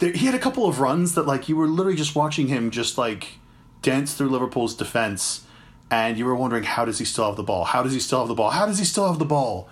there, 0.03 0.13
he 0.13 0.27
had 0.27 0.35
a 0.35 0.39
couple 0.39 0.67
of 0.67 0.81
runs 0.81 1.15
that 1.15 1.27
like 1.27 1.49
you 1.49 1.57
were 1.57 1.69
literally 1.69 1.97
just 1.97 2.17
watching 2.17 2.49
him 2.49 2.73
just 2.73 2.99
like 2.99 3.39
dance 3.83 4.15
through 4.15 4.29
Liverpool's 4.31 4.75
defense 4.75 5.45
and 5.91 6.17
you 6.17 6.25
were 6.25 6.35
wondering 6.35 6.65
how 6.65 6.85
does 6.85 6.99
he 6.99 7.05
still 7.05 7.27
have 7.27 7.37
the 7.37 7.43
ball? 7.43 7.65
How 7.65 7.83
does 7.83 7.93
he 7.93 8.01
still 8.01 8.21
have 8.21 8.29
the 8.29 8.35
ball? 8.35 8.51
How 8.51 8.65
does 8.67 8.79
he 8.79 8.85
still 8.85 9.09
have 9.09 9.19
the 9.19 9.25
ball? 9.27 9.69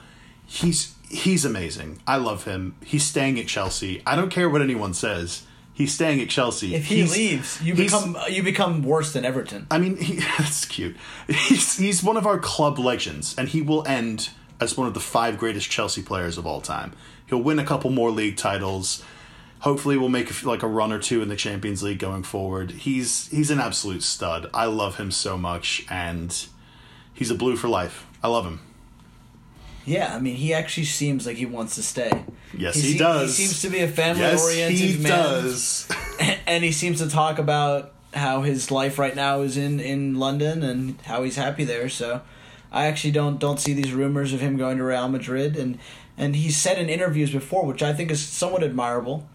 He's 0.46 0.94
he's 1.08 1.44
amazing. 1.44 2.00
I 2.06 2.16
love 2.16 2.44
him. 2.44 2.74
He's 2.84 3.04
staying 3.04 3.38
at 3.38 3.46
Chelsea. 3.46 4.02
I 4.06 4.16
don't 4.16 4.30
care 4.30 4.48
what 4.50 4.62
anyone 4.62 4.94
says. 4.94 5.44
He's 5.72 5.94
staying 5.94 6.20
at 6.20 6.28
Chelsea. 6.28 6.74
If 6.74 6.86
he 6.86 6.96
He's- 6.96 7.12
leaves, 7.16 7.62
you 7.62 7.74
become 7.74 8.16
you 8.28 8.42
become 8.42 8.82
worse 8.82 9.12
than 9.14 9.24
Everton. 9.24 9.66
I 9.70 9.78
mean, 9.78 9.96
he, 9.96 10.16
that's 10.38 10.64
cute. 10.66 10.96
He's 11.26 11.78
he's 11.78 12.02
one 12.02 12.16
of 12.18 12.26
our 12.26 12.38
club 12.38 12.78
legends, 12.78 13.34
and 13.38 13.48
he 13.48 13.62
will 13.62 13.86
end 13.86 14.30
as 14.60 14.76
one 14.76 14.86
of 14.86 14.92
the 14.92 15.00
five 15.00 15.38
greatest 15.38 15.70
Chelsea 15.70 16.02
players 16.02 16.36
of 16.36 16.46
all 16.46 16.60
time. 16.60 16.92
He'll 17.26 17.42
win 17.42 17.58
a 17.58 17.64
couple 17.64 17.88
more 17.90 18.10
league 18.10 18.36
titles. 18.36 19.02
Hopefully, 19.60 19.96
we'll 19.96 20.08
make 20.08 20.30
a 20.30 20.48
like 20.48 20.62
a 20.62 20.66
run 20.66 20.92
or 20.92 20.98
two 20.98 21.22
in 21.22 21.28
the 21.28 21.36
Champions 21.36 21.82
League 21.82 21.98
going 21.98 22.22
forward. 22.22 22.70
He's 22.70 23.28
he's 23.28 23.50
an 23.50 23.60
absolute 23.60 24.02
stud. 24.02 24.48
I 24.54 24.66
love 24.66 24.96
him 24.96 25.10
so 25.10 25.36
much, 25.36 25.84
and 25.90 26.34
he's 27.12 27.30
a 27.30 27.34
blue 27.34 27.56
for 27.56 27.68
life. 27.68 28.06
I 28.22 28.28
love 28.28 28.46
him. 28.46 28.60
Yeah, 29.84 30.14
I 30.14 30.18
mean, 30.18 30.36
he 30.36 30.52
actually 30.54 30.84
seems 30.84 31.26
like 31.26 31.36
he 31.36 31.46
wants 31.46 31.74
to 31.76 31.82
stay. 31.82 32.10
Yes, 32.56 32.74
He 32.76 32.92
he 32.92 32.98
does. 32.98 33.36
He 33.36 33.44
seems 33.44 33.62
to 33.62 33.70
be 33.70 33.80
a 33.80 33.88
family-oriented 33.88 34.78
man. 34.78 34.96
he 34.96 35.02
man, 35.02 35.10
does. 35.10 35.88
and 36.46 36.62
he 36.62 36.72
seems 36.72 36.98
to 37.00 37.08
talk 37.08 37.38
about 37.38 37.92
how 38.12 38.42
his 38.42 38.70
life 38.70 38.98
right 38.98 39.16
now 39.16 39.40
is 39.40 39.56
in 39.56 39.80
in 39.80 40.16
London 40.16 40.62
and 40.62 41.00
how 41.02 41.22
he's 41.22 41.36
happy 41.36 41.64
there. 41.64 41.88
So, 41.88 42.22
I 42.72 42.86
actually 42.86 43.12
don't 43.12 43.38
don't 43.38 43.58
see 43.58 43.72
these 43.72 43.92
rumors 43.92 44.32
of 44.32 44.40
him 44.40 44.56
going 44.56 44.78
to 44.78 44.84
Real 44.84 45.08
Madrid, 45.08 45.56
and 45.56 45.78
and 46.16 46.36
he's 46.36 46.56
said 46.56 46.78
in 46.78 46.88
interviews 46.88 47.32
before, 47.32 47.64
which 47.64 47.82
I 47.82 47.92
think 47.92 48.10
is 48.10 48.24
somewhat 48.24 48.62
admirable, 48.62 49.28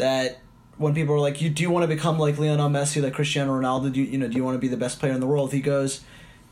that 0.00 0.40
when 0.76 0.92
people 0.94 1.14
are 1.14 1.20
like, 1.20 1.40
"You 1.40 1.48
do 1.48 1.62
you 1.62 1.70
want 1.70 1.84
to 1.84 1.88
become 1.88 2.18
like 2.18 2.38
Lionel 2.38 2.68
Messi, 2.68 3.02
like 3.02 3.14
Cristiano 3.14 3.52
Ronaldo? 3.58 3.92
Do 3.92 4.00
you, 4.02 4.06
you 4.12 4.18
know? 4.18 4.28
Do 4.28 4.36
you 4.36 4.44
want 4.44 4.56
to 4.56 4.60
be 4.60 4.68
the 4.68 4.76
best 4.76 4.98
player 5.00 5.12
in 5.12 5.20
the 5.20 5.26
world?" 5.26 5.52
He 5.52 5.60
goes. 5.60 6.00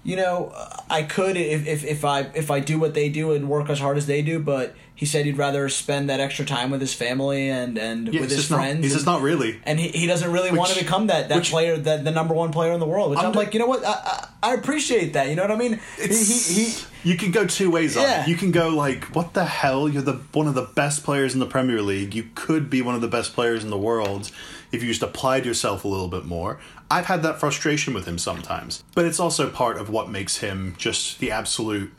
You 0.04 0.14
know, 0.16 0.52
uh, 0.54 0.76
I 0.88 1.02
could 1.02 1.36
if, 1.36 1.66
if, 1.66 1.84
if 1.84 2.04
I 2.04 2.20
if 2.34 2.50
I 2.52 2.60
do 2.60 2.78
what 2.78 2.94
they 2.94 3.08
do 3.08 3.32
and 3.32 3.48
work 3.48 3.68
as 3.68 3.80
hard 3.80 3.96
as 3.98 4.06
they 4.06 4.22
do, 4.22 4.38
but 4.38 4.74
he 4.94 5.04
said 5.04 5.26
he'd 5.26 5.36
rather 5.36 5.68
spend 5.68 6.08
that 6.08 6.20
extra 6.20 6.44
time 6.46 6.70
with 6.70 6.80
his 6.80 6.94
family 6.94 7.48
and 7.50 7.76
and 7.76 8.06
Yeah, 8.14 8.20
with 8.20 8.30
his 8.30 8.38
just 8.38 8.50
not- 8.50 8.58
friends. 8.58 8.78
it's 8.86 8.94
and- 8.94 8.98
just 9.00 9.06
not 9.06 9.22
really. 9.22 9.60
and 9.64 9.78
he, 9.78 9.88
he 9.88 10.06
doesn't 10.06 10.30
really 10.32 10.52
want 10.56 10.70
to 10.70 10.78
become 10.78 11.08
that 11.08 11.28
that 11.28 11.36
which- 11.38 11.50
player 11.50 11.76
that 11.76 12.04
the 12.04 12.12
number 12.12 12.32
one 12.32 12.52
player 12.52 12.72
in 12.72 12.80
the 12.80 12.86
world. 12.86 13.10
Which 13.10 13.18
I'm, 13.18 13.26
Under- 13.26 13.38
like, 13.40 13.52
you 13.54 13.60
know 13.60 13.66
what? 13.66 13.84
I, 13.84 13.90
I, 13.90 14.28
I 14.50 14.54
appreciate 14.54 15.14
that. 15.14 15.28
You 15.30 15.34
know 15.34 15.42
what 15.42 15.50
I 15.50 15.56
mean? 15.56 15.80
He, 15.98 16.06
he, 16.06 16.14
he, 16.54 16.74
you 17.04 17.16
can 17.16 17.30
go 17.30 17.46
two 17.46 17.70
ways 17.70 17.96
on 17.96 18.02
Yeah. 18.02 18.22
it. 18.22 18.28
You 18.28 18.36
can 18.36 18.50
go 18.50 18.68
like, 18.68 19.04
"What 19.14 19.34
the 19.34 19.44
hell? 19.44 19.88
You're 19.88 20.02
the 20.02 20.20
one 20.32 20.46
of 20.48 20.54
the 20.54 20.62
best 20.74 21.04
players 21.04 21.34
in 21.34 21.40
the 21.40 21.46
Premier 21.46 21.80
League. 21.82 22.14
You 22.14 22.28
could 22.34 22.68
be 22.68 22.82
one 22.82 22.94
of 22.94 23.00
the 23.00 23.08
best 23.08 23.34
players 23.34 23.62
in 23.64 23.70
the 23.70 23.78
world 23.78 24.30
if 24.72 24.82
you 24.82 24.88
just 24.88 25.02
applied 25.02 25.46
yourself 25.46 25.84
a 25.84 25.88
little 25.88 26.08
bit 26.08 26.24
more." 26.24 26.58
I've 26.90 27.06
had 27.06 27.22
that 27.22 27.38
frustration 27.38 27.92
with 27.94 28.06
him 28.06 28.16
sometimes, 28.18 28.82
but 28.94 29.04
it's 29.04 29.20
also 29.20 29.50
part 29.50 29.76
of 29.78 29.90
what 29.90 30.10
makes 30.10 30.38
him 30.38 30.74
just 30.78 31.18
the 31.20 31.30
absolute 31.30 31.92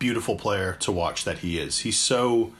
beautiful 0.00 0.34
player 0.34 0.76
to 0.80 0.90
watch 0.90 1.24
that 1.24 1.38
he 1.38 1.58
is. 1.58 1.78
He's 1.80 1.98
so 1.98 2.50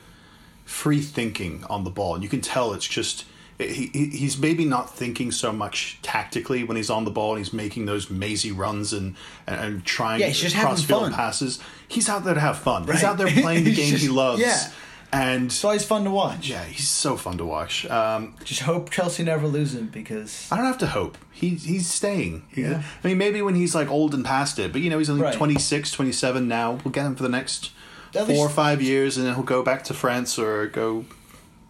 free 0.65 1.01
thinking 1.03 1.65
on 1.69 1.83
the 1.85 1.91
ball, 1.91 2.15
and 2.15 2.23
you 2.23 2.29
can 2.31 2.41
tell 2.41 2.73
it's 2.73 2.87
just. 2.87 3.25
He, 3.59 3.91
he- 3.93 4.07
he's 4.17 4.39
maybe 4.39 4.65
not 4.65 4.95
thinking 4.97 5.31
so 5.31 5.53
much 5.53 5.99
tactically 6.03 6.65
when 6.65 6.77
he's 6.77 6.91
on 6.91 7.05
the 7.05 7.11
ball 7.11 7.31
and 7.35 7.39
he's 7.39 7.53
making 7.53 7.87
those 7.87 8.11
mazy 8.11 8.51
runs 8.53 8.93
and 8.93 9.15
and, 9.47 9.61
and 9.61 9.85
trying 9.85 10.21
Yeah, 10.21 10.27
he's 10.29 10.41
just 10.41 10.57
cross-field 10.57 11.03
fun. 11.03 11.13
passes. 11.15 11.61
He's 11.89 12.09
out 12.09 12.25
there 12.25 12.35
to 12.35 12.41
have 12.41 12.59
fun. 12.59 12.87
He's 12.87 13.05
out 13.05 13.19
there 13.19 13.29
playing 13.43 13.65
the 13.65 13.71
He's 13.71 13.91
game 13.91 13.99
he 13.99 14.09
loves. 14.09 14.41
yeah. 14.41 14.71
And 15.15 15.47
it's 15.49 15.63
always 15.63 15.85
fun 15.85 16.05
to 16.05 16.11
watch. 16.11 16.49
yeah, 16.49 16.65
he's 16.65 16.89
so 16.89 17.19
fun 17.19 17.37
to 17.37 17.45
watch. 17.45 17.85
Um, 17.85 18.35
Just 18.45 18.63
hope 18.63 18.89
Chelsea 18.89 19.23
never 19.23 19.47
lose 19.47 19.75
him 19.75 19.89
because 19.89 20.49
I 20.51 20.57
don't 20.57 20.65
have 20.65 20.79
to 20.79 20.87
hope. 20.87 21.19
He, 21.31 21.51
he's 21.51 21.87
staying. 21.87 22.45
Yeah. 22.57 22.83
I 23.05 23.07
mean, 23.09 23.19
maybe 23.19 23.43
when 23.43 23.55
he's 23.55 23.75
like 23.75 23.91
old 23.91 24.15
and 24.15 24.25
past 24.25 24.59
it, 24.59 24.73
but 24.73 24.81
you 24.81 24.89
know, 24.89 24.97
he's 24.97 25.11
only 25.11 25.23
Right. 25.25 25.35
26, 25.35 25.91
27 25.93 26.49
now. 26.49 26.79
We'll 26.83 26.93
get 26.93 27.05
him 27.05 27.15
for 27.15 27.23
the 27.25 27.29
next 27.29 27.73
At 28.15 28.27
four 28.27 28.47
or 28.47 28.49
five 28.49 28.81
years, 28.81 29.19
and 29.19 29.27
then 29.27 29.35
he'll 29.35 29.45
go 29.45 29.63
back 29.63 29.85
to 29.85 29.93
France 29.95 30.39
or 30.39 30.67
go, 30.69 31.05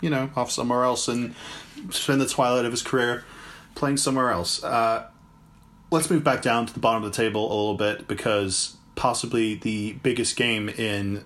you 0.01 0.09
know, 0.09 0.31
off 0.37 0.53
somewhere 0.53 0.85
else 0.85 1.09
and 1.09 1.35
spend 1.91 2.21
the 2.21 2.27
twilight 2.29 2.65
of 2.65 2.71
his 2.73 2.83
career 2.83 3.25
playing 3.75 3.97
somewhere 3.97 4.31
else. 4.31 4.63
Uh, 4.63 5.07
let's 5.91 6.11
move 6.11 6.25
back 6.25 6.43
down 6.43 6.67
to 6.67 6.73
the 6.75 6.81
bottom 6.81 7.03
of 7.05 7.11
the 7.13 7.17
table 7.17 7.47
a 7.47 7.55
little 7.55 7.75
bit 7.77 8.07
because 8.09 8.77
possibly 8.95 9.55
the 9.55 9.93
biggest 10.03 10.37
game 10.37 10.69
in 10.69 11.25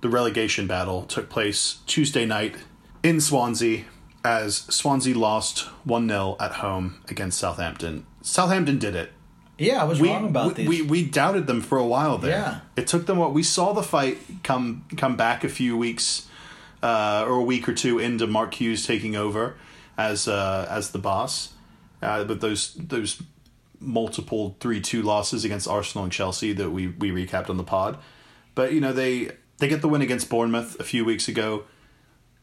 the 0.00 0.08
relegation 0.08 0.66
battle 0.66 1.02
took 1.04 1.28
place 1.30 1.78
Tuesday 1.86 2.24
night 2.26 2.56
in 3.02 3.20
Swansea 3.20 3.84
as 4.24 4.56
Swansea 4.74 5.14
lost 5.16 5.60
1 5.84 6.08
0 6.08 6.36
at 6.40 6.52
home 6.52 7.02
against 7.08 7.38
Southampton. 7.38 8.06
Southampton 8.22 8.78
did 8.78 8.94
it. 8.96 9.12
yeah, 9.58 9.80
I 9.82 9.84
was 9.84 10.00
We, 10.00 10.08
wrong 10.08 10.26
about 10.26 10.48
we, 10.48 10.52
these. 10.54 10.68
we 10.68 10.82
we 10.82 11.04
doubted 11.04 11.46
them 11.46 11.60
for 11.60 11.76
a 11.78 11.84
while 11.86 12.16
there. 12.18 12.30
Yeah. 12.30 12.60
It 12.76 12.86
took 12.86 13.04
them 13.06 13.18
what 13.18 13.34
we 13.34 13.42
saw 13.42 13.72
the 13.74 13.82
fight 13.82 14.18
come 14.42 14.84
come 14.96 15.16
back 15.16 15.44
a 15.44 15.48
few 15.50 15.76
weeks 15.76 16.26
uh, 16.82 17.24
or 17.26 17.34
a 17.34 17.42
week 17.42 17.68
or 17.68 17.74
two 17.74 17.98
into 17.98 18.26
Mark 18.26 18.54
Hughes 18.54 18.86
taking 18.86 19.14
over 19.14 19.56
as 19.98 20.28
uh, 20.28 20.66
as 20.70 20.90
the 20.90 20.98
boss. 20.98 21.52
Uh, 22.02 22.24
but 22.24 22.40
those 22.40 22.74
those 22.74 23.22
multiple 23.80 24.56
three 24.60 24.80
two 24.80 25.02
losses 25.02 25.44
against 25.44 25.68
Arsenal 25.68 26.04
and 26.04 26.12
Chelsea 26.12 26.52
that 26.52 26.70
we 26.70 26.88
we 26.88 27.10
recapped 27.10 27.50
on 27.50 27.56
the 27.56 27.64
pod. 27.64 27.98
But 28.54 28.72
you 28.72 28.80
know 28.80 28.92
they 28.92 29.30
they 29.58 29.68
get 29.68 29.80
the 29.82 29.88
win 29.88 30.02
against 30.02 30.28
Bournemouth 30.30 30.78
a 30.80 30.84
few 30.84 31.04
weeks 31.04 31.28
ago. 31.28 31.64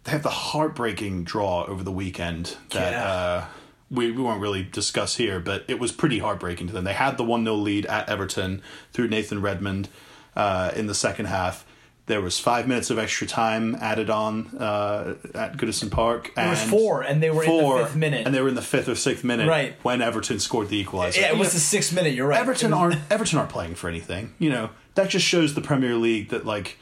They 0.04 0.12
have 0.12 0.24
the 0.24 0.30
heartbreaking 0.30 1.26
draw 1.26 1.64
over 1.66 1.84
the 1.84 1.92
weekend 1.92 2.58
that 2.72 2.92
Yeah. 2.94 3.04
uh, 3.06 3.46
we, 3.92 4.10
we 4.10 4.22
won't 4.24 4.42
really 4.42 4.64
discuss 4.64 5.18
here, 5.18 5.40
but 5.40 5.64
it 5.68 5.78
was 5.80 5.92
pretty 5.92 6.18
heartbreaking 6.20 6.68
to 6.68 6.74
them. 6.74 6.86
They 6.86 6.94
had 6.94 7.18
the 7.18 7.24
1 7.24 7.44
0 7.44 7.56
lead 7.58 7.86
at 7.86 8.10
Everton 8.10 8.64
through 8.94 9.10
Nathan 9.10 9.42
Redmond 9.42 9.90
uh, 10.36 10.72
in 10.76 10.88
the 10.88 10.96
second 10.96 11.26
half. 11.26 11.66
There 12.12 12.20
was 12.22 12.38
five 12.40 12.68
minutes 12.68 12.90
of 12.90 13.00
extra 13.00 13.26
time 13.26 13.76
added 13.76 14.10
on 14.10 14.48
uh, 14.58 15.16
at 15.34 15.56
Goodison 15.56 15.90
Park. 15.90 16.32
There 16.36 16.50
was 16.50 16.62
and 16.62 16.70
four, 16.70 17.02
and 17.04 17.24
they 17.24 17.30
were 17.32 17.44
in 17.44 17.50
the 17.58 17.84
fifth 17.86 17.96
minute. 17.96 18.26
And 18.26 18.36
they 18.36 18.42
were 18.42 18.50
in 18.50 18.56
the 18.56 18.62
fifth 18.62 18.90
or 18.90 18.96
sixth 18.96 19.24
minute 19.24 19.48
Right. 19.48 19.76
when 19.84 20.02
Everton 20.02 20.40
scored 20.40 20.68
the 20.68 20.78
equalizer. 20.78 21.22
yeah, 21.22 21.32
it 21.32 21.38
was 21.38 21.54
the 21.54 21.60
sixth 21.60 21.94
minute. 21.94 22.14
You're 22.14 22.28
right. 22.28 22.40
Everton 22.42 22.72
was- 22.72 22.80
aren't 22.80 22.96
Everton 23.12 23.38
aren't 23.40 23.50
playing 23.50 23.76
for 23.76 23.88
anything. 23.90 24.34
You 24.40 24.50
know 24.50 24.70
that 24.96 25.10
just 25.10 25.26
shows 25.26 25.54
the 25.54 25.62
Premier 25.62 25.96
League 25.96 26.30
that 26.30 26.46
like 26.46 26.78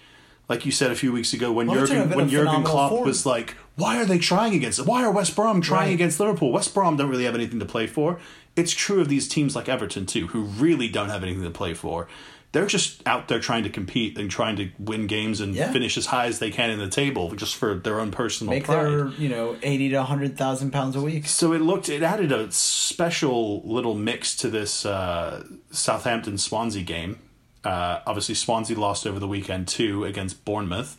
like 0.49 0.65
you 0.65 0.71
said 0.71 0.89
a 0.89 0.95
few 0.95 1.11
weeks 1.13 1.31
ago 1.31 1.51
when 1.51 1.67
Well, 1.67 1.85
Jurgen 1.85 2.09
when 2.09 2.27
Jurgen 2.27 2.63
Klopp 2.63 2.89
form. 2.89 3.05
was 3.05 3.23
like, 3.23 3.55
why 3.75 4.01
are 4.01 4.05
they 4.05 4.17
trying 4.17 4.55
against 4.55 4.79
it? 4.79 4.85
Why 4.87 5.03
are 5.03 5.11
West 5.11 5.35
Brom 5.35 5.61
trying 5.61 5.89
Right. 5.89 5.93
against 5.93 6.19
Liverpool? 6.19 6.51
West 6.51 6.73
Brom 6.73 6.97
don't 6.97 7.09
really 7.09 7.25
have 7.25 7.35
anything 7.35 7.59
to 7.59 7.65
play 7.67 7.85
for. 7.85 8.19
It's 8.55 8.71
true 8.73 8.99
of 8.99 9.09
these 9.09 9.27
teams 9.27 9.55
like 9.55 9.69
Everton 9.69 10.07
too, 10.07 10.25
who 10.27 10.41
really 10.41 10.87
don't 10.89 11.09
have 11.09 11.21
anything 11.21 11.43
to 11.43 11.51
play 11.51 11.75
for. 11.75 12.07
They're 12.51 12.65
just 12.65 13.05
out 13.07 13.27
there 13.27 13.39
trying 13.39 13.61
to 13.63 13.69
compete 13.69 14.17
and 14.17 14.29
trying 14.29 14.55
to 14.55 14.69
win 14.79 15.05
games 15.05 15.39
and 15.39 15.53
Yeah. 15.53 15.71
finish 15.71 15.97
as 15.97 16.07
high 16.07 16.25
as 16.25 16.39
they 16.39 16.49
can 16.49 16.71
in 16.71 16.79
the 16.79 16.89
table, 16.89 17.31
just 17.35 17.55
for 17.55 17.75
their 17.75 17.99
own 17.99 18.09
personal 18.09 18.51
make 18.53 18.63
pride. 18.63 18.85
their 18.85 19.07
you 19.19 19.29
know 19.29 19.55
eighty 19.61 19.89
to 19.89 20.01
hundred 20.03 20.35
thousand 20.37 20.71
pounds 20.71 20.95
a 20.95 21.01
week. 21.01 21.27
So 21.27 21.53
it 21.53 21.59
looked 21.61 21.89
it 21.89 22.01
added 22.01 22.31
a 22.31 22.51
special 22.51 23.61
little 23.65 23.93
mix 23.93 24.35
to 24.37 24.49
this 24.49 24.83
uh, 24.85 25.43
Southampton 25.69 26.37
Swansea 26.39 26.81
game. 26.83 27.19
Uh, 27.63 27.99
obviously, 28.07 28.33
Swansea 28.35 28.79
lost 28.79 29.05
over 29.05 29.19
the 29.19 29.27
weekend 29.27 29.67
too 29.67 30.03
against 30.05 30.43
Bournemouth, 30.43 30.97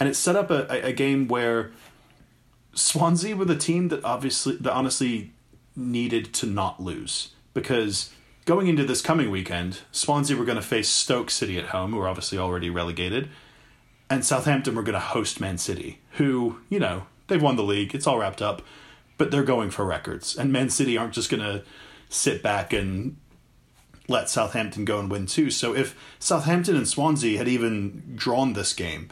and 0.00 0.08
it 0.08 0.16
set 0.16 0.34
up 0.34 0.50
a, 0.50 0.66
a, 0.68 0.88
a 0.88 0.92
game 0.92 1.28
where 1.28 1.70
Swansea 2.74 3.36
were 3.36 3.44
the 3.44 3.56
team 3.56 3.88
that 3.88 4.04
obviously 4.04 4.56
that 4.56 4.72
honestly 4.72 5.30
needed 5.76 6.32
to 6.34 6.46
not 6.46 6.82
lose 6.82 7.30
because 7.54 8.10
going 8.44 8.66
into 8.66 8.84
this 8.84 9.02
coming 9.02 9.30
weekend, 9.30 9.80
Swansea 9.92 10.36
were 10.36 10.44
going 10.44 10.56
to 10.56 10.62
face 10.62 10.88
Stoke 10.88 11.30
City 11.30 11.58
at 11.58 11.66
home, 11.66 11.92
who 11.92 12.00
are 12.00 12.08
obviously 12.08 12.38
already 12.38 12.70
relegated, 12.70 13.28
and 14.10 14.24
Southampton 14.24 14.74
were 14.74 14.82
going 14.82 14.94
to 14.94 15.00
host 15.00 15.40
Man 15.40 15.58
City, 15.58 16.00
who 16.12 16.58
you 16.68 16.78
know 16.78 17.06
they've 17.28 17.42
won 17.42 17.56
the 17.56 17.62
league, 17.62 17.94
it's 17.94 18.06
all 18.06 18.18
wrapped 18.18 18.42
up, 18.42 18.62
but 19.18 19.30
they're 19.30 19.42
going 19.42 19.70
for 19.70 19.84
records, 19.84 20.36
and 20.36 20.52
Man 20.52 20.70
City 20.70 20.96
aren't 20.96 21.14
just 21.14 21.30
going 21.30 21.42
to 21.42 21.62
sit 22.08 22.42
back 22.42 22.72
and 22.72 23.16
let 24.08 24.28
Southampton 24.28 24.84
go 24.84 24.98
and 24.98 25.10
win 25.10 25.26
too. 25.26 25.50
So 25.50 25.74
if 25.74 25.96
Southampton 26.18 26.76
and 26.76 26.88
Swansea 26.88 27.38
had 27.38 27.48
even 27.48 28.14
drawn 28.14 28.52
this 28.52 28.72
game 28.72 29.08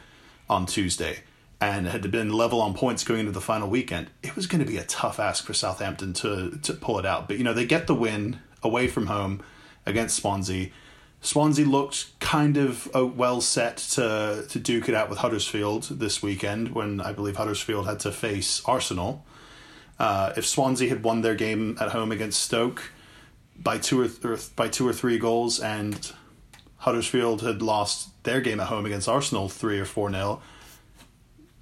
on 0.48 0.66
Tuesday 0.66 1.20
and 1.60 1.86
had 1.86 2.10
been 2.10 2.32
level 2.32 2.60
on 2.60 2.74
points 2.74 3.04
going 3.04 3.20
into 3.20 3.32
the 3.32 3.40
final 3.40 3.68
weekend, 3.68 4.10
it 4.22 4.36
was 4.36 4.46
going 4.46 4.62
to 4.62 4.70
be 4.70 4.76
a 4.76 4.84
tough 4.84 5.18
ask 5.18 5.44
for 5.44 5.54
Southampton 5.54 6.12
to 6.14 6.58
to 6.62 6.74
pull 6.74 6.98
it 6.98 7.06
out. 7.06 7.28
But 7.28 7.38
you 7.38 7.44
know 7.44 7.54
they 7.54 7.64
get 7.64 7.86
the 7.86 7.94
win 7.94 8.40
away 8.62 8.86
from 8.88 9.06
home 9.06 9.42
against 9.86 10.16
Swansea. 10.16 10.70
Swansea 11.22 11.66
looked 11.66 12.18
kind 12.18 12.56
of 12.56 12.88
uh, 12.94 13.04
well 13.06 13.40
set 13.40 13.76
to 13.76 14.46
to 14.48 14.58
duke 14.58 14.88
it 14.88 14.94
out 14.94 15.10
with 15.10 15.18
Huddersfield 15.18 15.84
this 15.84 16.22
weekend 16.22 16.74
when 16.74 17.00
I 17.00 17.12
believe 17.12 17.36
Huddersfield 17.36 17.86
had 17.86 18.00
to 18.00 18.12
face 18.12 18.62
Arsenal. 18.64 19.24
Uh, 19.98 20.32
if 20.36 20.46
Swansea 20.46 20.88
had 20.88 21.04
won 21.04 21.20
their 21.20 21.34
game 21.34 21.76
at 21.78 21.90
home 21.90 22.10
against 22.10 22.40
Stoke 22.42 22.90
by 23.54 23.76
two 23.76 24.00
or, 24.00 24.08
th- 24.08 24.24
or 24.24 24.38
by 24.56 24.66
two 24.66 24.88
or 24.88 24.94
three 24.94 25.18
goals, 25.18 25.60
and 25.60 26.12
Huddersfield 26.78 27.42
had 27.42 27.60
lost 27.60 28.08
their 28.22 28.40
game 28.40 28.60
at 28.60 28.68
home 28.68 28.86
against 28.86 29.06
Arsenal 29.06 29.50
three 29.50 29.78
or 29.78 29.84
four 29.84 30.08
nil, 30.08 30.40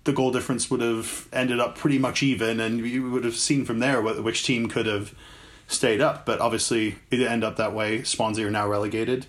the 0.04 0.12
goal 0.12 0.30
difference 0.30 0.70
would 0.70 0.80
have 0.80 1.28
ended 1.32 1.58
up 1.58 1.76
pretty 1.76 1.98
much 1.98 2.22
even, 2.22 2.60
and 2.60 2.86
you 2.86 3.10
would 3.10 3.24
have 3.24 3.34
seen 3.34 3.64
from 3.64 3.80
there 3.80 4.00
wh- 4.00 4.24
which 4.24 4.44
team 4.44 4.68
could 4.68 4.86
have 4.86 5.12
stayed 5.68 6.00
up. 6.00 6.26
But 6.26 6.40
obviously, 6.40 6.96
it 7.10 7.16
didn't 7.16 7.32
end 7.32 7.44
up 7.44 7.56
that 7.56 7.72
way. 7.72 8.02
Swansea 8.02 8.48
are 8.48 8.50
now 8.50 8.66
relegated. 8.66 9.26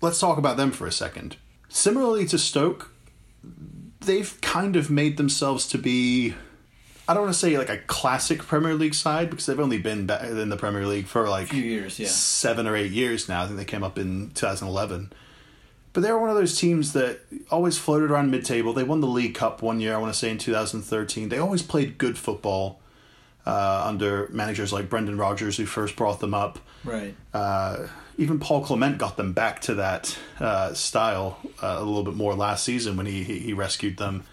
Let's 0.00 0.18
talk 0.18 0.38
about 0.38 0.56
them 0.56 0.70
for 0.70 0.86
a 0.86 0.92
second. 0.92 1.36
Similarly 1.68 2.24
to 2.26 2.38
Stoke, 2.38 2.90
they've 4.00 4.40
kind 4.40 4.76
of 4.76 4.90
made 4.90 5.18
themselves 5.18 5.68
to 5.68 5.78
be 5.78 6.34
I 7.10 7.14
don't 7.14 7.24
want 7.24 7.34
to 7.34 7.40
say 7.40 7.58
like 7.58 7.68
a 7.68 7.78
classic 7.78 8.38
Premier 8.38 8.74
League 8.74 8.94
side 8.94 9.30
because 9.30 9.46
they've 9.46 9.58
only 9.58 9.78
been 9.78 10.08
in 10.08 10.48
the 10.48 10.56
Premier 10.56 10.86
League 10.86 11.06
for 11.06 11.28
like 11.28 11.48
Few 11.48 11.60
years, 11.60 11.98
yeah. 11.98 12.06
seven 12.06 12.68
or 12.68 12.76
eight 12.76 12.92
years 12.92 13.28
now. 13.28 13.42
I 13.42 13.46
think 13.46 13.58
they 13.58 13.64
came 13.64 13.82
up 13.82 13.98
in 13.98 14.30
2011. 14.30 15.12
But 15.92 16.02
they're 16.02 16.16
one 16.16 16.30
of 16.30 16.36
those 16.36 16.56
teams 16.56 16.92
that 16.92 17.18
always 17.50 17.76
floated 17.78 18.12
around 18.12 18.30
mid 18.30 18.44
table. 18.44 18.72
They 18.72 18.84
won 18.84 19.00
the 19.00 19.08
League 19.08 19.34
Cup 19.34 19.60
one 19.60 19.80
year, 19.80 19.94
I 19.94 19.98
want 19.98 20.12
to 20.12 20.18
say 20.18 20.30
in 20.30 20.38
2013. 20.38 21.30
They 21.30 21.38
always 21.38 21.62
played 21.62 21.98
good 21.98 22.16
football 22.16 22.79
uh, 23.46 23.84
under 23.86 24.28
managers 24.28 24.72
like 24.72 24.88
Brendan 24.88 25.18
Rodgers, 25.18 25.56
who 25.56 25.66
first 25.66 25.96
brought 25.96 26.20
them 26.20 26.34
up. 26.34 26.58
Right. 26.84 27.14
Uh, 27.32 27.86
even 28.18 28.38
Paul 28.38 28.62
Clement 28.62 28.98
got 28.98 29.16
them 29.16 29.32
back 29.32 29.60
to 29.62 29.74
that 29.76 30.18
uh, 30.38 30.74
style 30.74 31.38
uh, 31.62 31.76
a 31.78 31.84
little 31.84 32.04
bit 32.04 32.14
more 32.14 32.34
last 32.34 32.64
season 32.64 32.96
when 32.96 33.06
he, 33.06 33.22
he, 33.22 33.52
rescued 33.54 33.96
them. 33.96 34.24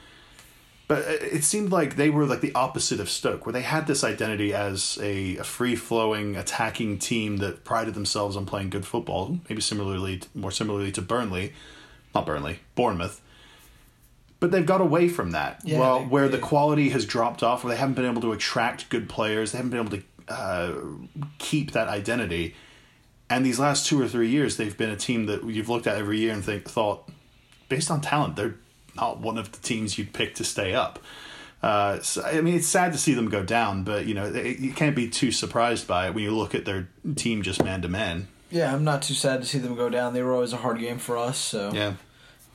But 0.90 1.00
it 1.00 1.24
it 1.24 1.44
seemed 1.44 1.72
like 1.72 1.96
they 1.96 2.10
were 2.10 2.26
like 2.26 2.42
the 2.42 2.54
opposite 2.54 3.00
of 3.00 3.10
Stoke, 3.10 3.46
where 3.46 3.54
they 3.54 3.62
had 3.62 3.88
this 3.88 4.04
identity 4.04 4.54
as 4.54 4.98
a, 5.02 5.38
a 5.38 5.44
free 5.44 5.76
flowing, 5.76 6.36
attacking 6.36 7.00
team 7.00 7.38
that 7.38 7.64
prided 7.64 7.94
themselves 7.94 8.36
on 8.36 8.46
playing 8.46 8.70
good 8.70 8.86
football, 8.86 9.40
maybe 9.50 9.62
similarly, 9.62 10.22
more 10.36 10.52
similarly 10.52 10.92
to 10.92 11.02
Burnley, 11.02 11.54
not 12.14 12.26
Burnley, 12.26 12.60
Bournemouth. 12.76 13.22
But 14.40 14.52
they've 14.52 14.66
got 14.66 14.82
away 14.82 15.10
from 15.10 15.32
that. 15.32 15.62
Yeah, 15.64 15.80
well, 15.80 16.04
where 16.04 16.30
the 16.30 16.38
quality 16.38 16.90
has 16.90 17.06
dropped 17.06 17.42
off, 17.42 17.64
where 17.64 17.74
they 17.74 17.80
haven't 17.80 17.96
been 17.96 18.06
able 18.06 18.22
to 18.22 18.34
attract 18.34 18.90
good 18.90 19.10
players, 19.10 19.52
they 19.52 19.58
haven't 19.58 19.72
been 19.72 19.80
able 19.80 19.98
to 19.98 20.04
uh, 20.28 20.74
keep 21.40 21.72
that 21.72 21.88
identity. 21.88 22.56
And 23.30 23.46
these 23.46 23.60
last 23.60 23.88
two 23.88 24.02
or 24.02 24.08
three 24.08 24.30
years, 24.30 24.58
they've 24.58 24.78
been 24.78 24.92
a 24.92 24.96
team 24.96 25.26
that 25.26 25.44
you've 25.44 25.70
looked 25.70 25.88
at 25.88 25.98
every 25.98 26.20
year 26.20 26.34
and 26.34 26.46
think 26.46 26.70
thought, 26.70 27.10
based 27.68 27.90
on 27.90 28.00
talent, 28.00 28.36
they're 28.36 28.56
not 28.96 29.20
one 29.20 29.38
of 29.38 29.52
the 29.52 29.60
teams 29.60 29.98
you'd 29.98 30.14
pick 30.14 30.36
to 30.36 30.44
stay 30.44 30.74
up. 30.74 31.00
Uh, 31.62 32.00
so, 32.00 32.24
I 32.24 32.42
mean, 32.42 32.56
it's 32.56 32.68
sad 32.68 32.92
to 32.94 32.98
see 33.00 33.14
them 33.14 33.30
go 33.30 33.44
down, 33.44 33.84
but 33.84 34.06
you 34.06 34.14
know 34.14 34.30
they, 34.30 34.56
you 34.58 34.72
can't 34.72 34.96
be 34.96 35.10
too 35.10 35.32
surprised 35.32 35.88
by 35.88 36.08
it 36.08 36.14
when 36.14 36.24
you 36.24 36.32
look 36.32 36.54
at 36.54 36.66
their 36.66 36.88
team 37.16 37.42
just 37.42 37.64
man 37.64 37.82
to 37.82 37.88
man. 37.88 38.28
Yeah, 38.52 38.74
I'm 38.74 38.84
not 38.84 39.02
too 39.02 39.16
sad 39.16 39.42
to 39.42 39.48
see 39.48 39.58
them 39.58 39.76
go 39.76 39.90
down. 39.90 40.14
They 40.14 40.22
were 40.22 40.34
always 40.34 40.54
a 40.54 40.58
hard 40.58 40.80
game 40.80 41.00
for 41.00 41.18
us. 41.18 41.38
So 41.38 41.72
Yeah, 41.74 41.94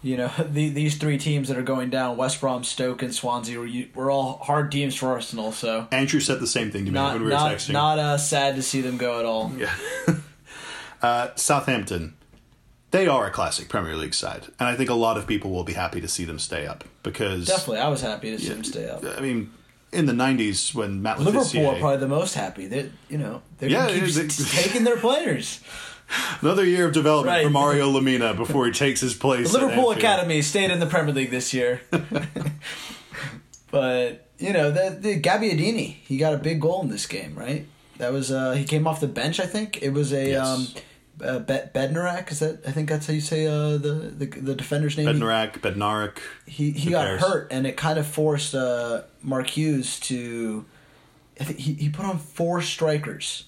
you 0.03 0.17
know 0.17 0.31
the, 0.39 0.69
these 0.69 0.97
three 0.97 1.19
teams 1.19 1.49
that 1.49 1.57
are 1.57 1.63
going 1.63 1.91
down, 1.91 2.17
West 2.17 2.41
Brom, 2.41 2.65
Stoke, 2.65 3.03
and 3.03 3.15
Swansea, 3.15 3.59
were, 3.59 3.69
were 3.95 4.11
all 4.11 4.39
hard 4.43 4.71
teams 4.73 4.95
for 4.95 5.09
Arsenal. 5.09 5.53
So 5.53 5.87
Andrew 5.93 6.21
said 6.21 6.41
the 6.41 6.47
same 6.47 6.71
thing 6.71 6.85
to 6.85 6.91
me 6.91 6.95
not 6.95 7.15
when 7.15 7.23
we 7.23 7.27
were 7.27 7.31
not 7.33 7.53
texting. 7.53 7.73
not 7.73 7.99
uh, 7.99 8.19
sad 8.19 8.57
to 8.57 8.63
see 8.63 8.81
them 8.81 8.97
go 8.97 9.19
at 9.19 9.25
all. 9.25 9.53
Yeah. 9.57 9.73
uh, 11.03 11.29
Southampton, 11.37 12.15
they 12.91 13.07
are 13.07 13.27
a 13.27 13.31
classic 13.31 13.69
Premier 13.69 13.97
League 13.97 14.15
side, 14.15 14.47
and 14.59 14.69
I 14.69 14.75
think 14.75 14.91
a 14.91 14.95
lot 14.95 15.17
of 15.17 15.27
people 15.27 15.51
will 15.51 15.65
be 15.65 15.73
happy 15.75 16.01
to 16.01 16.09
see 16.09 16.25
them 16.25 16.39
stay 16.39 16.67
up 16.67 16.85
because 17.03 17.47
Definitely, 17.47 17.79
I 17.79 17.89
was 17.89 18.03
happy 18.03 18.31
to 18.31 18.39
see 18.39 18.49
them 18.49 18.65
stay 18.65 18.89
up. 18.89 19.05
I 19.05 19.21
mean, 19.21 19.53
in 19.93 20.07
the 20.07 20.13
'90s 20.13 20.75
when 20.75 21.03
Matt 21.03 21.19
Liverpool 21.19 21.41
Le 21.41 21.47
Tissier, 21.47 21.77
are 21.77 21.79
probably 21.79 21.99
the 21.99 22.09
most 22.09 22.35
happy. 22.35 22.67
They, 22.67 22.91
you 23.09 23.19
know, 23.19 23.43
they're 23.59 23.71
Yeah, 23.71 23.89
keep 23.89 24.05
they- 24.05 24.29
taking 24.29 24.85
their 24.85 24.97
players. 24.97 25.61
another 26.41 26.65
year 26.65 26.87
of 26.87 26.93
development 26.93 27.35
Right. 27.37 27.45
for 27.45 27.51
Mario 27.51 27.91
Lemina 27.91 28.37
before 28.37 28.67
he 28.67 28.73
takes 28.73 29.01
his 29.01 29.15
place. 29.15 29.53
The 29.53 29.59
Liverpool. 29.61 29.91
Academy 29.93 30.43
stayed 30.43 30.71
in 30.71 30.81
the 30.81 30.87
Premier 30.87 31.15
League 31.15 31.31
this 31.31 31.53
year. 31.55 31.81
but 33.71 34.29
you 34.39 34.53
know, 34.53 34.71
the 34.71 34.97
the 34.99 35.21
Gabbiadini, 35.21 35.97
he 36.05 36.17
got 36.17 36.35
a 36.35 36.39
big 36.39 36.61
goal 36.61 36.83
in 36.83 36.89
this 36.89 37.07
game, 37.07 37.35
right? 37.37 37.67
That 37.99 38.13
was 38.13 38.31
uh 38.31 38.53
he 38.53 38.65
came 38.65 38.87
off 38.87 39.01
the 39.01 39.09
bench, 39.09 39.41
I 39.41 39.47
think. 39.47 39.83
It 39.83 39.91
was 39.91 40.13
a 40.13 40.31
Yes. 40.31 40.47
um 40.47 40.67
uh, 41.23 41.39
Be- 41.39 41.69
Bednarak, 41.75 42.33
is 42.33 42.41
that 42.41 42.67
I 42.67 42.73
think 42.73 42.89
that's 42.89 43.07
how 43.07 43.13
you 43.13 43.21
say 43.21 43.47
uh 43.47 43.77
the 43.77 44.13
the, 44.17 44.27
the 44.27 44.55
defender's 44.55 44.97
name. 44.97 45.07
Bednarak, 45.07 45.61
Bednarik. 45.61 46.19
he 46.47 46.73
he 46.73 46.91
got 46.91 47.21
hurt 47.21 47.49
and 47.53 47.67
it 47.67 47.77
kind 47.77 47.99
of 47.99 48.07
forced 48.07 48.55
uh 48.55 49.03
Mark 49.23 49.49
Hughes 49.51 50.01
to 50.01 50.65
I 51.41 51.45
think 51.45 51.59
he, 51.61 51.75
he 51.75 51.89
put 51.89 52.05
on 52.05 52.19
four 52.19 52.61
strikers. 52.61 53.45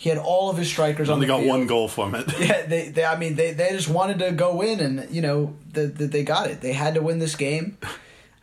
He 0.00 0.08
had 0.10 0.18
all 0.18 0.48
of 0.48 0.56
his 0.56 0.68
strikers 0.68 1.08
on 1.08 1.14
Only 1.14 1.26
the 1.26 1.32
got 1.32 1.38
field. 1.40 1.48
one 1.50 1.66
goal 1.66 1.88
from 1.88 2.14
it. 2.14 2.26
Yeah, 2.38 2.64
they, 2.66 2.88
they 2.88 3.04
I 3.04 3.18
mean 3.18 3.34
they, 3.34 3.52
they 3.52 3.70
just 3.70 3.88
wanted 3.88 4.20
to 4.20 4.30
go 4.32 4.60
in 4.62 4.78
and 4.80 5.10
you 5.10 5.20
know 5.20 5.56
the, 5.72 5.86
the, 5.88 6.06
they 6.06 6.22
got 6.22 6.48
it. 6.48 6.60
They 6.60 6.72
had 6.72 6.94
to 6.94 7.02
win 7.02 7.18
this 7.18 7.34
game. 7.34 7.76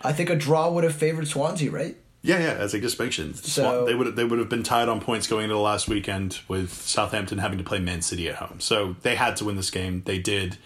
I 0.01 0.11
think 0.11 0.29
a 0.29 0.35
draw 0.35 0.69
would 0.69 0.83
have 0.83 0.93
favored 0.93 1.27
Swansea, 1.29 1.71
right? 1.71 1.95
Yeah, 2.21 2.39
yeah. 2.39 2.53
As 2.59 2.75
I 2.75 2.79
just 2.79 2.99
mentioned, 2.99 3.37
So- 3.37 3.61
Swan- 3.63 3.85
they 3.85 3.95
would 3.95 4.15
they 4.17 4.25
would 4.25 4.39
have 4.39 4.49
been 4.49 4.63
tied 4.63 4.89
on 4.89 4.99
points 4.99 5.27
going 5.27 5.43
into 5.45 5.55
the 5.55 5.61
last 5.61 5.87
weekend 5.87 6.39
with 6.49 6.73
Southampton 6.73 7.37
having 7.37 7.57
to 7.57 7.63
play 7.63 7.79
Man 7.79 8.01
City 8.01 8.27
at 8.27 8.35
home. 8.35 8.59
So 8.59 8.95
they 9.03 9.15
had 9.15 9.37
to 9.37 9.45
win 9.45 9.55
this 9.55 9.69
game. 9.71 10.01
They 10.05 10.19
did. 10.19 10.57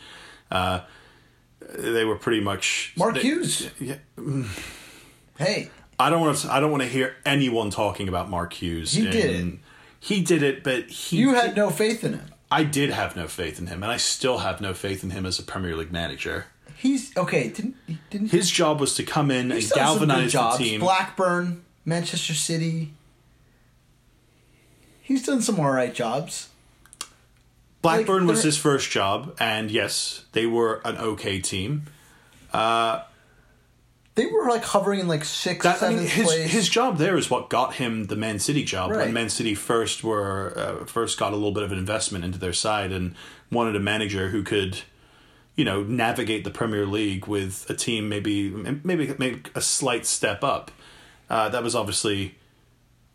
Uh, 0.50 0.80
they 1.78 2.04
were 2.04 2.16
pretty 2.16 2.42
much 2.42 2.94
Mark 2.98 3.14
they- 3.14 3.22
Hughes. 3.22 3.70
Yeah, 3.80 3.98
Hey, 5.38 5.70
I 6.00 6.10
don't 6.10 6.22
want 6.22 6.38
to. 6.40 6.52
I 6.52 6.60
don't 6.60 6.72
want 6.72 6.84
to 6.84 6.90
hear 6.90 7.16
anyone 7.26 7.70
talking 7.70 8.08
about 8.08 8.30
Mark 8.30 8.54
Hughes. 8.54 8.92
He 8.94 9.04
did 9.04 9.36
in- 9.36 9.60
He 10.00 10.22
did 10.22 10.44
it, 10.44 10.64
but 10.64 10.90
he. 10.90 11.18
you 11.18 11.34
had 11.34 11.56
no 11.56 11.70
faith 11.70 12.04
in 12.04 12.14
him. 12.14 12.34
I 12.52 12.64
did 12.64 12.90
have 12.90 13.16
no 13.16 13.28
faith 13.28 13.60
in 13.60 13.68
him, 13.68 13.84
and 13.84 13.92
I 13.92 13.98
still 13.98 14.40
have 14.40 14.60
no 14.60 14.74
faith 14.74 15.04
in 15.04 15.12
him 15.12 15.26
as 15.26 15.38
a 15.38 15.44
Premier 15.44 15.76
League 15.76 15.92
manager. 15.92 16.46
He's 16.76 17.16
okay. 17.18 17.50
Didn't 17.50 17.76
didn't 18.10 18.32
His 18.32 18.50
job 18.50 18.80
was 18.80 18.96
to 18.96 19.04
come 19.04 19.30
in 19.32 19.52
and 19.52 19.54
he's 19.54 19.68
some 19.68 19.78
good 19.78 20.08
galvanize 20.08 20.32
the 20.32 20.52
team. 20.58 20.80
Blackburn, 20.80 21.66
Manchester 21.84 22.34
City. 22.34 22.94
He's 25.02 25.26
done 25.26 25.42
some 25.42 25.60
all 25.60 25.72
right 25.72 25.94
jobs. 25.94 26.50
Blackburn 27.82 28.28
Like, 28.28 28.36
was 28.36 28.44
his 28.44 28.58
first 28.58 28.92
job, 28.92 29.36
and 29.40 29.70
yes, 29.72 30.26
they 30.32 30.46
were 30.46 30.82
an 30.86 30.98
okay 30.98 31.40
team. 31.40 31.86
Uh, 32.54 33.04
They 34.16 34.26
were 34.26 34.50
like 34.50 34.64
hovering 34.64 35.00
in 35.00 35.08
like 35.08 35.24
sixth, 35.24 35.64
That, 35.64 35.82
I 35.82 35.90
mean, 35.90 36.00
his 36.08 36.26
place. 36.26 36.52
his 36.52 36.68
job 36.68 36.98
there 36.98 37.16
is 37.18 37.30
what 37.30 37.50
got 37.50 37.76
him 37.76 38.06
the 38.06 38.16
Man 38.16 38.40
City 38.40 38.64
job. 38.64 38.92
Right. 38.92 39.06
When 39.06 39.14
Man 39.14 39.30
City 39.30 39.56
first 39.56 40.04
were 40.04 40.54
uh, 40.58 40.86
first 40.86 41.18
got 41.18 41.32
a 41.32 41.36
little 41.36 41.54
bit 41.54 41.64
of 41.64 41.72
an 41.72 41.78
investment 41.78 42.26
into 42.26 42.38
their 42.38 42.54
side 42.54 42.92
and 42.92 43.16
wanted 43.52 43.76
a 43.76 43.80
manager 43.80 44.30
who 44.30 44.44
could, 44.44 44.82
you 45.56 45.64
know, 45.64 45.84
navigate 45.84 46.44
the 46.44 46.52
Premier 46.52 46.86
League 46.86 47.28
with 47.28 47.70
a 47.70 47.74
team 47.76 48.10
maybe 48.10 48.50
maybe 48.50 49.14
make 49.18 49.56
a 49.56 49.62
slight 49.62 50.06
step 50.06 50.44
up. 50.44 50.72
Uh, 51.30 51.48
that 51.50 51.64
was 51.64 51.76
obviously 51.76 52.36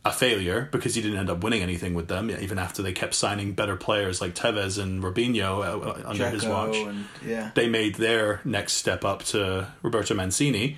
a 0.06 0.12
failure 0.12 0.68
because 0.70 0.94
he 0.94 1.00
didn't 1.00 1.18
end 1.18 1.30
up 1.30 1.42
winning 1.42 1.62
anything 1.62 1.94
with 1.94 2.08
them, 2.08 2.30
even 2.30 2.58
after 2.58 2.82
they 2.82 2.92
kept 2.92 3.14
signing 3.14 3.52
better 3.52 3.74
players 3.76 4.20
like 4.20 4.34
Tevez 4.34 4.78
and 4.82 5.02
Robinho 5.02 5.58
uh, 5.64 5.78
uh, 5.90 6.02
under 6.04 6.28
his 6.28 6.44
watch 6.44 6.76
and- 6.76 7.06
yeah. 7.24 7.50
they 7.54 7.68
made 7.68 7.94
their 7.94 8.40
next 8.44 8.74
step 8.74 9.04
up 9.04 9.22
to 9.24 9.66
Roberto 9.82 10.14
Mancini. 10.14 10.76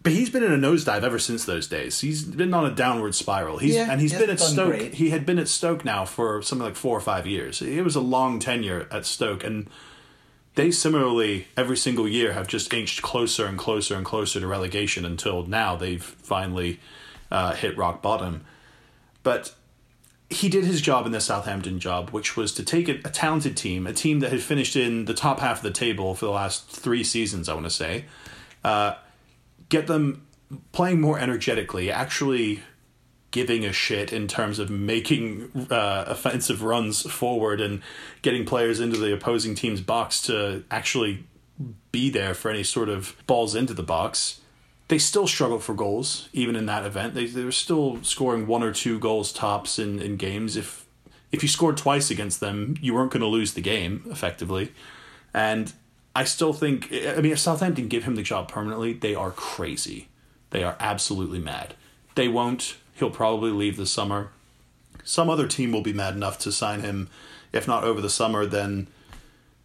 But 0.00 0.12
he's 0.12 0.30
been 0.30 0.44
in 0.44 0.52
a 0.52 0.56
nosedive 0.56 1.02
ever 1.02 1.18
since 1.18 1.44
those 1.44 1.66
days. 1.66 2.00
He's 2.00 2.22
been 2.24 2.54
on 2.54 2.64
a 2.64 2.70
downward 2.70 3.16
spiral. 3.16 3.58
He's 3.58 3.74
Yeah, 3.74 3.90
and 3.90 4.00
he's 4.00 4.12
he 4.12 4.18
been 4.18 4.30
at 4.30 4.38
Stoke. 4.38 4.70
great. 4.70 4.94
He 4.94 5.10
had 5.10 5.26
been 5.26 5.40
at 5.40 5.48
Stoke 5.48 5.84
now 5.84 6.04
for 6.04 6.40
something 6.40 6.64
like 6.64 6.76
four 6.76 6.96
or 6.96 7.00
five 7.00 7.26
years. 7.26 7.60
It 7.60 7.82
was 7.82 7.96
a 7.96 8.00
long 8.00 8.38
tenure 8.38 8.86
at 8.92 9.04
Stoke, 9.04 9.42
and 9.42 9.68
they 10.54 10.70
similarly 10.70 11.48
every 11.56 11.76
single 11.76 12.06
year 12.06 12.32
have 12.34 12.46
just 12.46 12.72
inched 12.72 13.02
closer 13.02 13.46
and 13.46 13.58
closer 13.58 13.96
and 13.96 14.04
closer 14.06 14.38
to 14.38 14.46
relegation 14.46 15.04
until 15.04 15.44
now 15.44 15.74
they've 15.74 16.02
finally 16.02 16.78
uh, 17.30 17.54
hit 17.54 17.76
rock 17.76 18.02
bottom. 18.02 18.44
But 19.22 19.54
he 20.30 20.48
did 20.48 20.64
his 20.64 20.80
job 20.80 21.06
in 21.06 21.12
the 21.12 21.20
Southampton 21.20 21.80
job, 21.80 22.10
which 22.10 22.36
was 22.36 22.52
to 22.54 22.62
take 22.62 22.88
a, 22.88 22.96
a 23.06 23.10
talented 23.10 23.56
team, 23.56 23.86
a 23.86 23.92
team 23.92 24.20
that 24.20 24.30
had 24.30 24.42
finished 24.42 24.76
in 24.76 25.06
the 25.06 25.14
top 25.14 25.40
half 25.40 25.58
of 25.58 25.62
the 25.62 25.70
table 25.70 26.14
for 26.14 26.26
the 26.26 26.32
last 26.32 26.68
three 26.68 27.02
seasons, 27.02 27.48
I 27.48 27.54
want 27.54 27.66
to 27.66 27.70
say, 27.70 28.04
uh, 28.64 28.94
get 29.68 29.86
them 29.86 30.26
playing 30.72 31.00
more 31.00 31.18
energetically, 31.18 31.90
actually 31.90 32.62
giving 33.30 33.64
a 33.64 33.72
shit 33.72 34.12
in 34.12 34.26
terms 34.26 34.58
of 34.58 34.70
making 34.70 35.50
uh, 35.70 36.04
offensive 36.06 36.62
runs 36.62 37.02
forward 37.10 37.60
and 37.60 37.82
getting 38.22 38.44
players 38.46 38.80
into 38.80 38.98
the 38.98 39.12
opposing 39.12 39.54
team's 39.54 39.80
box 39.80 40.22
to 40.22 40.64
actually 40.70 41.24
be 41.92 42.08
there 42.08 42.34
for 42.34 42.50
any 42.50 42.62
sort 42.62 42.88
of 42.88 43.14
balls 43.26 43.54
into 43.54 43.74
the 43.74 43.82
box. 43.82 44.37
They 44.88 44.98
still 44.98 45.26
struggle 45.26 45.58
for 45.58 45.74
goals, 45.74 46.28
even 46.32 46.56
in 46.56 46.66
that 46.66 46.84
event. 46.84 47.14
They 47.14 47.26
they 47.26 47.44
were 47.44 47.52
still 47.52 48.02
scoring 48.02 48.46
one 48.46 48.62
or 48.62 48.72
two 48.72 48.98
goals 48.98 49.32
tops 49.32 49.78
in, 49.78 50.00
in 50.00 50.16
games. 50.16 50.56
If 50.56 50.86
if 51.30 51.42
you 51.42 51.48
scored 51.48 51.76
twice 51.76 52.10
against 52.10 52.40
them, 52.40 52.76
you 52.80 52.94
weren't 52.94 53.12
going 53.12 53.20
to 53.20 53.26
lose 53.26 53.52
the 53.52 53.60
game 53.60 54.02
effectively. 54.10 54.72
And 55.34 55.72
I 56.16 56.24
still 56.24 56.52
think, 56.52 56.90
I 56.92 57.20
mean, 57.20 57.32
if 57.32 57.38
Southampton 57.38 57.88
give 57.88 58.04
him 58.04 58.16
the 58.16 58.22
job 58.22 58.48
permanently, 58.48 58.94
they 58.94 59.14
are 59.14 59.30
crazy. 59.30 60.08
They 60.50 60.64
are 60.64 60.76
absolutely 60.80 61.38
mad. 61.38 61.74
They 62.14 62.28
won't. 62.28 62.76
He'll 62.94 63.10
probably 63.10 63.50
leave 63.50 63.76
this 63.76 63.90
summer. 63.90 64.30
Some 65.04 65.30
other 65.30 65.46
team 65.46 65.70
will 65.70 65.82
be 65.82 65.92
mad 65.92 66.14
enough 66.14 66.38
to 66.40 66.52
sign 66.52 66.80
him, 66.80 67.08
if 67.52 67.68
not 67.68 67.84
over 67.84 68.00
the 68.00 68.10
summer, 68.10 68.46
then 68.46 68.88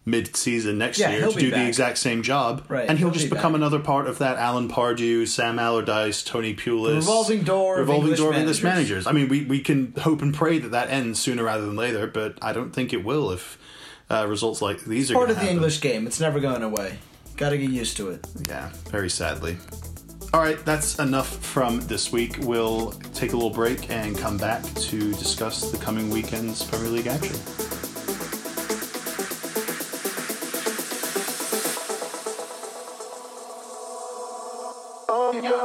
mid-season 0.06 0.76
next 0.78 0.98
Yeah, 0.98 1.10
year 1.10 1.28
to 1.28 1.38
do 1.38 1.50
the 1.50 1.66
exact 1.66 1.98
same 1.98 2.22
job, 2.22 2.64
Right, 2.68 2.88
and 2.88 2.98
he'll, 2.98 3.08
he'll 3.08 3.14
just 3.14 3.26
be 3.26 3.36
become 3.36 3.52
back. 3.52 3.58
another 3.60 3.78
part 3.80 4.06
of 4.06 4.18
that 4.18 4.36
Alan 4.36 4.68
Pardew, 4.68 5.26
Sam 5.26 5.58
Allardyce, 5.58 6.22
Tony 6.22 6.54
Pulis 6.54 6.96
revolving 6.96 7.42
door 7.42 7.78
revolving 7.78 8.02
English 8.02 8.18
door 8.18 8.30
of 8.32 8.36
English 8.38 8.62
managers. 8.62 9.04
managers. 9.04 9.06
I 9.06 9.12
mean, 9.12 9.28
we 9.28 9.44
we 9.46 9.60
can 9.60 9.92
hope 9.98 10.20
and 10.22 10.34
pray 10.34 10.58
that 10.58 10.72
that 10.72 10.90
ends 10.90 11.18
sooner 11.20 11.42
rather 11.44 11.64
than 11.64 11.76
later, 11.76 12.06
but 12.06 12.38
I 12.42 12.52
don't 12.52 12.72
think 12.72 12.92
it 12.92 13.02
will 13.04 13.30
if 13.30 13.58
uh, 14.10 14.26
results 14.28 14.60
like 14.60 14.84
these 14.84 15.10
are 15.10 15.14
Part 15.14 15.30
of 15.30 15.36
the 15.36 15.40
happen. 15.40 15.56
English 15.56 15.80
game. 15.80 16.06
It's 16.06 16.20
never 16.20 16.38
going 16.38 16.62
away. 16.62 16.98
Got 17.36 17.50
to 17.50 17.58
get 17.58 17.70
used 17.70 17.96
to 17.96 18.10
it. 18.10 18.26
Yeah, 18.48 18.70
very 18.90 19.08
sadly. 19.10 19.56
All 20.34 20.40
right, 20.40 20.62
that's 20.64 20.98
enough 20.98 21.36
from 21.44 21.80
this 21.82 22.12
week. 22.12 22.36
We'll 22.40 22.90
take 23.14 23.32
a 23.32 23.36
little 23.36 23.50
break 23.50 23.88
and 23.90 24.18
come 24.18 24.36
back 24.36 24.62
to 24.64 25.12
discuss 25.14 25.70
the 25.70 25.78
coming 25.78 26.10
weekend's 26.10 26.62
Premier 26.64 26.88
League 26.90 27.06
action. 27.06 27.36
Welcome 35.34 35.64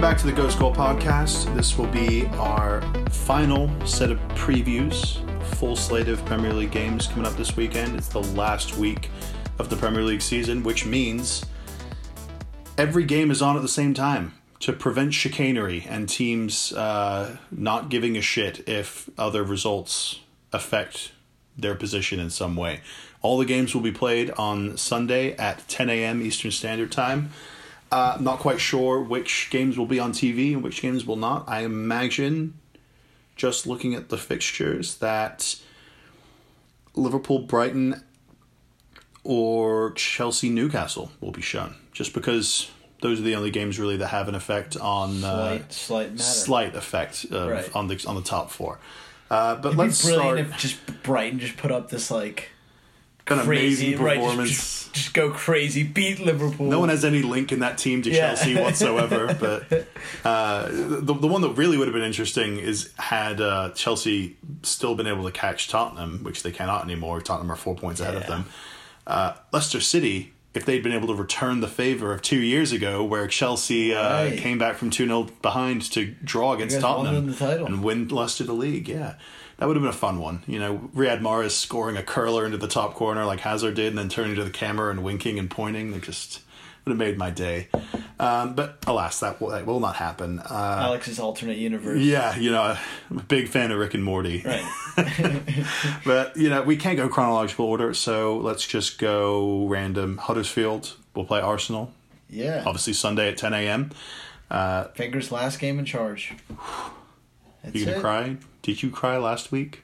back 0.00 0.18
to 0.18 0.26
the 0.26 0.32
Ghost 0.34 0.58
Goal 0.58 0.74
Podcast. 0.74 1.54
This 1.54 1.78
will 1.78 1.86
be 1.86 2.26
our 2.38 2.82
final 3.08 3.70
set 3.86 4.10
of 4.10 4.18
previews, 4.30 5.24
full 5.54 5.76
slate 5.76 6.08
of 6.08 6.24
Premier 6.24 6.52
League 6.52 6.72
games 6.72 7.06
coming 7.06 7.24
up 7.24 7.36
this 7.36 7.56
weekend. 7.56 7.94
It's 7.94 8.08
the 8.08 8.24
last 8.24 8.76
week 8.76 9.10
of 9.60 9.70
the 9.70 9.76
Premier 9.76 10.02
League 10.02 10.22
season, 10.22 10.64
which 10.64 10.86
means 10.86 11.46
every 12.76 13.04
game 13.04 13.30
is 13.30 13.40
on 13.40 13.54
at 13.54 13.62
the 13.62 13.68
same 13.68 13.94
time 13.94 14.34
to 14.58 14.72
prevent 14.72 15.14
chicanery 15.14 15.86
and 15.88 16.08
teams 16.08 16.72
uh, 16.72 17.36
not 17.52 17.90
giving 17.90 18.16
a 18.16 18.20
shit 18.20 18.68
if 18.68 19.08
other 19.16 19.44
results 19.44 20.18
affect 20.52 21.12
their 21.56 21.74
position 21.74 22.18
in 22.20 22.30
some 22.30 22.56
way. 22.56 22.80
All 23.22 23.38
the 23.38 23.44
games 23.44 23.74
will 23.74 23.82
be 23.82 23.92
played 23.92 24.30
on 24.32 24.76
Sunday 24.76 25.32
at 25.36 25.66
10 25.68 25.90
a.m. 25.90 26.22
Eastern 26.22 26.50
Standard 26.50 26.90
Time. 26.90 27.30
Uh, 27.92 28.16
not 28.20 28.38
quite 28.38 28.60
sure 28.60 29.00
which 29.02 29.48
games 29.50 29.76
will 29.76 29.86
be 29.86 29.98
on 29.98 30.12
TV 30.12 30.52
and 30.52 30.62
which 30.62 30.80
games 30.80 31.04
will 31.04 31.16
not. 31.16 31.44
I 31.48 31.64
imagine, 31.64 32.54
just 33.36 33.66
looking 33.66 33.94
at 33.94 34.08
the 34.08 34.16
fixtures, 34.16 34.94
that 34.98 35.56
Liverpool, 36.94 37.40
Brighton, 37.40 38.02
or 39.24 39.92
Chelsea, 39.92 40.48
Newcastle 40.48 41.10
will 41.20 41.32
be 41.32 41.42
shown, 41.42 41.74
just 41.92 42.14
because 42.14 42.70
those 43.02 43.18
are 43.20 43.22
the 43.24 43.34
only 43.34 43.50
games 43.50 43.78
really 43.78 43.96
that 43.98 44.08
have 44.08 44.28
an 44.28 44.34
effect 44.34 44.76
on 44.76 45.22
uh, 45.24 45.58
Slight, 45.68 45.72
slight 45.72 46.20
slight 46.20 46.76
effect 46.76 47.24
of, 47.30 47.48
Right. 47.50 47.76
on 47.76 47.88
the 47.88 48.02
on 48.06 48.14
the 48.14 48.22
top 48.22 48.50
four. 48.50 48.78
Uh, 49.30 49.54
but 49.56 49.68
It'd 49.68 49.78
let's 49.78 50.02
be 50.04 50.12
brilliant 50.12 50.48
start 50.48 50.56
if 50.56 50.60
just 50.60 51.02
Brighton 51.02 51.38
just 51.38 51.56
put 51.56 51.70
up 51.70 51.88
this 51.90 52.10
like 52.10 52.50
an 53.28 53.38
crazy 53.38 53.94
amazing 53.94 54.04
right, 54.04 54.16
performance. 54.18 54.50
just, 54.50 54.92
just, 54.92 54.94
just 54.94 55.14
go 55.14 55.30
crazy, 55.30 55.84
beat 55.84 56.18
Liverpool. 56.18 56.66
No 56.66 56.80
one 56.80 56.88
has 56.88 57.04
any 57.04 57.22
link 57.22 57.52
in 57.52 57.60
that 57.60 57.78
team 57.78 58.02
to 58.02 58.10
Yeah. 58.10 58.34
Chelsea 58.34 58.56
whatsoever. 58.56 59.32
but 59.40 59.86
uh, 60.24 60.66
the 60.68 61.14
the 61.14 61.28
one 61.28 61.40
that 61.42 61.50
really 61.50 61.76
would 61.78 61.86
have 61.86 61.94
been 61.94 62.02
interesting 62.02 62.58
is 62.58 62.92
had 62.98 63.40
uh, 63.40 63.70
Chelsea 63.70 64.36
still 64.64 64.96
been 64.96 65.06
able 65.06 65.24
to 65.24 65.30
catch 65.30 65.68
Tottenham, 65.68 66.24
which 66.24 66.42
they 66.42 66.50
cannot 66.50 66.82
anymore. 66.84 67.20
Tottenham 67.20 67.52
are 67.52 67.56
four 67.56 67.76
points 67.76 68.00
ahead 68.00 68.16
of 68.16 68.26
them. 68.26 68.46
Uh, 69.06 69.34
Leicester 69.52 69.80
City, 69.80 70.32
if 70.54 70.64
they'd 70.64 70.82
been 70.82 70.92
able 70.92 71.06
to 71.08 71.14
return 71.14 71.60
the 71.60 71.68
favor 71.68 72.12
of 72.12 72.22
two 72.22 72.40
years 72.40 72.72
ago, 72.72 73.04
where 73.04 73.26
Chelsea 73.28 73.94
uh, 73.94 74.24
Right. 74.24 74.38
came 74.38 74.58
back 74.58 74.76
from 74.76 74.90
two 74.90 75.06
0 75.06 75.28
behind 75.42 75.82
to 75.92 76.06
draw 76.24 76.52
against 76.54 76.76
Tottenham 76.80 77.28
and 77.66 77.84
win 77.84 78.08
Leicester 78.08 78.44
the 78.44 78.52
league, 78.52 78.88
yeah. 78.88 79.14
That 79.58 79.66
would 79.66 79.76
have 79.76 79.82
been 79.82 79.90
a 79.90 79.92
fun 79.92 80.18
one. 80.18 80.42
You 80.46 80.58
know, 80.58 80.90
Riyad 80.96 81.20
Mahrez 81.20 81.50
scoring 81.50 81.96
a 81.98 82.02
curler 82.02 82.46
into 82.46 82.56
the 82.56 82.66
top 82.66 82.94
corner 82.94 83.26
like 83.26 83.40
Hazard 83.40 83.74
did 83.74 83.88
and 83.88 83.98
then 83.98 84.08
turning 84.08 84.34
to 84.36 84.44
the 84.44 84.50
camera 84.50 84.90
and 84.90 85.04
winking 85.04 85.38
and 85.38 85.50
pointing. 85.50 85.92
It 85.92 86.02
just 86.02 86.40
would 86.84 86.90
have 86.92 86.98
made 86.98 87.16
my 87.18 87.30
day. 87.30 87.68
Um, 88.18 88.54
but 88.54 88.78
alas, 88.86 89.20
that 89.20 89.40
will, 89.40 89.48
that 89.50 89.64
will 89.66 89.80
not 89.80 89.96
happen. 89.96 90.38
Uh, 90.40 90.78
Alex's 90.82 91.18
alternate 91.18 91.56
universe. 91.58 92.00
yeah, 92.00 92.36
you 92.36 92.50
know, 92.50 92.76
I'm 93.10 93.18
a 93.18 93.22
big 93.22 93.48
fan 93.48 93.70
of 93.70 93.78
Rick 93.78 93.94
and 93.94 94.04
Morty. 94.04 94.42
Right. 94.44 94.64
But, 96.04 96.36
you 96.36 96.48
know, 96.50 96.62
we 96.62 96.76
can't 96.76 96.96
go 96.96 97.08
chronological 97.08 97.66
order, 97.66 97.94
so 97.94 98.36
let's 98.38 98.66
just 98.66 98.98
go 98.98 99.66
random. 99.66 100.18
Huddersfield 100.18 100.96
will 101.14 101.24
play 101.24 101.40
Arsenal, 101.40 101.92
Yeah. 102.28 102.62
obviously 102.66 102.92
Sunday 102.94 103.28
at 103.28 103.36
10 103.36 103.54
a.m. 103.54 103.90
Wenger's 104.98 105.30
last 105.32 105.58
game 105.58 105.78
in 105.78 105.84
charge. 105.84 106.34
That's 107.62 107.74
You 107.76 107.84
gonna 107.86 107.98
it. 107.98 108.00
cry? 108.00 108.36
Did 108.62 108.82
you 108.82 108.90
cry 108.90 109.16
last 109.18 109.52
week? 109.52 109.82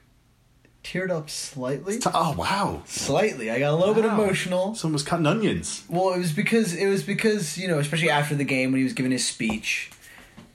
Teared 0.87 1.09
up 1.09 1.29
slightly. 1.29 1.99
Oh, 2.05 2.33
wow. 2.37 2.81
Slightly. 2.85 3.51
I 3.51 3.59
got 3.59 3.73
a 3.73 3.75
little 3.75 3.93
bit 3.93 4.05
emotional. 4.05 4.73
Someone 4.73 4.93
was 4.93 5.03
cutting 5.03 5.25
onions. 5.25 5.83
Well, 5.89 6.13
it 6.13 6.19
was 6.19 6.31
because 6.31 6.73
it 6.73 6.87
was 6.87 7.03
because 7.03 7.57
you 7.57 7.67
know, 7.67 7.77
especially 7.79 8.09
after 8.09 8.35
the 8.35 8.45
game 8.45 8.71
when 8.71 8.77
he 8.79 8.85
was 8.85 8.93
giving 8.93 9.11
his 9.11 9.25
speech, 9.27 9.91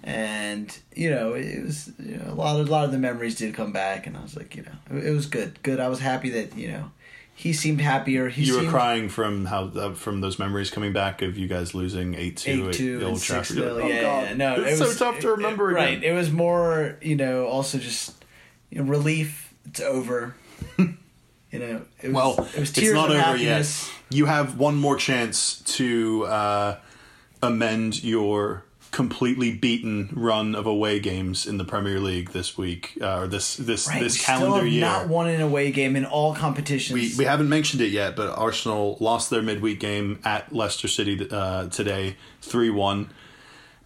and 0.02 0.74
you 0.94 1.10
know, 1.10 1.34
it 1.34 1.62
was 1.62 1.92
you 1.98 2.16
know, 2.16 2.32
a 2.32 2.34
lot 2.34 2.58
of 2.58 2.66
a 2.66 2.70
lot 2.70 2.86
of 2.86 2.92
the 2.92 2.98
memories 2.98 3.34
did 3.34 3.54
come 3.54 3.72
back, 3.72 4.06
and 4.06 4.16
I 4.16 4.22
was 4.22 4.34
like, 4.34 4.56
you 4.56 4.62
know, 4.62 4.96
it, 4.98 5.08
it 5.08 5.10
was 5.12 5.26
good. 5.26 5.62
Good. 5.62 5.80
I 5.80 5.88
was 5.88 6.00
happy 6.00 6.30
that 6.30 6.56
you 6.56 6.68
know, 6.68 6.90
he 7.34 7.52
seemed 7.52 7.82
happier. 7.82 8.30
He 8.30 8.44
you 8.44 8.62
were 8.62 8.70
crying 8.70 9.10
from 9.10 9.44
how 9.44 9.64
uh, 9.64 9.92
from 9.92 10.22
those 10.22 10.38
memories 10.38 10.70
coming 10.70 10.94
back 10.94 11.20
of 11.20 11.36
you 11.36 11.46
guys 11.46 11.74
losing 11.74 12.14
eight 12.14 12.38
two 12.38 12.68
eight 12.70 12.74
two 12.74 13.04
Old 13.04 13.20
Trafford. 13.20 13.58
Like, 13.58 13.84
oh, 13.84 13.86
yeah, 13.86 14.00
God. 14.00 14.24
yeah, 14.24 14.34
no, 14.34 14.54
it's 14.62 14.80
it 14.80 14.84
was 14.84 14.96
so 14.96 15.12
tough 15.12 15.20
to 15.20 15.32
remember 15.32 15.70
it- 15.70 15.74
again. 15.74 15.94
Right. 16.00 16.04
It 16.04 16.12
was 16.12 16.32
more, 16.32 16.96
you 17.02 17.16
know, 17.16 17.44
also 17.44 17.76
just 17.76 18.24
you 18.70 18.78
know, 18.82 18.88
relief. 18.88 19.51
It's 19.66 19.80
over. 19.80 20.34
you 20.78 20.88
know, 21.52 21.82
it 22.02 22.12
was, 22.12 22.12
Well, 22.12 22.32
it 22.54 22.60
was 22.60 22.76
it's 22.76 22.92
not 22.92 23.10
over 23.10 23.18
happiness. 23.18 23.88
yet. 23.88 23.98
You 24.16 24.26
have 24.26 24.58
one 24.58 24.76
more 24.76 24.96
chance 24.96 25.60
to 25.76 26.24
uh, 26.26 26.76
amend 27.42 28.02
your 28.04 28.64
completely 28.90 29.54
beaten 29.54 30.10
run 30.12 30.54
of 30.54 30.66
away 30.66 31.00
games 31.00 31.46
in 31.46 31.56
the 31.56 31.64
Premier 31.64 31.98
League 31.98 32.32
this 32.32 32.58
week 32.58 32.98
uh, 33.00 33.20
or 33.20 33.26
this 33.26 33.56
this 33.56 33.88
Right, 33.88 34.02
this 34.02 34.22
calendar 34.22 34.66
year. 34.66 34.82
not 34.82 35.08
won 35.08 35.28
an 35.30 35.40
away 35.40 35.70
game 35.72 35.96
in 35.96 36.04
all 36.04 36.34
competitions. 36.34 36.92
we, 36.94 37.14
we 37.16 37.24
haven't 37.24 37.48
mentioned 37.48 37.80
it 37.80 37.90
yet, 37.90 38.16
but 38.16 38.28
Arsenal 38.38 38.98
lost 39.00 39.30
their 39.30 39.40
midweek 39.40 39.80
game 39.80 40.20
at 40.24 40.52
Leicester 40.54 40.88
City 40.88 41.26
uh, 41.30 41.68
today, 41.68 42.16
three 42.42 42.68
one. 42.68 43.10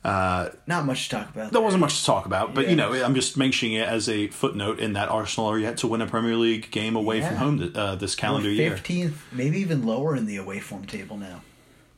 Not 0.06 0.84
much 0.86 1.08
to 1.08 1.16
talk 1.16 1.30
about. 1.34 1.52
There 1.52 1.60
wasn't 1.60 1.80
much 1.80 1.98
to 2.00 2.04
talk 2.04 2.26
about, 2.26 2.54
but 2.54 2.64
Yeah. 2.64 2.70
you 2.70 2.76
know, 2.76 2.92
I'm 3.04 3.14
just 3.14 3.36
mentioning 3.36 3.74
it 3.74 3.88
as 3.88 4.08
a 4.08 4.28
footnote 4.28 4.78
in 4.78 4.92
that 4.94 5.08
Arsenal 5.08 5.50
are 5.50 5.58
yet 5.58 5.78
to 5.78 5.86
win 5.86 6.00
a 6.00 6.06
Premier 6.06 6.36
League 6.36 6.70
game 6.70 6.96
away 6.96 7.20
from 7.20 7.32
Yeah. 7.32 7.38
home 7.38 7.58
th- 7.58 7.74
uh, 7.74 7.94
this 7.96 8.14
calendar 8.14 8.50
year. 8.50 8.70
fifteenth, 8.72 9.22
maybe 9.32 9.58
even 9.58 9.84
lower 9.84 10.14
in 10.16 10.26
the 10.26 10.36
away 10.36 10.60
form 10.60 10.84
table 10.86 11.16
now. 11.16 11.42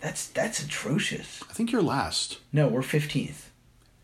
That's 0.01 0.27
that's 0.27 0.61
atrocious. 0.63 1.43
I 1.51 1.53
think 1.53 1.73
you're 1.73 1.83
last. 1.83 2.39
No, 2.53 2.69
we're 2.69 2.83
fifteenth. 2.83 3.51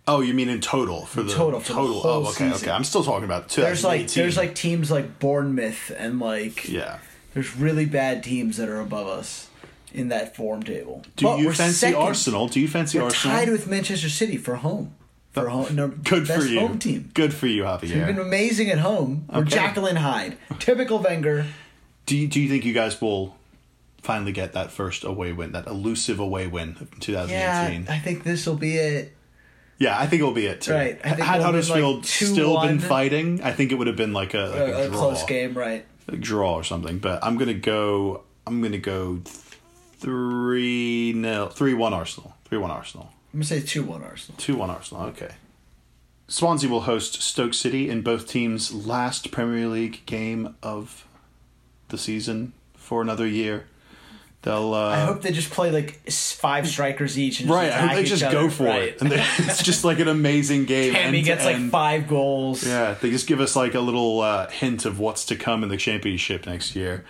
Oh, 0.07 0.21
you 0.21 0.35
mean 0.35 0.51
in 0.51 0.61
total 0.61 1.07
for 1.07 1.23
the 1.23 1.33
total, 1.33 1.61
for 1.61 1.69
the 1.73 1.79
total? 1.79 2.01
whole 2.01 2.13
oh, 2.27 2.29
okay, 2.31 2.51
season. 2.51 2.53
okay. 2.69 2.71
I'm 2.71 2.85
still 2.85 3.03
talking 3.05 3.25
about 3.25 3.49
two. 3.49 3.63
There's 3.63 3.85
like 3.85 4.09
there's 4.09 4.37
like 4.37 4.55
teams 4.55 4.91
like 4.91 5.19
Bournemouth 5.19 5.91
and 5.97 6.21
like 6.21 6.69
yeah. 6.69 6.99
there's 7.33 7.57
really 7.57 7.87
bad 7.87 8.23
teams 8.23 8.59
that 8.59 8.69
are 8.69 8.81
above 8.81 9.07
us 9.07 9.49
in 9.95 10.09
that 10.09 10.35
form 10.37 10.63
table. 10.63 11.03
Do 11.17 11.25
But 11.27 11.39
you 11.39 11.53
fancy 11.53 11.75
second. 11.75 12.01
Arsenal? 12.03 12.49
Do 12.49 12.61
you 12.61 12.69
fancy 12.69 12.99
We're 12.99 13.05
Arsenal? 13.05 13.37
tied 13.37 13.49
with 13.51 13.67
Manchester 13.69 14.09
City 14.09 14.37
for 14.37 14.57
home. 14.57 14.95
For 15.33 15.49
home, 15.49 15.75
no, 15.75 15.89
Good 16.05 16.29
for 16.29 16.43
you. 16.45 16.61
home 16.61 16.79
team. 16.79 17.11
Good 17.15 17.35
for 17.35 17.47
you, 17.49 17.63
Javier. 17.65 17.83
We've 17.95 18.07
been 18.07 18.19
amazing 18.21 18.71
at 18.71 18.79
home. 18.79 19.27
We're 19.33 19.41
Okay. 19.41 19.51
Jekyll 19.51 19.87
and 19.87 19.99
Hyde, 19.99 20.37
typical 20.61 20.99
Wenger. 21.01 21.47
Do 22.07 22.17
you, 22.17 22.29
do 22.29 22.41
you 22.41 22.49
think 22.49 22.65
you 22.65 22.73
guys 22.75 23.01
will 23.01 23.35
finally 24.03 24.33
get 24.33 24.53
that 24.53 24.71
first 24.71 25.03
away 25.05 25.33
win, 25.33 25.53
that 25.53 25.67
elusive 25.67 26.21
away 26.21 26.47
win 26.47 26.77
of 26.81 27.01
2018? 27.01 27.85
Yeah, 27.85 27.93
I 27.93 27.99
think 27.99 28.23
this 28.23 28.47
will 28.47 28.57
be 28.57 28.77
it. 28.77 29.13
Yeah, 29.79 29.99
I 29.99 30.07
think 30.07 30.21
it'll 30.21 30.33
be 30.35 30.47
it 30.47 30.61
too. 30.61 30.73
Right, 30.73 31.01
I 31.05 31.09
Had 31.09 31.41
Huddersfield 31.43 31.97
like 31.97 32.05
still 32.05 32.61
been 32.61 32.79
fighting, 32.79 33.43
I 33.43 33.51
think 33.53 33.73
it 33.73 33.75
would 33.75 33.89
have 33.89 33.97
been 33.97 34.13
like 34.13 34.35
a, 34.35 34.39
like 34.39 34.59
a, 34.69 34.83
A, 34.85 34.87
a 34.89 34.91
close 34.91 35.25
game, 35.25 35.55
right? 35.55 35.85
a 36.07 36.17
draw 36.17 36.55
or 36.55 36.63
something. 36.63 36.99
But 36.99 37.25
I'm 37.25 37.37
gonna 37.39 37.55
go 37.55 38.23
I'm 38.47 38.63
gonna 38.63 38.79
go 38.79 39.23
three 40.05 41.13
nil, 41.15 41.49
three 41.49 41.75
one 41.75 41.93
Arsenal, 41.95 42.35
three 42.45 42.59
one 42.59 42.71
Arsenal, 42.71 43.11
I'm 43.33 43.39
gonna 43.41 43.45
say 43.47 43.61
two 43.61 43.83
one 43.83 44.03
Arsenal. 44.03 44.37
two 44.39 44.57
one 44.57 44.71
Arsenal. 44.71 45.05
Okay. 45.07 45.33
Swansea 46.29 46.71
will 46.71 46.83
host 46.83 47.21
Stoke 47.23 47.53
City 47.55 47.91
in 47.91 48.01
both 48.03 48.27
teams' 48.27 48.73
last 48.73 49.31
Premier 49.31 49.67
League 49.69 50.01
game 50.07 50.55
of 50.63 51.07
the 51.89 51.99
season 51.99 52.53
for 52.77 53.03
another 53.03 53.27
year. 53.27 53.67
They'll. 54.43 54.75
Uh, 54.75 54.89
I 54.91 55.01
hope 55.01 55.23
they 55.23 55.33
just 55.33 55.51
play 55.51 55.71
like 55.71 56.09
five 56.11 56.67
strikers 56.69 57.19
each. 57.19 57.41
And 57.41 57.51
Right, 57.51 57.67
just 57.67 57.77
I 57.79 57.87
hope 57.87 57.97
they 57.97 58.05
just 58.05 58.23
other. 58.23 58.35
go 58.43 58.51
for 58.51 58.65
Right. 58.65 58.83
it, 58.89 59.01
and 59.03 59.11
they- 59.11 59.17
it's 59.39 59.63
just 59.63 59.85
like 59.85 59.99
an 60.01 60.09
amazing 60.09 60.65
game. 60.67 60.93
Tammy 60.95 61.23
gets 61.23 61.45
like 61.45 61.59
five 61.71 62.09
goals. 62.09 62.67
Yeah, 62.67 62.95
they 63.01 63.11
just 63.11 63.27
give 63.27 63.41
us 63.41 63.55
like 63.57 63.75
a 63.75 63.81
little 63.81 64.21
uh, 64.21 64.49
hint 64.51 64.85
of 64.87 64.99
what's 64.99 65.25
to 65.27 65.37
come 65.37 65.63
in 65.63 65.69
the 65.71 65.77
championship 65.79 66.47
next 66.47 66.75
year. 66.77 67.05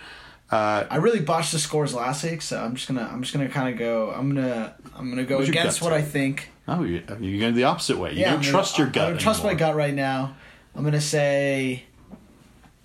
Uh, 0.51 0.85
I 0.89 0.97
really 0.97 1.19
botched 1.21 1.51
the 1.51 1.59
scores 1.59 1.93
last 1.93 2.23
week, 2.23 2.41
so 2.41 2.61
I'm 2.63 2.75
just 2.75 2.87
gonna 2.87 3.09
I'm 3.11 3.21
just 3.23 3.33
gonna 3.33 3.49
kind 3.49 3.73
of 3.73 3.79
go. 3.79 4.11
I'm 4.11 4.33
gonna 4.33 4.75
I'm 4.95 5.09
gonna 5.09 5.23
go 5.23 5.39
against 5.39 5.81
what 5.81 5.91
I 5.93 6.01
think. 6.01 6.49
oh, 6.67 6.83
you- 6.83 7.03
you're 7.19 7.39
going 7.39 7.55
the 7.55 7.63
opposite 7.63 7.97
way. 7.97 8.13
You 8.13 8.19
Yeah, 8.21 8.31
don't 8.31 8.41
gonna- 8.41 8.51
trust 8.51 8.77
your 8.77 8.87
gut. 8.87 9.05
I 9.07 9.09
don't 9.11 9.19
trust 9.19 9.43
my 9.43 9.53
gut 9.55 9.75
right 9.75 9.93
now. 9.93 10.35
I'm 10.75 10.83
gonna 10.83 11.01
say. 11.01 11.83
I'm 12.11 12.17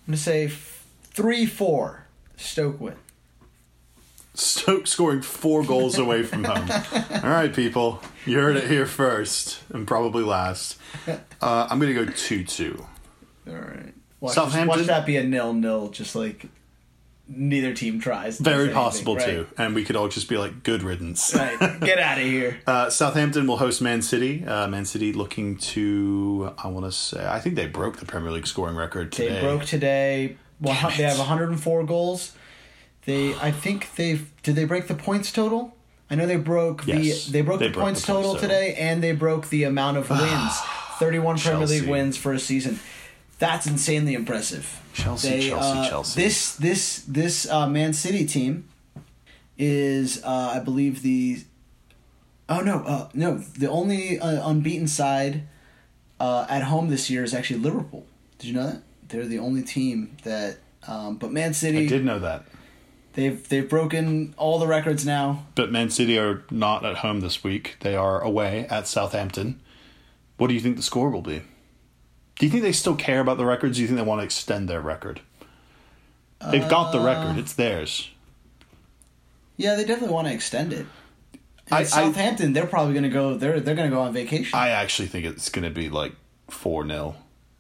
gonna 0.07 0.17
say 0.17 0.51
three 1.05 1.45
four. 1.47 2.05
Stoke 2.37 2.81
win. 2.81 2.95
Stoke 4.35 4.87
scoring 4.87 5.21
four 5.21 5.63
goals 5.65 5.99
away 5.99 6.23
from 6.23 6.45
home. 6.45 6.71
All 7.23 7.31
right, 7.31 7.53
people, 7.55 8.01
you 8.25 8.39
heard 8.39 8.57
it 8.57 8.69
here 8.71 8.87
first, 8.87 9.61
and 9.69 9.87
probably 9.87 10.23
last. 10.25 10.79
Uh, 11.43 11.67
I'm 11.69 11.79
going 11.79 11.95
to 11.95 12.05
go 12.07 12.11
two-two. 12.11 12.87
All 13.49 13.55
right. 13.55 13.93
Watch, 14.21 14.35
Southampton? 14.35 14.69
Watch 14.69 14.87
that 14.87 15.05
be 15.05 15.17
a 15.17 15.25
nil 15.25 15.53
nil. 15.53 15.89
Just 15.91 16.15
like 16.17 16.47
neither 17.33 17.72
team 17.72 18.01
tries. 18.01 18.39
Very 18.39 18.64
anything, 18.64 18.74
possible 18.74 19.16
right? 19.16 19.24
too, 19.24 19.47
and 19.57 19.74
we 19.74 19.85
could 19.85 19.97
all 19.97 20.09
just 20.09 20.28
be 20.28 20.37
like, 20.37 20.62
"Good 20.62 20.83
riddance." 20.83 21.35
Right. 21.35 21.59
Get 21.81 21.99
out 22.09 22.18
of 22.18 22.24
here. 22.24 22.61
Uh, 22.66 22.91
Southampton 22.91 23.47
will 23.47 23.57
host 23.59 23.81
Man 23.81 24.03
City. 24.03 24.45
Uh, 24.45 24.66
Man 24.68 24.85
City 24.85 25.12
looking 25.12 25.57
to, 25.59 26.53
I 26.62 26.68
want 26.68 26.87
to 26.87 26.93
say, 26.93 27.26
I 27.26 27.39
think 27.41 27.55
they 27.55 27.66
broke 27.66 27.99
the 27.99 28.07
Premier 28.07 28.31
League 28.33 28.47
scoring 28.47 28.76
record 28.76 29.12
today. 29.12 29.35
They 29.35 29.41
broke 29.41 29.64
today. 29.64 30.37
Well, 30.61 30.74
they 30.97 31.05
have 31.05 31.18
104 31.18 31.85
goals. 31.85 32.35
They, 33.07 33.35
I 33.37 33.51
think 33.51 33.95
they 33.95 34.20
did 34.43 34.57
they 34.57 34.64
break 34.66 34.87
the 34.89 34.95
points 34.95 35.33
total. 35.33 35.74
I 36.11 36.16
know 36.16 36.26
they 36.26 36.37
broke 36.37 36.87
Yes, 36.87 37.26
the 37.26 37.33
they 37.33 37.41
broke 37.41 37.61
they 37.61 37.68
the 37.68 37.72
broke 37.72 37.85
points 37.85 38.01
the 38.03 38.09
total 38.09 38.35
total. 38.35 38.49
today, 38.49 38.74
and 38.74 39.03
they 39.03 39.12
broke 39.12 39.49
the 39.49 39.64
amount 39.64 39.97
of 39.97 40.11
wins. 40.11 40.53
31 40.99 41.39
Premier 41.39 41.66
League 41.66 41.89
wins 41.89 42.16
for 42.18 42.33
a 42.35 42.39
season. 42.39 42.78
That's 43.41 43.66
insanely 43.66 44.14
impressive. 44.14 44.80
Chelsea, 44.93 45.49
Chelsea, 45.49 45.78
uh, 45.78 45.88
Chelsea. 45.88 46.22
This 46.22 46.55
this 46.57 46.99
this 47.09 47.51
uh, 47.51 47.66
Man 47.66 47.93
City 47.93 48.24
team 48.26 48.68
is, 49.59 50.22
uh, 50.22 50.53
I 50.55 50.61
believe 50.61 51.03
the. 51.03 51.38
Oh 52.49 52.61
no, 52.61 52.80
uh, 52.80 53.09
no! 53.14 53.38
The 53.38 53.68
only 53.68 54.18
uh, 54.20 54.49
unbeaten 54.49 54.86
side 54.86 55.45
uh, 56.20 56.47
at 56.49 56.64
home 56.64 56.91
this 56.91 57.09
year 57.11 57.24
is 57.24 57.32
actually 57.34 57.61
Liverpool. 57.61 58.05
Did 58.38 58.49
you 58.49 58.55
know 58.55 58.66
that 58.66 58.82
they're 59.09 59.26
the 59.26 59.38
only 59.38 59.62
team 59.62 60.16
that? 60.24 60.59
Um, 60.86 61.16
but 61.16 61.32
Man 61.32 61.55
City, 61.55 61.84
I 61.84 61.88
did 61.88 62.05
know 62.05 62.18
that. 62.18 62.45
they've 63.14 63.47
they've 63.49 63.68
broken 63.68 64.34
all 64.36 64.59
the 64.59 64.66
records 64.66 65.07
now. 65.07 65.47
But 65.55 65.70
Man 65.72 65.91
City 65.91 66.18
are 66.18 66.43
not 66.51 66.84
at 66.84 66.97
home 66.99 67.20
this 67.20 67.43
week. 67.45 67.76
They 67.80 67.95
are 67.95 68.20
away 68.20 68.66
at 68.68 68.86
Southampton. 68.86 69.61
What 70.36 70.49
do 70.49 70.55
you 70.55 70.61
think 70.61 70.76
the 70.76 70.82
score 70.82 71.11
will 71.11 71.22
be? 71.22 71.43
Do 72.41 72.47
you 72.47 72.51
think 72.51 72.62
they 72.62 72.72
still 72.72 72.97
care 72.97 73.20
about 73.20 73.36
the 73.36 73.45
records? 73.45 73.76
Do 73.76 73.82
you 73.82 73.86
think 73.86 73.99
they 73.99 74.03
want 74.05 74.20
to 74.22 74.24
extend 74.24 74.66
their 74.66 74.80
record? 74.80 75.20
They've 76.51 76.66
got 76.70 76.91
the 76.91 76.99
Uh, 76.99 77.05
record. 77.05 77.36
It's 77.38 77.53
theirs. 77.53 78.09
Yeah, 79.59 79.74
they 79.74 79.84
definitely 79.84 80.14
want 80.14 80.26
to 80.28 80.32
extend 80.32 80.72
it. 80.72 80.86
And 81.34 81.41
I- 81.70 81.80
I- 81.80 81.84
Southampton, 81.84 82.55
they're 82.55 82.64
probably 82.66 82.95
going 82.95 83.03
to 83.05 83.11
go. 83.11 83.34
They're 83.36 83.61
they're 83.61 83.74
going 83.74 83.91
to 83.91 83.95
go 83.95 84.01
on 84.01 84.14
vacation. 84.14 84.59
I 84.59 84.70
actually 84.70 85.09
think 85.09 85.26
it's 85.26 85.51
going 85.51 85.64
to 85.64 85.70
be 85.70 85.91
like 85.91 86.14
4 86.49 86.86
0. 86.86 87.16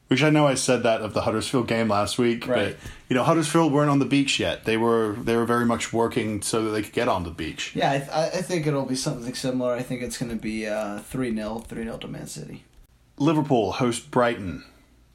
Which 0.08 0.22
I 0.24 0.30
know 0.30 0.46
I 0.46 0.54
said 0.54 0.82
that 0.82 1.02
of 1.02 1.12
the 1.12 1.20
Huddersfield 1.20 1.68
game 1.68 1.88
last 1.88 2.18
week, 2.18 2.44
Right. 2.48 2.74
but 2.80 2.90
you 3.10 3.14
know 3.14 3.22
Huddersfield 3.22 3.72
weren't 3.72 3.90
on 3.90 3.98
the 3.98 4.06
beach 4.06 4.40
yet. 4.40 4.64
They 4.64 4.78
were 4.78 5.14
they 5.20 5.36
were 5.36 5.44
very 5.44 5.66
much 5.66 5.92
working 5.92 6.40
so 6.40 6.64
that 6.64 6.70
they 6.70 6.80
could 6.82 6.94
get 6.94 7.06
on 7.06 7.22
the 7.24 7.30
beach. 7.30 7.72
yeah, 7.76 7.92
I, 7.92 7.98
th- 7.98 8.10
I 8.10 8.24
I 8.38 8.42
think 8.42 8.66
it'll 8.66 8.86
be 8.86 8.96
something 8.96 9.34
similar. 9.34 9.74
I 9.74 9.82
think 9.82 10.00
it's 10.02 10.16
going 10.16 10.30
to 10.30 10.36
be 10.42 10.66
uh, 10.66 11.00
three 11.00 11.32
0 11.34 11.58
three 11.68 11.84
0 11.84 11.98
to 11.98 12.08
Man 12.08 12.26
City. 12.26 12.64
Liverpool 13.18 13.72
host 13.72 14.10
Brighton 14.10 14.64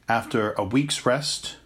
after 0.08 0.52
a 0.52 0.64
week's 0.64 1.04
rest, 1.04 1.56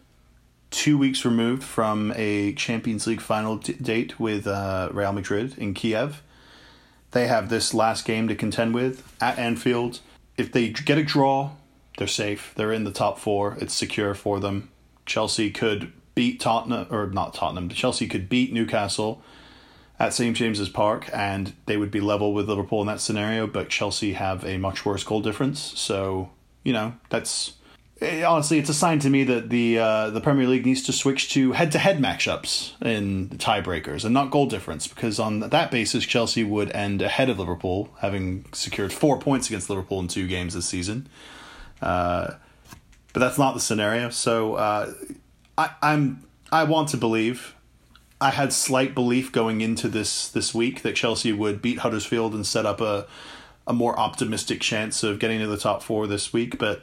two 0.71 0.97
weeks 0.97 1.25
removed 1.25 1.63
from 1.63 2.13
a 2.17 2.53
Champions 2.55 3.07
League 3.07 3.21
final 3.21 3.57
date 3.57 4.19
with 4.19 4.47
uh, 4.47 4.89
Real 4.93 5.13
Madrid 5.13 5.57
in 5.59 5.75
Kiev. 5.75 6.23
They 7.13 7.27
have 7.27 7.49
this 7.49 7.75
last 7.75 8.05
game 8.05 8.29
to 8.29 8.35
contend 8.35 8.75
with 8.75 9.13
at 9.21 9.39
Anfield. 9.39 10.01
If 10.37 10.53
they 10.53 10.69
get 10.69 10.97
a 10.97 11.03
draw, 11.03 11.51
they're 11.99 12.07
safe. 12.07 12.53
They're 12.57 12.73
in 12.73 12.85
the 12.85 12.93
top 12.93 13.19
four. 13.19 13.57
It's 13.61 13.75
secure 13.75 14.15
for 14.15 14.41
them. 14.41 14.71
Chelsea 15.07 15.51
could 15.51 15.93
beat 16.15 16.41
Tottenham, 16.41 16.87
or 16.91 17.09
not 17.09 17.35
Tottenham. 17.35 17.69
Chelsea 17.71 18.07
could 18.07 18.29
beat 18.29 18.53
Newcastle 18.53 19.23
at 19.99 20.15
St 20.15 20.37
James's 20.37 20.69
Park, 20.69 21.11
and 21.13 21.53
they 21.67 21.77
would 21.77 21.91
be 21.91 22.01
level 22.01 22.33
with 22.33 22.49
Liverpool 22.49 22.81
in 22.81 22.87
that 22.87 23.01
scenario. 23.01 23.47
But 23.47 23.69
Chelsea 23.69 24.15
have 24.15 24.45
a 24.45 24.57
much 24.57 24.87
worse 24.87 25.05
goal 25.05 25.21
difference, 25.21 25.61
so 25.61 26.31
you 26.63 26.73
know 26.73 26.95
that's 27.11 27.55
eh, 28.01 28.25
honestly 28.25 28.59
it's 28.59 28.69
a 28.69 28.75
sign 28.75 28.99
to 29.01 29.11
me 29.11 29.25
that 29.25 29.51
the 29.51 29.79
uh, 29.79 30.11
the 30.11 30.21
Premier 30.21 30.47
League 30.47 30.67
needs 30.67 30.83
to 30.85 30.93
switch 30.93 31.31
to 31.33 31.53
head 31.53 31.73
to 31.73 31.79
head 31.79 31.99
matchups 31.99 32.73
in 32.85 33.29
the 33.29 33.37
tiebreakers 33.37 34.05
and 34.05 34.15
not 34.15 34.31
goal 34.31 34.47
difference, 34.47 34.87
because 34.87 35.19
on 35.19 35.41
that 35.41 35.71
basis 35.71 36.05
Chelsea 36.05 36.45
would 36.45 36.71
end 36.73 37.03
ahead 37.03 37.31
of 37.31 37.39
Liverpool, 37.39 37.91
having 38.01 38.45
secured 38.53 38.93
four 38.93 39.19
points 39.19 39.49
against 39.49 39.69
Liverpool 39.71 40.01
in 40.01 40.09
two 40.09 40.27
games 40.27 40.55
this 40.55 40.67
season. 40.67 41.09
Uh, 41.81 42.35
but 43.13 43.21
that's 43.21 43.39
not 43.39 43.55
the 43.55 43.61
scenario. 43.61 44.11
So 44.11 44.55
uh, 44.55 44.93
I, 45.59 45.71
I'm 45.83 46.25
I 46.53 46.65
want 46.65 46.89
to 46.91 46.97
believe. 46.97 47.55
I 48.23 48.31
had 48.31 48.53
slight 48.53 48.95
belief 48.95 49.33
going 49.33 49.63
into 49.63 49.89
this 49.89 50.29
this 50.29 50.55
week 50.55 50.83
that 50.83 50.95
Chelsea 50.95 51.33
would 51.33 51.63
beat 51.63 51.79
Huddersfield 51.79 52.35
and 52.35 52.47
set 52.47 52.67
up 52.67 52.81
a 52.81 53.07
a 53.67 53.73
more 53.73 53.99
optimistic 53.99 54.61
chance 54.61 55.03
of 55.03 55.19
getting 55.19 55.39
to 55.41 55.47
the 55.47 55.57
top 55.57 55.83
four 55.83 56.07
this 56.07 56.33
week. 56.33 56.59
But 56.59 56.83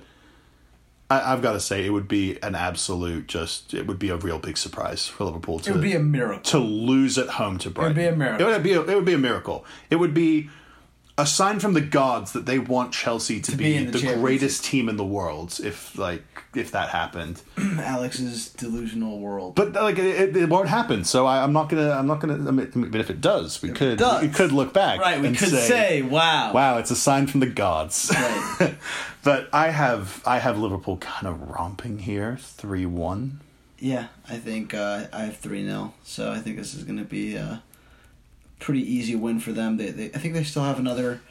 I, 1.09 1.33
I've 1.33 1.41
got 1.41 1.53
to 1.53 1.59
say, 1.59 1.85
it 1.85 1.91
would 1.91 2.07
be 2.07 2.37
an 2.43 2.53
absolute 2.55 3.27
just. 3.27 3.73
It 3.73 3.87
would 3.87 3.99
be 3.99 4.09
a 4.09 4.17
real 4.17 4.39
big 4.39 4.57
surprise 4.57 5.07
for 5.07 5.23
Liverpool 5.25 5.59
to 5.59 5.69
It 5.69 5.73
would 5.73 5.81
be 5.81 5.93
a 5.93 5.99
miracle. 5.99 6.41
to 6.43 6.57
lose 6.59 7.17
at 7.17 7.29
home 7.29 7.57
to 7.59 7.69
Brighton. 7.69 7.97
It 7.97 8.09
would 8.09 8.09
be 8.09 8.13
a 8.13 8.17
miracle. 8.17 8.47
It 8.47 8.51
would 8.51 8.63
be 8.63 8.73
a, 8.73 8.81
it 8.81 8.95
would 8.95 9.05
be 9.05 9.13
a 9.13 9.17
miracle. 9.17 9.65
It 9.89 9.95
would 9.97 10.13
be 10.13 10.49
a 11.17 11.25
sign 11.25 11.59
from 11.59 11.73
the 11.73 11.81
gods 11.81 12.33
that 12.33 12.45
they 12.45 12.59
want 12.59 12.93
Chelsea 12.93 13.41
to, 13.41 13.55
be 13.55 13.79
be, 13.79 13.85
the 13.85 13.97
the, 13.97 14.13
greatest 14.15 14.63
team 14.63 14.87
in 14.87 14.97
the 14.97 15.05
world. 15.05 15.59
If 15.63 15.97
like 15.97 16.23
if 16.55 16.71
that 16.71 16.89
happened, 16.89 17.41
Alex's 17.57 18.49
delusional 18.49 19.19
world. 19.19 19.55
but 19.55 19.73
like 19.73 19.97
it, 19.97 20.37
it 20.37 20.49
won't 20.49 20.69
happen. 20.69 21.03
So 21.03 21.25
I, 21.25 21.43
I'm 21.43 21.53
not 21.53 21.69
gonna. 21.69 21.89
I'm 21.91 22.05
not 22.05 22.19
gonna. 22.19 22.35
I 22.35 22.51
mean, 22.51 22.89
but 22.91 23.01
if 23.01 23.09
it 23.09 23.19
does, 23.19 23.61
we 23.61 23.69
could. 23.69 23.97
does. 23.97 24.21
We 24.21 24.29
could 24.29 24.51
look 24.51 24.73
back. 24.73 24.99
right, 24.99 25.19
we 25.19 25.27
and 25.27 25.37
could 25.37 25.49
say, 25.49 26.03
"Wow, 26.03 26.53
"Wow, 26.53 26.77
it's 26.77 26.91
a 26.91 26.95
sign 26.95 27.25
from 27.27 27.39
the 27.39 27.47
gods." 27.47 28.11
Right. 28.13 28.75
but 29.23 29.49
I 29.51 29.69
have 29.69 30.21
I 30.25 30.37
have 30.37 30.59
Liverpool 30.59 30.97
kind 30.97 31.27
of 31.27 31.49
romping 31.49 31.99
here, 31.99 32.37
three 32.39 32.85
one. 32.85 33.41
Yeah, 33.79 34.07
I 34.27 34.37
think 34.37 34.73
uh, 34.73 35.05
I 35.13 35.25
have 35.25 35.37
three 35.37 35.63
0 35.63 35.93
So 36.03 36.31
I 36.31 36.39
think 36.39 36.57
this 36.57 36.73
is 36.73 36.83
going 36.83 36.97
to 36.97 37.05
be 37.05 37.35
a 37.35 37.61
pretty 38.59 38.81
easy 38.81 39.15
win 39.15 39.39
for 39.39 39.51
them. 39.51 39.77
They, 39.77 39.91
they, 39.91 40.05
I 40.07 40.17
think 40.17 40.33
they 40.33 40.43
still 40.43 40.63
have 40.63 40.79
another, 40.79 41.21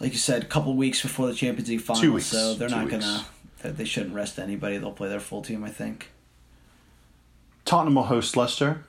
like 0.00 0.12
you 0.12 0.18
said, 0.18 0.48
couple 0.48 0.74
weeks 0.74 1.02
before 1.02 1.26
the 1.26 1.34
Champions 1.34 1.68
League 1.68 1.80
final. 1.80 2.02
Two 2.02 2.12
weeks. 2.14 2.26
So 2.26 2.54
they're 2.54 2.68
Two 2.68 2.74
not 2.76 2.84
weeks. 2.90 3.04
gonna. 3.04 3.26
They 3.62 3.70
they 3.70 3.84
shouldn't 3.84 4.14
rest 4.14 4.38
anybody. 4.38 4.78
They'll 4.78 4.92
play 4.92 5.08
their 5.08 5.20
full 5.20 5.42
team. 5.42 5.64
I 5.64 5.70
think. 5.70 6.10
Tottenham 7.64 7.96
will 7.96 8.04
host 8.04 8.36
Leicester, 8.36 8.84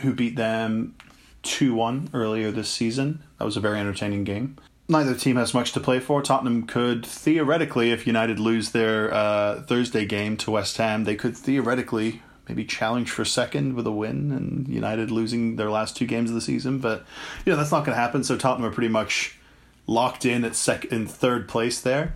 who 0.00 0.12
beat 0.12 0.36
them 0.36 0.94
2 1.42 1.74
1 1.74 2.10
earlier 2.12 2.50
this 2.50 2.68
season. 2.68 3.22
That 3.38 3.46
was 3.46 3.56
a 3.56 3.60
very 3.60 3.78
entertaining 3.78 4.24
game. 4.24 4.56
Neither 4.90 5.14
team 5.14 5.36
has 5.36 5.54
much 5.54 5.72
to 5.72 5.80
play 5.80 5.98
for. 6.00 6.20
Tottenham 6.22 6.66
could 6.66 7.04
theoretically, 7.06 7.90
if 7.90 8.06
United 8.06 8.38
lose 8.38 8.72
their 8.72 9.12
uh, 9.12 9.62
Thursday 9.62 10.04
game 10.04 10.36
to 10.38 10.50
West 10.50 10.76
Ham, 10.78 11.04
they 11.04 11.14
could 11.14 11.36
theoretically 11.36 12.22
maybe 12.48 12.64
challenge 12.64 13.10
for 13.10 13.24
second 13.24 13.74
with 13.74 13.86
a 13.86 13.92
win 13.92 14.32
and 14.32 14.68
United 14.68 15.10
losing 15.10 15.56
their 15.56 15.70
last 15.70 15.96
two 15.96 16.06
games 16.06 16.30
of 16.30 16.34
the 16.34 16.40
season. 16.40 16.78
But, 16.78 17.04
you 17.44 17.52
know, 17.52 17.58
that's 17.58 17.72
not 17.72 17.84
going 17.84 17.96
to 17.96 18.00
happen. 18.00 18.24
So 18.24 18.36
Tottenham 18.36 18.70
are 18.70 18.74
pretty 18.74 18.88
much 18.88 19.38
locked 19.86 20.24
in 20.24 20.44
at 20.44 20.54
sec- 20.54 20.86
in 20.86 21.06
third 21.06 21.48
place 21.48 21.80
there. 21.80 22.14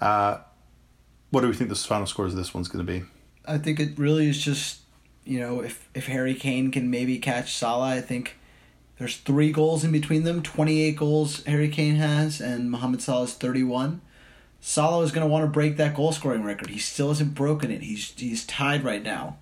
Uh, 0.00 0.38
what 1.30 1.40
do 1.40 1.48
we 1.48 1.54
think 1.54 1.70
the 1.70 1.76
final 1.76 2.06
scores 2.06 2.32
of 2.32 2.38
this 2.38 2.54
one's 2.54 2.68
going 2.68 2.86
to 2.86 2.92
be? 2.92 3.04
I 3.46 3.58
think 3.58 3.80
it 3.80 3.98
really 3.98 4.28
is 4.28 4.42
just 4.42 4.80
you 5.24 5.40
know 5.40 5.60
if 5.60 5.88
if 5.94 6.06
Harry 6.06 6.34
Kane 6.34 6.70
can 6.70 6.90
maybe 6.90 7.18
catch 7.18 7.54
Salah, 7.54 7.96
I 7.96 8.00
think 8.00 8.36
there's 8.98 9.16
three 9.16 9.52
goals 9.52 9.84
in 9.84 9.92
between 9.92 10.22
them. 10.22 10.42
Twenty 10.42 10.82
eight 10.82 10.96
goals 10.96 11.44
Harry 11.44 11.68
Kane 11.68 11.96
has, 11.96 12.40
and 12.40 12.70
Mohamed 12.70 13.02
Salah 13.02 13.26
thirty 13.26 13.64
one. 13.64 14.00
Salah 14.60 15.04
is 15.04 15.12
going 15.12 15.26
to 15.26 15.30
want 15.30 15.44
to 15.44 15.50
break 15.50 15.76
that 15.76 15.94
goal 15.94 16.12
scoring 16.12 16.42
record. 16.42 16.70
He 16.70 16.78
still 16.78 17.08
hasn't 17.08 17.34
broken 17.34 17.70
it. 17.70 17.82
He's 17.82 18.14
he's 18.16 18.46
tied 18.46 18.82
right 18.84 19.02
now. 19.02 19.38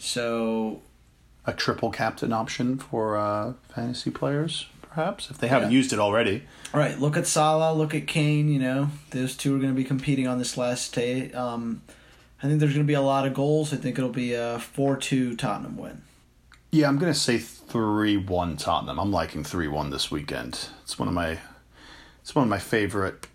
So 0.00 0.80
a 1.46 1.52
triple 1.52 1.90
captain 1.90 2.32
option 2.32 2.78
for 2.78 3.16
uh, 3.16 3.52
fantasy 3.74 4.10
players, 4.10 4.66
perhaps 4.82 5.30
if 5.30 5.38
they 5.38 5.48
haven't 5.48 5.70
Yeah. 5.70 5.76
used 5.76 5.92
it 5.92 5.98
already. 5.98 6.42
All 6.72 6.80
right, 6.80 6.98
look 6.98 7.16
at 7.16 7.26
Salah, 7.26 7.74
look 7.74 7.94
at 7.94 8.06
Kane. 8.06 8.48
You 8.48 8.58
know, 8.58 8.88
those 9.10 9.36
two 9.36 9.54
are 9.54 9.58
going 9.58 9.70
to 9.70 9.76
be 9.76 9.84
competing 9.84 10.26
on 10.26 10.38
this 10.38 10.56
last 10.56 10.94
day. 10.94 11.30
Um, 11.32 11.82
I 12.42 12.46
think 12.48 12.60
there's 12.60 12.72
going 12.72 12.86
to 12.86 12.90
be 12.90 12.94
a 12.94 13.02
lot 13.02 13.26
of 13.26 13.34
goals. 13.34 13.72
I 13.74 13.76
think 13.76 13.98
it'll 13.98 14.10
be 14.10 14.32
a 14.32 14.58
four-two 14.58 15.36
Tottenham 15.36 15.76
win. 15.76 16.02
Yeah, 16.72 16.86
I'm 16.86 16.98
gonna 16.98 17.14
say 17.14 17.36
three 17.38 18.16
one 18.16 18.56
Tottenham. 18.56 19.00
I'm 19.00 19.10
liking 19.10 19.42
three 19.42 19.66
one 19.66 19.90
this 19.90 20.08
weekend. 20.12 20.68
It's 20.84 21.00
one 21.00 21.08
of 21.08 21.14
my 21.14 21.38
it's 22.22 22.32
one 22.32 22.44
of 22.44 22.48
my 22.48 22.60
favorite 22.60 23.26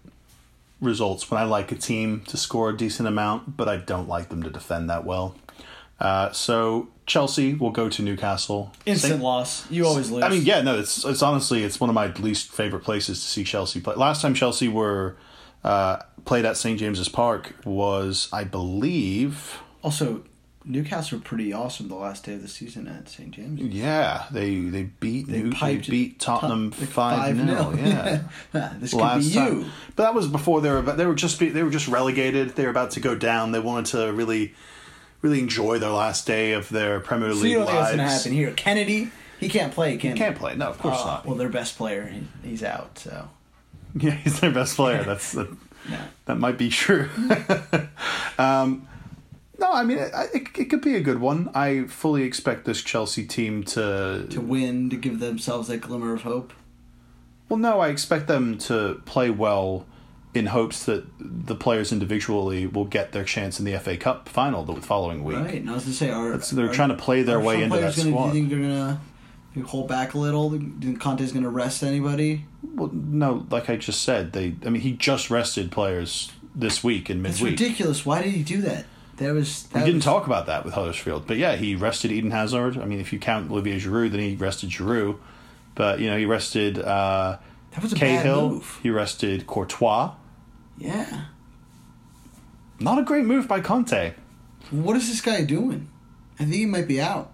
results 0.80 1.30
when 1.30 1.42
I 1.42 1.44
like 1.44 1.70
a 1.74 1.76
team 1.76 2.22
to 2.28 2.38
score 2.38 2.70
a 2.70 2.78
decent 2.78 3.10
amount, 3.10 3.58
but 3.58 3.68
I 3.68 3.76
don't 3.76 4.08
like 4.08 4.30
them 4.30 4.42
to 4.44 4.50
defend 4.50 4.90
that 4.90 5.04
well. 5.04 5.36
Uh, 6.00 6.32
so 6.32 6.90
Chelsea 7.06 7.54
will 7.54 7.72
go 7.72 7.88
to 7.90 8.02
Newcastle. 8.02 8.72
Instant 8.86 9.22
loss. 9.22 9.70
You 9.72 9.86
always 9.86 10.12
lose. 10.12 10.24
I 10.24 10.30
mean, 10.30 10.44
yeah, 10.44 10.62
no, 10.62 10.78
it's 10.78 11.06
it's 11.06 11.22
honestly 11.22 11.64
it's 11.64 11.80
one 11.80 11.90
of 11.90 11.94
my 11.94 12.08
least 12.14 12.52
favorite 12.52 12.84
places 12.84 13.20
to 13.22 13.26
see 13.26 13.44
Chelsea 13.44 13.80
play. 13.80 13.96
Last 13.96 14.22
time 14.22 14.34
Chelsea 14.34 14.68
were 14.68 15.16
uh, 15.64 15.98
played 16.26 16.46
at 16.46 16.58
St 16.58 16.78
James's 16.80 17.08
Park 17.10 17.56
was, 17.66 18.28
I 18.34 18.44
believe, 18.44 19.60
Also, 19.84 20.24
Newcastle 20.66 21.20
were 21.20 21.24
pretty 21.24 21.54
awesome 21.54 21.88
the 21.88 21.96
last 21.96 22.24
day 22.26 22.34
of 22.34 22.42
the 22.42 22.48
season 22.48 22.88
at 22.88 23.08
St 23.08 23.32
James. 23.32 23.62
yeah, 23.62 24.26
they 24.32 24.60
they 24.60 24.84
beat 24.84 25.28
New, 25.28 25.52
they 25.52 25.78
beat 25.78 26.20
Tottenham 26.20 26.72
Tot- 26.72 26.80
like 26.82 26.90
five 26.90 27.36
0 27.38 27.48
5-0. 27.48 27.78
Yeah. 28.54 28.74
this 28.80 28.92
could 28.92 29.00
Last 29.00 29.20
be 29.20 29.26
you. 29.30 29.40
time. 29.40 29.72
but 29.96 30.04
that 30.04 30.14
was 30.14 30.28
before 30.28 30.60
they 30.62 30.72
were 30.72 30.82
they 30.82 31.06
were 31.06 31.16
just 31.16 31.40
be, 31.40 31.50
they 31.50 31.64
were 31.64 31.70
just 31.72 31.88
relegated. 31.88 32.50
They 32.56 32.64
were 32.66 32.72
about 32.72 32.92
to 32.92 33.00
go 33.00 33.16
down. 33.16 33.52
They 33.54 33.60
wanted 33.60 33.86
to 33.98 34.12
really 34.12 34.54
really 35.26 35.40
enjoy 35.40 35.80
their 35.80 35.90
last 35.90 36.28
day 36.28 36.52
of 36.54 36.70
their 36.70 37.00
Premier 37.00 37.32
So 37.34 37.38
League 37.40 37.52
you 37.52 37.58
don't 37.58 37.66
think 37.68 37.78
that's 37.80 37.98
lives. 37.98 37.98
going 37.98 38.08
to 38.08 38.14
happen 38.14 38.32
here? 38.34 38.52
Kenedy, 38.52 39.10
he 39.40 39.50
can't 39.50 39.74
play, 39.74 39.98
can 39.98 40.12
he? 40.12 40.18
Can't 40.18 40.38
play. 40.38 40.56
No, 40.56 40.68
of 40.68 40.78
course 40.78 41.00
Oh, 41.02 41.06
not. 41.06 41.26
Well, 41.26 41.36
their 41.36 41.50
best 41.50 41.78
player, 41.78 42.06
he, 42.06 42.28
he's 42.48 42.64
out. 42.64 43.00
So 43.00 43.30
Yeah, 43.96 44.12
he's 44.12 44.40
their 44.40 44.52
best 44.52 44.76
player. 44.76 45.04
That's 45.06 45.32
that, 45.32 45.50
no. 45.90 45.98
that 46.26 46.36
might 46.38 46.58
be 46.60 46.70
true. 46.70 47.10
um, 48.38 48.88
no, 49.58 49.72
I 49.72 49.84
mean 49.84 49.98
it, 49.98 50.12
it, 50.34 50.48
it 50.58 50.66
could 50.66 50.82
be 50.82 50.96
a 50.96 51.02
good 51.02 51.20
one. 51.20 51.50
I 51.56 51.86
fully 51.86 52.24
expect 52.24 52.66
this 52.66 52.82
Chelsea 52.84 53.26
team 53.26 53.64
to. 53.64 54.28
to 54.30 54.42
win 54.42 54.90
to 54.92 54.96
give 54.98 55.20
themselves 55.20 55.70
that 55.70 55.78
glimmer 55.78 56.14
of 56.14 56.22
hope. 56.22 56.54
Well, 57.50 57.58
no, 57.58 57.80
I 57.80 57.90
expect 57.90 58.28
them 58.28 58.58
to 58.60 59.02
play 59.06 59.30
well 59.30 59.86
in 60.36 60.48
hopes 60.48 60.84
that 60.86 61.06
the 61.20 61.56
players 61.56 61.92
individually 61.92 62.68
will 62.68 62.86
get 62.86 63.12
their 63.12 63.24
chance 63.24 63.60
in 63.60 63.66
the 63.66 63.78
FA 63.80 63.96
Cup 63.98 64.28
final 64.30 64.64
the 64.64 64.82
following 64.82 65.24
week. 65.24 65.38
Right. 65.38 65.56
And 65.62 65.70
I 65.70 65.74
was 65.74 65.84
going 65.84 65.94
to 65.94 65.98
say, 65.98 66.10
are 66.12 66.38
they're 66.38 66.70
are- 66.70 66.74
trying 66.74 66.90
to 66.90 66.96
play 66.96 67.24
their 67.24 67.40
way 67.40 67.64
into 67.64 67.78
that 67.78 67.96
gonna, 67.96 68.10
squad. 68.12 68.32
Do 68.32 68.38
you 68.38 68.48
think 68.48 68.50
they're 68.50 68.60
going 68.60 69.00
to 69.62 69.68
hold 69.68 69.88
back 69.88 70.14
a 70.14 70.18
little? 70.18 70.50
Do 70.50 70.58
you 70.58 70.74
think 70.82 71.00
Conte's 71.00 71.32
going 71.32 71.44
to 71.44 71.50
rest 71.50 71.84
anybody? 71.84 72.46
Well, 72.64 72.90
no, 72.94 73.46
like 73.50 73.70
I 73.70 73.78
just 73.78 74.02
said, 74.02 74.34
they. 74.34 74.56
I 74.66 74.70
mean, 74.70 74.82
he 74.82 74.92
just 74.92 75.30
rested 75.32 75.72
players 75.72 76.32
this 76.54 76.84
week 76.84 77.10
in 77.10 77.22
midweek. 77.22 77.52
ridiculous. 77.52 78.06
Why 78.06 78.22
did 78.22 78.32
he 78.34 78.44
do 78.44 78.62
that? 78.62 78.86
That 79.18 79.34
was. 79.34 79.64
That 79.68 79.80
We 79.80 79.86
didn't 79.86 79.96
was- 79.98 80.04
talk 80.06 80.26
about 80.28 80.48
that 80.48 80.66
with 80.66 80.74
Huddersfield, 80.74 81.26
but 81.28 81.38
yeah, 81.38 81.56
he 81.56 81.76
rested 81.76 82.12
Eden 82.12 82.32
Hazard. 82.32 82.78
I 82.78 82.84
mean, 82.86 83.00
if 83.00 83.14
you 83.14 83.20
count 83.20 83.50
Olivier 83.50 83.80
Giroud, 83.80 84.12
then 84.12 84.20
he 84.20 84.36
rested 84.36 84.70
Giroud. 84.72 85.18
But 85.76 86.00
you 86.00 86.10
know, 86.10 86.18
he 86.18 86.26
rested 86.26 86.80
uh, 86.80 87.38
That 87.72 87.82
was 87.84 87.94
a 87.94 87.96
bad 87.96 88.24
Cahill. 88.24 88.50
move. 88.50 88.80
He 88.84 88.90
rested 88.90 89.48
Courtois. 89.48 90.12
Yeah. 90.78 91.26
Not 92.80 93.00
a 93.00 93.04
great 93.04 93.26
move 93.26 93.48
by 93.48 93.62
Conte. 93.62 94.14
What 94.72 94.96
is 94.98 95.08
this 95.08 95.22
guy 95.22 95.44
doing? 95.44 95.90
I 96.40 96.44
think 96.44 96.56
he 96.56 96.66
might 96.66 96.88
be 96.88 97.02
out. 97.02 97.32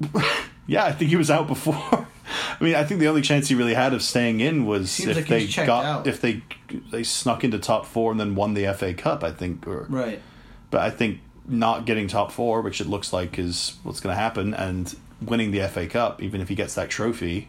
Yeah, 0.64 0.84
I 0.84 0.92
think 0.92 1.10
he 1.10 1.16
was 1.16 1.28
out 1.28 1.48
before. 1.48 1.74
I 2.60 2.64
mean, 2.64 2.76
I 2.76 2.84
think 2.84 3.00
the 3.00 3.08
only 3.08 3.20
chance 3.20 3.48
he 3.48 3.56
really 3.56 3.74
had 3.74 3.92
of 3.92 4.00
staying 4.00 4.38
in 4.38 4.64
was 4.64 5.00
if 5.00 5.16
like 5.16 5.26
they 5.26 5.46
got 5.48 5.84
out. 5.84 6.06
if 6.06 6.20
they 6.20 6.42
they 6.92 7.02
snuck 7.02 7.42
into 7.42 7.58
top 7.58 7.84
four 7.84 8.12
and 8.12 8.20
then 8.20 8.36
won 8.36 8.54
the 8.54 8.72
FA 8.72 8.94
Cup. 8.94 9.24
I 9.24 9.32
think, 9.32 9.66
or, 9.66 9.86
Right. 9.90 10.22
but 10.70 10.80
I 10.80 10.90
think 10.90 11.18
not 11.48 11.84
getting 11.84 12.06
top 12.06 12.30
four, 12.30 12.62
which 12.62 12.80
it 12.80 12.86
looks 12.86 13.12
like 13.12 13.40
is 13.40 13.74
what's 13.82 13.98
going 13.98 14.14
to 14.14 14.20
happen, 14.20 14.54
and 14.54 14.94
winning 15.20 15.50
the 15.50 15.66
FA 15.68 15.88
Cup, 15.88 16.22
even 16.22 16.40
if 16.40 16.48
he 16.48 16.54
gets 16.54 16.74
that 16.76 16.88
trophy, 16.88 17.48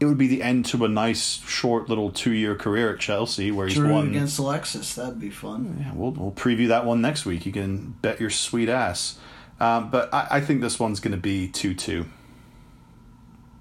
it 0.00 0.06
would 0.06 0.18
be 0.18 0.26
the 0.26 0.42
end 0.42 0.64
to 0.66 0.84
a 0.84 0.88
nice, 0.88 1.40
short 1.46 1.88
little 1.90 2.10
two-year 2.10 2.54
career 2.54 2.94
at 2.94 3.00
Chelsea 3.00 3.50
where 3.50 3.68
he's 3.68 3.76
Giroud 3.76 3.92
won. 3.92 4.08
against 4.08 4.38
Alexis. 4.38 4.94
That'd 4.94 5.20
be 5.20 5.30
fun. 5.30 5.76
Yeah, 5.78 5.92
we'll 5.94 6.12
we'll 6.12 6.32
preview 6.32 6.68
that 6.68 6.86
one 6.86 7.02
next 7.02 7.26
week. 7.26 7.44
You 7.44 7.52
can 7.52 7.96
bet 8.00 8.18
your 8.18 8.30
sweet 8.30 8.70
ass. 8.70 9.18
Um, 9.60 9.90
but 9.90 10.12
I, 10.12 10.26
I 10.30 10.40
think 10.40 10.62
this 10.62 10.80
one's 10.80 11.00
going 11.00 11.12
to 11.12 11.18
be 11.18 11.46
two-two. 11.46 12.06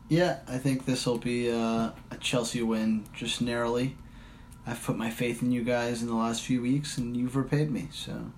Yeah, 0.08 0.40
I 0.48 0.58
think 0.58 0.86
this 0.86 1.06
will 1.06 1.18
be 1.18 1.52
uh, 1.52 1.92
a 2.10 2.18
Chelsea 2.20 2.62
win, 2.62 3.06
just 3.14 3.42
narrowly. 3.42 3.96
I've 4.66 4.82
put 4.82 4.98
my 4.98 5.10
faith 5.10 5.42
in 5.44 5.52
you 5.52 5.64
guys 5.64 6.02
in 6.02 6.08
the 6.08 6.16
last 6.16 6.42
few 6.42 6.62
weeks, 6.62 6.98
and 6.98 7.18
you've 7.18 7.36
repaid 7.36 7.70
me. 7.70 7.90
So 7.92 8.14
I'm 8.14 8.34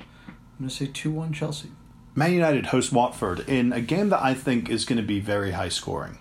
going 0.60 0.70
to 0.70 0.76
say 0.76 0.88
2 0.88 1.12
1 1.12 1.34
Chelsea. 1.34 1.70
Man 2.16 2.34
United 2.34 2.68
host 2.68 2.92
Watford 2.92 3.48
in 3.48 3.72
a 3.72 3.80
game 3.80 4.10
that 4.10 4.22
I 4.22 4.34
think 4.34 4.70
is 4.70 4.84
going 4.86 4.98
to 4.98 5.08
be 5.08 5.20
very 5.20 5.52
high 5.52 5.70
scoring. 5.70 6.18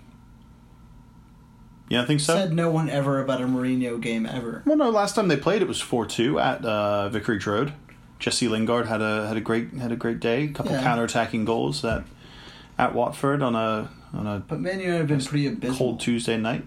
Yeah, 1.91 2.03
I 2.03 2.07
think 2.07 2.20
so. 2.20 2.34
Said 2.34 2.53
no 2.55 2.70
one 2.70 2.88
ever 2.88 3.20
about 3.20 3.43
a 3.43 3.45
Mourinho 3.45 4.01
game 4.01 4.24
ever. 4.24 4.62
Well, 4.64 4.76
no. 4.78 4.88
Last 4.91 5.16
time 5.16 5.28
they 5.28 5.36
played, 5.36 5.61
it 5.61 5.68
was 5.68 5.80
four 5.80 6.07
two 6.07 6.38
at 6.38 6.64
uh, 6.64 7.09
Vicarage 7.11 7.47
Road. 7.47 7.72
Jesse 8.18 8.49
Lingard 8.49 8.86
had 8.86 9.03
a 9.03 9.26
had 9.28 9.36
a 9.36 9.41
great 9.41 9.72
had 9.74 9.91
a 9.93 9.97
great 9.97 10.20
day. 10.20 10.45
A 10.45 10.49
couple 10.49 10.72
Yeah. 10.72 10.82
counter 10.82 11.05
attacking 11.05 11.45
goals 11.45 11.82
that 11.82 12.05
at 12.78 12.95
Watford 12.95 13.43
on 13.43 13.55
a 13.55 13.91
on 14.14 14.26
a 14.26 14.38
But 14.47 14.61
Man 14.61 14.78
United 14.80 14.99
have 14.99 15.07
been 15.09 15.20
pretty 15.20 15.47
abysmal. 15.49 15.76
cold 15.78 16.01
Tuesday 16.01 16.36
night. 16.36 16.64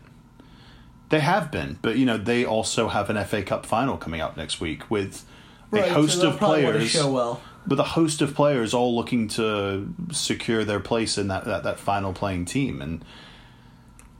They 1.09 1.19
have 1.21 1.51
been, 1.51 1.77
but 1.81 1.95
you 1.97 2.05
know 2.05 2.17
they 2.17 2.43
also 2.43 2.87
have 2.89 3.09
an 3.09 3.23
FA 3.25 3.43
Cup 3.43 3.65
final 3.65 3.97
coming 3.97 4.19
up 4.19 4.35
next 4.35 4.59
week 4.59 4.89
with 4.89 5.25
Right, 5.71 5.85
a 5.85 5.87
so 5.87 5.93
host 5.93 6.21
they'll 6.21 6.31
of 6.31 6.37
players. 6.39 6.89
show 6.89 7.11
well. 7.11 7.41
With 7.67 7.79
a 7.79 7.83
host 7.83 8.21
of 8.21 8.35
players 8.35 8.73
all 8.73 8.93
looking 8.95 9.27
to 9.29 9.87
secure 10.11 10.65
their 10.65 10.81
place 10.81 11.17
in 11.17 11.29
that, 11.29 11.45
that, 11.45 11.63
that 11.63 11.79
final 11.79 12.11
playing 12.13 12.43
team, 12.45 12.81
and 12.81 13.05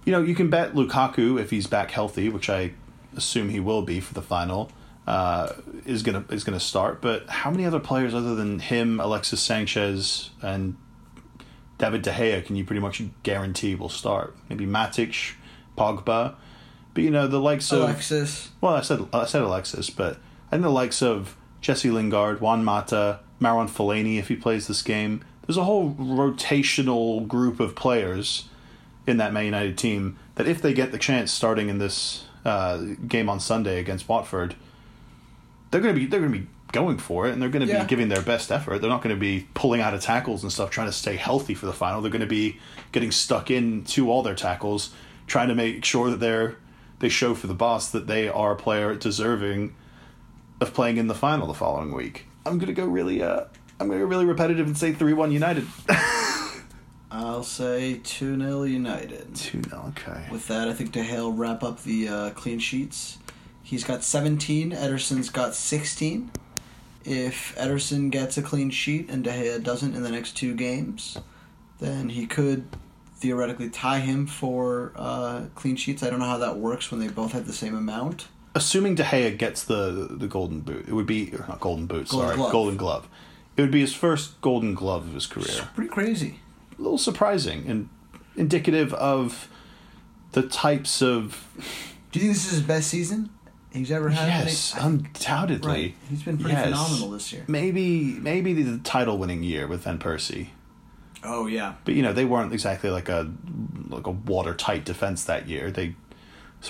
you 0.05 0.11
know 0.11 0.21
you 0.21 0.35
can 0.35 0.49
bet 0.49 0.73
Lukaku 0.73 1.39
if 1.39 1.49
he's 1.49 1.67
back 1.67 1.91
healthy, 1.91 2.29
which 2.29 2.49
I 2.49 2.71
assume 3.15 3.49
he 3.49 3.59
will 3.59 3.81
be 3.81 3.99
for 3.99 4.13
the 4.13 4.21
final, 4.21 4.71
uh, 5.07 5.53
is 5.85 6.03
gonna 6.03 6.25
is 6.29 6.43
gonna 6.43 6.59
start. 6.59 7.01
But 7.01 7.29
how 7.29 7.51
many 7.51 7.65
other 7.65 7.79
players 7.79 8.13
other 8.13 8.35
than 8.35 8.59
him, 8.59 8.99
Alexis 8.99 9.41
Sanchez, 9.41 10.31
and 10.41 10.75
David 11.77 12.01
De 12.01 12.11
Gea 12.11 12.45
can 12.45 12.55
you 12.55 12.63
pretty 12.63 12.81
much 12.81 13.01
guarantee 13.23 13.75
will 13.75 13.89
start? 13.89 14.35
Maybe 14.49 14.65
Matic, 14.65 15.33
Pogba, 15.77 16.35
but 16.93 17.03
you 17.03 17.11
know 17.11 17.27
the 17.27 17.39
likes 17.39 17.71
of 17.71 17.81
Alexis. 17.81 18.51
well, 18.61 18.75
I 18.75 18.81
said 18.81 19.07
I 19.13 19.25
said 19.25 19.41
Alexis, 19.41 19.89
but 19.89 20.17
I 20.47 20.51
think 20.51 20.63
the 20.63 20.69
likes 20.69 21.01
of 21.01 21.35
Jesse 21.61 21.89
Lingard, 21.89 22.41
Juan 22.41 22.63
Mata, 22.63 23.19
Marouane 23.39 23.69
Fellaini, 23.69 24.19
if 24.19 24.27
he 24.27 24.35
plays 24.35 24.67
this 24.67 24.81
game, 24.81 25.23
there's 25.45 25.57
a 25.57 25.63
whole 25.63 25.93
rotational 25.95 27.27
group 27.27 27.59
of 27.59 27.75
players 27.75 28.49
in 29.05 29.17
that 29.17 29.33
Man 29.33 29.45
United 29.45 29.77
team 29.77 30.17
that 30.35 30.47
if 30.47 30.61
they 30.61 30.73
get 30.73 30.91
the 30.91 30.97
chance 30.97 31.31
starting 31.31 31.69
in 31.69 31.77
this 31.77 32.25
uh, 32.45 32.77
game 33.07 33.29
on 33.29 33.39
Sunday 33.39 33.79
against 33.79 34.07
Watford, 34.09 34.55
they're 35.71 35.81
gonna 35.81 35.93
be 35.93 36.05
they're 36.05 36.19
gonna 36.19 36.31
be 36.31 36.47
going 36.71 36.97
for 36.97 37.27
it 37.27 37.33
and 37.33 37.41
they're 37.41 37.49
gonna 37.49 37.65
Yeah. 37.65 37.83
be 37.83 37.87
giving 37.87 38.09
their 38.09 38.21
best 38.21 38.51
effort. 38.51 38.79
They're 38.81 38.89
not 38.89 39.01
gonna 39.01 39.15
be 39.15 39.47
pulling 39.53 39.81
out 39.81 39.93
of 39.93 40.01
tackles 40.01 40.41
and 40.43 40.51
stuff 40.51 40.69
trying 40.69 40.87
to 40.87 40.93
stay 40.93 41.15
healthy 41.17 41.53
for 41.53 41.65
the 41.65 41.73
final. 41.73 42.01
They're 42.01 42.11
gonna 42.11 42.25
be 42.25 42.57
getting 42.91 43.11
stuck 43.11 43.51
in 43.51 43.83
to 43.85 44.09
all 44.09 44.23
their 44.23 44.35
tackles, 44.35 44.91
trying 45.27 45.49
to 45.49 45.55
make 45.55 45.83
sure 45.85 46.09
that 46.09 46.19
they're 46.19 46.55
they 46.99 47.09
show 47.09 47.33
for 47.35 47.47
the 47.47 47.53
boss 47.53 47.89
that 47.91 48.07
they 48.07 48.29
are 48.29 48.53
a 48.53 48.55
player 48.55 48.95
deserving 48.95 49.75
of 50.61 50.73
playing 50.73 50.97
in 50.97 51.07
the 51.07 51.15
final 51.15 51.47
the 51.47 51.53
following 51.53 51.93
week. 51.93 52.25
I'm 52.45 52.57
gonna 52.57 52.73
go 52.73 52.85
really 52.85 53.21
uh 53.21 53.41
I'm 53.79 53.87
gonna 53.87 53.99
go 53.99 54.05
really 54.05 54.25
repetitive 54.25 54.65
and 54.67 54.77
say 54.77 54.93
three 54.93 55.13
one 55.13 55.31
United. 55.31 55.67
I'll 57.13 57.43
say 57.43 57.99
2 58.03 58.39
0 58.39 58.63
United. 58.63 59.35
Two 59.35 59.61
no, 59.71 59.85
okay. 59.89 60.27
With 60.31 60.47
that, 60.47 60.67
I 60.67 60.73
think 60.73 60.91
De 60.91 61.03
Gea 61.03 61.17
will 61.19 61.31
wrap 61.31 61.61
up 61.63 61.83
the 61.83 62.07
uh, 62.07 62.29
clean 62.31 62.57
sheets. 62.57 63.19
He's 63.61 63.83
got 63.83 64.03
17. 64.03 64.71
Ederson's 64.71 65.29
got 65.29 65.53
16. 65.53 66.31
If 67.05 67.55
Ederson 67.55 68.09
gets 68.09 68.37
a 68.37 68.41
clean 68.41 68.71
sheet 68.71 69.09
and 69.11 69.23
De 69.23 69.29
Gea 69.29 69.63
doesn't 69.63 69.93
in 69.95 70.01
the 70.01 70.09
next 70.09 70.35
two 70.35 70.55
games, 70.55 71.17
then 71.79 72.09
he 72.09 72.25
could 72.25 72.65
theoretically 73.17 73.69
tie 73.69 73.99
him 73.99 74.25
for 74.25 74.91
uh, 74.95 75.43
clean 75.53 75.75
sheets. 75.75 76.01
I 76.01 76.09
don't 76.09 76.19
know 76.19 76.25
how 76.25 76.39
that 76.39 76.57
works 76.57 76.89
when 76.89 76.99
they 76.99 77.09
both 77.09 77.33
have 77.33 77.45
the 77.45 77.53
same 77.53 77.75
amount. 77.75 78.27
Assuming 78.55 78.95
De 78.95 79.03
Gea 79.03 79.37
gets 79.37 79.63
the 79.63 80.07
the 80.09 80.27
golden 80.27 80.61
boot, 80.61 80.87
it 80.87 80.93
would 80.93 81.07
be 81.07 81.31
not 81.47 81.59
golden 81.59 81.85
boot, 81.85 82.09
Golden 82.09 82.27
sorry, 82.27 82.37
glove. 82.37 82.51
golden 82.51 82.77
glove. 82.77 83.07
It 83.55 83.61
would 83.61 83.71
be 83.71 83.81
his 83.81 83.93
first 83.93 84.41
golden 84.41 84.73
glove 84.73 85.07
of 85.07 85.13
his 85.13 85.27
career. 85.27 85.69
Pretty 85.75 85.89
crazy. 85.89 86.39
A 86.77 86.81
little 86.81 86.97
surprising 86.97 87.65
and 87.67 87.89
indicative 88.35 88.93
of 88.95 89.47
the 90.31 90.41
types 90.43 91.01
of 91.01 91.47
Do 92.11 92.19
you 92.19 92.25
think 92.25 92.33
this 92.35 92.45
is 92.45 92.51
his 92.51 92.61
best 92.61 92.89
season 92.89 93.29
he's 93.71 93.91
ever 93.91 94.09
had? 94.09 94.27
yes, 94.45 94.73
I- 94.75 94.85
undoubtedly. 94.87 95.71
Right. 95.71 95.95
He's 96.09 96.23
been 96.23 96.37
pretty 96.37 96.53
Yes. 96.55 96.65
phenomenal 96.65 97.11
this 97.11 97.31
year. 97.31 97.43
Maybe 97.47 98.17
maybe 98.19 98.53
the 98.63 98.79
title 98.79 99.17
winning 99.17 99.43
year 99.43 99.67
with 99.67 99.83
Van 99.83 99.99
Persie. 99.99 100.47
Oh 101.23 101.45
yeah. 101.47 101.75
But 101.85 101.93
you 101.93 102.01
know 102.01 102.13
they 102.13 102.25
weren't 102.25 102.51
exactly 102.53 102.89
like 102.89 103.09
a 103.09 103.31
like 103.89 104.07
a 104.07 104.11
watertight 104.11 104.83
defense 104.85 105.23
that 105.25 105.47
year. 105.47 105.69
They 105.71 105.95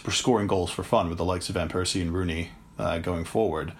were 0.05 0.11
scoring 0.11 0.47
goals 0.47 0.71
for 0.71 0.83
fun 0.83 1.07
with 1.09 1.17
the 1.17 1.25
likes 1.25 1.49
of 1.49 1.55
Van 1.55 1.69
Persie 1.69 2.01
and 2.01 2.11
Rooney 2.13 2.49
uh, 2.77 2.97
going 2.97 3.23
forward, 3.25 3.73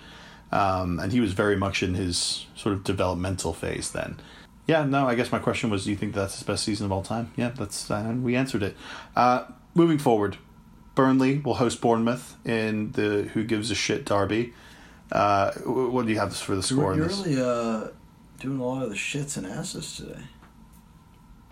um, 0.51 0.99
and 0.99 1.11
he 1.11 1.19
was 1.19 1.33
very 1.33 1.55
much 1.57 1.81
in 1.83 1.95
his 1.95 2.45
sort 2.55 2.73
of 2.73 2.83
developmental 2.83 3.51
phase 3.53 3.91
then. 3.91 4.19
Yeah, 4.65 4.85
no, 4.85 5.07
I 5.07 5.15
guess 5.15 5.31
my 5.31 5.39
question 5.39 5.69
was, 5.69 5.83
do 5.85 5.91
you 5.91 5.97
think 5.97 6.13
that's 6.13 6.35
his 6.35 6.43
best 6.43 6.63
season 6.63 6.85
of 6.85 6.91
all 6.91 7.03
time? 7.03 7.31
Yeah, 7.35 7.49
that's 7.49 7.91
uh, 7.91 8.15
we 8.17 8.35
answered 8.35 8.63
it. 8.63 8.77
Uh, 9.15 9.45
moving 9.75 9.97
forward, 9.97 10.37
Burnley 10.95 11.39
will 11.39 11.55
host 11.55 11.81
Bournemouth 11.81 12.37
in 12.45 12.91
the 12.93 13.29
Who 13.33 13.43
Gives 13.43 13.71
a 13.71 13.75
Shit 13.75 14.05
derby. 14.05 14.53
Uh, 15.11 15.51
what 15.65 16.05
do 16.05 16.11
you 16.13 16.19
have 16.19 16.35
for 16.35 16.55
the 16.55 16.63
score 16.63 16.95
You're, 16.95 16.95
you're 16.95 17.07
this? 17.07 17.25
really 17.25 17.41
uh, 17.41 17.87
doing 18.39 18.59
a 18.59 18.65
lot 18.65 18.83
of 18.83 18.89
the 18.89 18.95
shits 18.95 19.37
and 19.37 19.45
asses 19.45 19.97
today. 19.97 20.21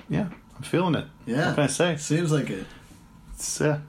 Yeah, 0.09 0.29
I'm 0.55 0.63
feeling 0.63 0.95
it. 0.95 1.05
Yeah. 1.25 1.47
What 1.47 1.55
can 1.55 1.63
I 1.65 1.67
say? 1.67 1.97
Seems 1.97 2.31
like 2.31 2.49
it. 2.49 2.65
It's 3.33 3.59
uh, 3.61 3.79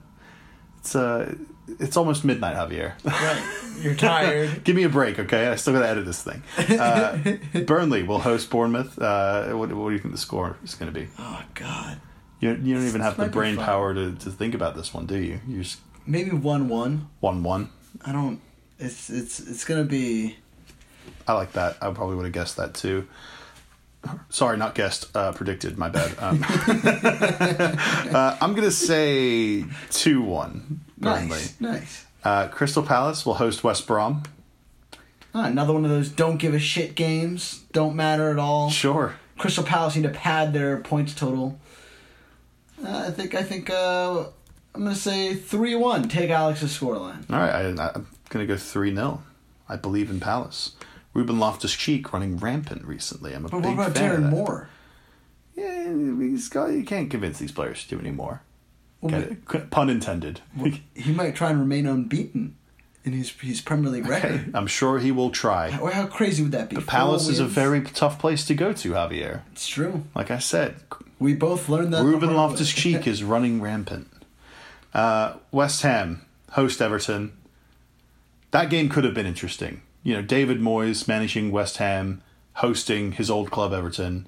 it's 0.79 0.95
uh, 0.95 1.33
it's 1.67 1.97
almost 1.97 2.25
midnight, 2.25 2.55
Javier. 2.55 2.93
Right. 3.03 3.59
You're 3.81 3.95
tired. 3.95 4.63
Give 4.63 4.75
me 4.75 4.83
a 4.83 4.89
break, 4.89 5.19
okay? 5.19 5.47
I 5.47 5.55
still 5.55 5.73
got 5.73 5.81
to 5.81 5.87
edit 5.87 6.05
this 6.05 6.21
thing. 6.23 6.43
Uh, 6.57 7.17
Burnley 7.65 8.03
will 8.03 8.19
host 8.19 8.49
Bournemouth. 8.49 8.99
Uh, 8.99 9.49
what, 9.53 9.71
what 9.73 9.89
do 9.89 9.93
you 9.93 9.99
think 9.99 10.13
the 10.13 10.19
score 10.19 10.57
is 10.63 10.75
going 10.75 10.93
to 10.93 10.99
be? 10.99 11.07
Oh 11.19 11.41
God. 11.55 11.99
You, 12.39 12.51
you 12.61 12.75
don't 12.75 12.87
even 12.87 13.01
have 13.01 13.17
the 13.17 13.27
brain 13.27 13.57
power 13.57 13.93
to, 13.93 14.13
to 14.13 14.29
think 14.29 14.53
about 14.53 14.75
this 14.75 14.93
one, 14.93 15.05
do 15.05 15.17
you? 15.17 15.39
You're 15.47 15.63
just 15.63 15.79
Maybe 16.05 16.31
one 16.31 16.67
one. 16.67 17.09
one 17.19 17.43
one. 17.43 17.69
I 18.05 18.11
don't. 18.11 18.41
It's 18.79 19.09
it's 19.09 19.39
it's 19.39 19.63
gonna 19.63 19.85
be. 19.85 20.35
I 21.27 21.33
like 21.33 21.53
that. 21.53 21.77
I 21.81 21.91
probably 21.91 22.15
would 22.17 22.25
have 22.25 22.33
guessed 22.33 22.57
that 22.57 22.73
too. 22.73 23.07
Sorry, 24.29 24.57
not 24.57 24.75
guessed. 24.75 25.15
Uh, 25.15 25.31
predicted. 25.31 25.77
My 25.77 25.87
bad. 25.87 26.13
Um, 26.19 26.43
uh, 28.13 28.37
I'm 28.41 28.53
gonna 28.53 28.71
say 28.71 29.63
two 29.91 30.21
one. 30.21 30.81
Burnley. 31.03 31.27
Nice, 31.29 31.61
nice. 31.61 32.05
Uh, 32.23 32.47
Crystal 32.47 32.83
Palace 32.83 33.25
will 33.25 33.35
host 33.35 33.63
West 33.63 33.85
Brom. 33.87 34.23
Ah, 35.35 35.45
another 35.47 35.73
one 35.73 35.83
of 35.83 35.91
those 35.91 36.09
don't 36.09 36.37
give 36.37 36.53
a 36.53 36.59
shit 36.59 36.95
games. 36.95 37.63
Don't 37.71 37.95
matter 37.95 38.29
at 38.29 38.39
all. 38.39 38.69
Sure. 38.69 39.15
Crystal 39.37 39.63
Palace 39.63 39.95
need 39.95 40.03
to 40.03 40.09
pad 40.09 40.53
their 40.53 40.77
points 40.77 41.13
total. 41.15 41.59
Uh, 42.83 43.05
I 43.07 43.11
think 43.11 43.33
I 43.35 43.43
think 43.43 43.69
uh, 43.69 44.25
I'm 44.75 44.83
gonna 44.83 44.95
say 44.95 45.33
three 45.35 45.75
one. 45.75 46.07
Take 46.07 46.29
Alex's 46.29 46.77
scoreline. 46.77 47.29
All 47.31 47.39
right, 47.39 47.51
I, 47.51 47.91
I'm 47.95 48.07
going 48.29 48.45
to 48.47 48.51
go 48.53 48.57
3 48.57 48.95
0. 48.95 49.21
I 49.69 49.75
believe 49.75 50.09
in 50.09 50.19
Palace. 50.19 50.71
Ruben 51.13 51.39
Loftus 51.39 51.73
Cheek 51.73 52.11
running 52.11 52.37
rampant 52.37 52.83
recently. 52.83 53.33
I'm 53.33 53.45
a 53.45 53.49
But 53.49 53.61
big 53.61 53.77
what 53.77 53.89
about 53.89 53.97
fan 53.97 54.11
of 54.11 54.19
Darren. 54.21 54.29
Moore? 54.31 54.69
Yeah, 55.55 55.83
he's 56.27 56.49
got, 56.49 56.71
you 56.71 56.83
can't 56.83 57.11
convince 57.11 57.37
these 57.37 57.51
players 57.51 57.83
to 57.83 57.89
do 57.89 57.99
anymore. 57.99 58.41
Well, 58.41 58.52
It? 59.03 59.69
Pun 59.71 59.89
intended. 59.89 60.41
He 60.95 61.11
might 61.11 61.35
try 61.35 61.49
and 61.49 61.59
remain 61.59 61.85
unbeaten 61.85 62.55
in 63.03 63.13
his 63.13 63.29
his 63.31 63.59
Premier 63.61 63.89
League 63.91 64.05
Okay, 64.05 64.13
record. 64.13 64.51
I'm 64.55 64.67
sure 64.67 64.99
he 64.99 65.11
will 65.11 65.29
try. 65.29 65.77
Or 65.79 65.91
how 65.91 66.05
crazy 66.07 66.41
would 66.43 66.53
that 66.53 66.69
be? 66.69 66.75
But 66.77 66.87
Palace 66.87 67.27
is 67.27 67.39
a 67.39 67.45
very 67.45 67.81
tough 67.81 68.17
place 68.19 68.45
to 68.45 68.53
go 68.55 68.71
to, 68.73 68.91
Javier. 68.91 69.41
It's 69.51 69.67
true. 69.67 70.03
Like 70.15 70.31
I 70.31 70.39
said, 70.39 70.75
We 71.19 71.33
both 71.33 71.67
learned 71.69 71.93
that. 71.93 71.99
the 71.99 72.05
Ruben 72.05 72.33
Loftus. 72.33 72.71
Cheek 72.71 73.05
is 73.07 73.23
running 73.23 73.61
rampant. 73.61 74.09
Uh, 74.93 75.33
West 75.51 75.81
Ham 75.81 76.21
host 76.51 76.81
Everton. 76.81 77.33
That 78.51 78.69
game 78.69 78.87
could 78.89 79.03
have 79.03 79.13
been 79.15 79.25
interesting. 79.25 79.81
You 80.03 80.13
know, 80.15 80.21
David 80.21 80.59
Moyes 80.59 81.07
managing 81.07 81.51
West 81.51 81.77
Ham, 81.77 82.21
hosting 82.55 83.13
his 83.13 83.29
old 83.29 83.49
club 83.51 83.73
Everton. 83.73 84.27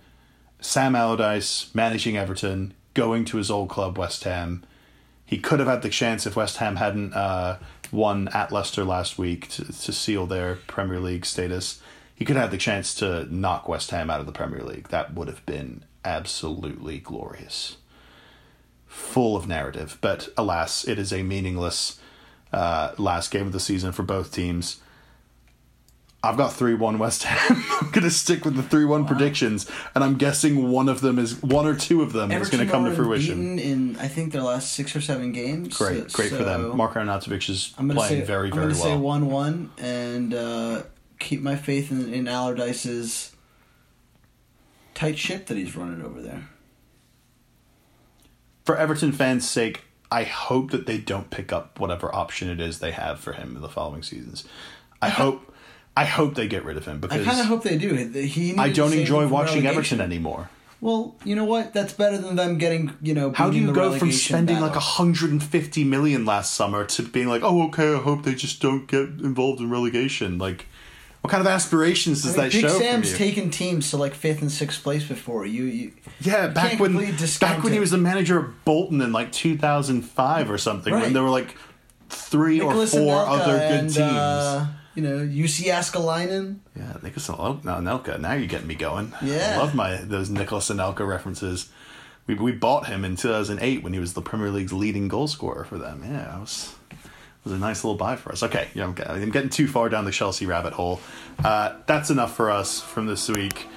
Sam 0.59 0.95
Allardyce 0.95 1.69
managing 1.75 2.17
Everton, 2.17 2.73
going 2.95 3.25
to 3.25 3.37
his 3.37 3.51
old 3.51 3.69
club 3.69 3.97
West 3.99 4.23
Ham. 4.23 4.63
He 5.23 5.37
could 5.37 5.59
have 5.59 5.67
had 5.67 5.83
the 5.83 5.89
chance 5.89 6.25
if 6.25 6.35
West 6.35 6.57
Ham 6.57 6.77
hadn't 6.77 7.13
uh, 7.13 7.57
won 7.91 8.27
at 8.29 8.51
Leicester 8.51 8.83
last 8.83 9.19
week 9.19 9.47
to, 9.49 9.65
to 9.65 9.91
seal 9.91 10.25
their 10.25 10.55
Premier 10.67 10.99
League 10.99 11.25
status. 11.25 11.79
He 12.15 12.25
could 12.25 12.35
have 12.35 12.45
had 12.45 12.51
the 12.51 12.57
chance 12.57 12.95
to 12.95 13.27
knock 13.33 13.67
West 13.67 13.91
Ham 13.91 14.09
out 14.09 14.19
of 14.19 14.25
the 14.25 14.31
Premier 14.31 14.61
League. 14.61 14.89
That 14.89 15.13
would 15.13 15.27
have 15.27 15.45
been 15.45 15.83
absolutely 16.03 16.99
glorious. 16.99 17.77
Full 18.87 19.35
of 19.35 19.47
narrative, 19.47 19.97
but 19.99 20.29
alas, 20.37 20.87
it 20.87 20.97
is 20.97 21.11
a 21.11 21.23
meaningless 21.23 21.99
uh, 22.53 22.93
last 22.97 23.31
game 23.31 23.47
of 23.47 23.51
the 23.51 23.59
season 23.59 23.91
for 23.91 24.03
both 24.03 24.31
teams. 24.31 24.79
I've 26.25 26.37
got 26.37 26.53
3 26.53 26.73
1 26.73 26.97
West 26.97 27.23
Ham. 27.23 27.63
I'm 27.81 27.91
going 27.91 28.03
to 28.03 28.11
stick 28.11 28.45
with 28.45 28.55
the 28.55 28.63
3 28.63 28.85
1 28.85 29.05
predictions, 29.05 29.69
and 29.93 30.03
I'm 30.03 30.17
guessing 30.17 30.69
one 30.71 30.89
of 30.89 31.01
them 31.01 31.19
is, 31.19 31.41
one 31.41 31.67
or 31.67 31.75
two 31.75 32.01
of 32.01 32.13
them 32.13 32.31
is 32.31 32.49
going 32.49 32.65
to 32.65 32.71
come 32.71 32.85
to 32.85 32.95
fruition. 32.95 33.59
in 33.59 33.95
I 33.97 34.07
think 34.07 34.33
their 34.33 34.41
last 34.41 34.73
six 34.73 34.95
or 34.95 35.01
seven 35.01 35.31
games. 35.31 35.77
Great, 35.77 36.11
great 36.11 36.31
for 36.31 36.43
them. 36.43 36.75
Mark 36.75 36.93
Arnautovic 36.93 37.49
is 37.49 37.73
I'm 37.77 37.87
gonna 37.87 37.99
playing 37.99 38.21
say 38.21 38.25
very, 38.25 38.49
I'm 38.49 38.55
very 38.55 38.67
gonna 38.67 38.75
say 38.75 38.95
one 38.95 39.27
one 39.27 39.71
and 39.77 40.33
uh, 40.33 40.83
keep 41.19 41.41
my 41.41 41.55
faith 41.55 41.91
in, 41.91 42.13
in 42.13 42.27
Allardyce's 42.27 43.35
tight 44.93 45.17
ship 45.17 45.45
that 45.47 45.57
he's 45.57 45.75
running 45.75 46.03
over 46.03 46.21
there. 46.21 46.49
For 48.63 48.75
Everton 48.75 49.11
fans' 49.11 49.47
sake, 49.47 49.83
I 50.11 50.23
hope 50.23 50.71
that 50.71 50.87
they 50.87 50.97
don't 50.97 51.29
pick 51.29 51.53
up 51.53 51.79
whatever 51.79 52.13
option 52.13 52.49
it 52.49 52.59
is 52.59 52.79
they 52.79 52.91
have 52.91 53.19
for 53.19 53.33
him 53.33 53.55
in 53.55 53.61
the 53.61 53.69
following 53.69 54.01
seasons. 54.01 54.43
I 55.01 55.09
hope, 55.09 55.53
I 55.97 56.05
hope 56.05 56.35
they 56.35 56.47
get 56.47 56.65
rid 56.65 56.77
of 56.77 56.85
him 56.85 56.99
because 56.99 57.21
I 57.21 57.23
kind 57.23 57.39
of 57.39 57.45
hope 57.45 57.63
they 57.63 57.77
do. 57.77 57.95
He 57.95 58.55
I 58.57 58.69
don't 58.69 58.93
enjoy 58.93 59.27
watching. 59.27 59.65
Everton 59.65 60.01
anymore. 60.01 60.49
Well, 60.81 61.15
you 61.23 61.35
know 61.35 61.45
what? 61.45 61.73
That's 61.73 61.93
better 61.93 62.17
than 62.17 62.35
them 62.35 62.57
getting 62.57 62.95
you 63.01 63.13
know. 63.13 63.31
How 63.31 63.49
do 63.49 63.57
you 63.57 63.71
go 63.71 63.97
from 63.97 64.11
spending 64.11 64.59
like 64.59 64.73
battle. 64.73 65.05
150 65.05 65.83
million 65.85 66.25
last 66.25 66.53
summer 66.53 66.85
to 66.85 67.03
being 67.03 67.27
like, 67.27 67.43
oh, 67.43 67.67
okay, 67.67 67.93
I 67.93 67.97
hope 67.97 68.23
they 68.23 68.35
just 68.35 68.61
don't 68.61 68.87
get 68.87 69.01
involved 69.01 69.61
in 69.61 69.69
relegation? 69.69 70.37
Like, 70.37 70.67
what 71.21 71.31
kind 71.31 71.41
of 71.41 71.47
aspirations 71.47 72.23
does 72.23 72.37
I 72.37 72.43
mean, 72.43 72.49
that 72.49 72.51
Big 72.51 72.61
show 72.61 72.77
Sam's 72.77 73.11
from 73.11 73.19
you? 73.19 73.31
taken 73.31 73.49
teams 73.49 73.89
to 73.91 73.97
like 73.97 74.13
fifth 74.13 74.41
and 74.41 74.51
sixth 74.51 74.83
place 74.83 75.07
before. 75.07 75.45
You, 75.45 75.63
you 75.63 75.93
yeah, 76.19 76.47
back 76.47 76.79
when 76.79 76.93
back 77.39 77.63
when 77.63 77.73
he 77.73 77.79
was 77.79 77.91
the 77.91 77.97
manager 77.97 78.37
of 78.37 78.65
Bolton 78.65 79.01
in 79.01 79.11
like 79.11 79.31
2005 79.31 80.51
or 80.51 80.57
something, 80.57 80.93
when 80.93 81.13
there 81.13 81.23
were 81.23 81.29
like 81.29 81.55
three 82.09 82.59
Nicolas 82.59 82.93
or 82.93 82.99
four 82.99 83.15
Anelka 83.15 83.39
other 83.39 83.57
good 83.57 83.71
and, 83.71 83.89
teams. 83.89 83.99
Uh, 83.99 84.67
you 84.95 85.03
know, 85.03 85.19
Jussi 85.19 85.65
Jääskeläinen. 85.65 86.61
Yeah, 86.75 86.93
Nicolas 87.03 87.29
Anelka. 87.29 87.63
Anelka. 87.63 88.19
Now 88.19 88.33
you're 88.33 88.47
getting 88.47 88.67
me 88.67 88.75
going. 88.75 89.13
Yeah. 89.21 89.55
I 89.55 89.57
love 89.57 89.75
my 89.75 89.97
those 89.97 90.29
Nicolas 90.29 90.69
Anelka 90.69 91.05
references. 91.07 91.69
We 92.27 92.35
we 92.35 92.53
bought 92.53 92.87
him 92.87 93.05
in 93.05 93.15
2008 93.15 93.83
when 93.83 93.93
he 93.93 93.99
was 93.99 94.13
the 94.13 94.21
Premier 94.21 94.49
League's 94.49 94.73
leading 94.73 95.07
goal 95.07 95.27
scorer 95.27 95.65
for 95.65 95.77
them. 95.77 96.01
Yeah, 96.03 96.37
it 96.37 96.39
was 96.39 96.73
it 96.91 96.97
was 97.43 97.53
a 97.53 97.57
nice 97.57 97.83
little 97.83 97.97
buy 97.97 98.15
for 98.15 98.31
us. 98.31 98.41
Okay, 98.41 98.69
yeah, 98.73 98.85
I'm, 98.85 98.95
I'm 99.07 99.31
getting 99.31 99.49
too 99.49 99.67
far 99.67 99.89
down 99.89 100.05
the 100.05 100.11
Chelsea 100.11 100.45
rabbit 100.45 100.73
hole. 100.73 100.99
Uh, 101.43 101.75
that's 101.85 102.09
enough 102.09 102.35
for 102.35 102.49
us 102.49 102.81
from 102.81 103.05
this 103.05 103.29
week. 103.29 103.67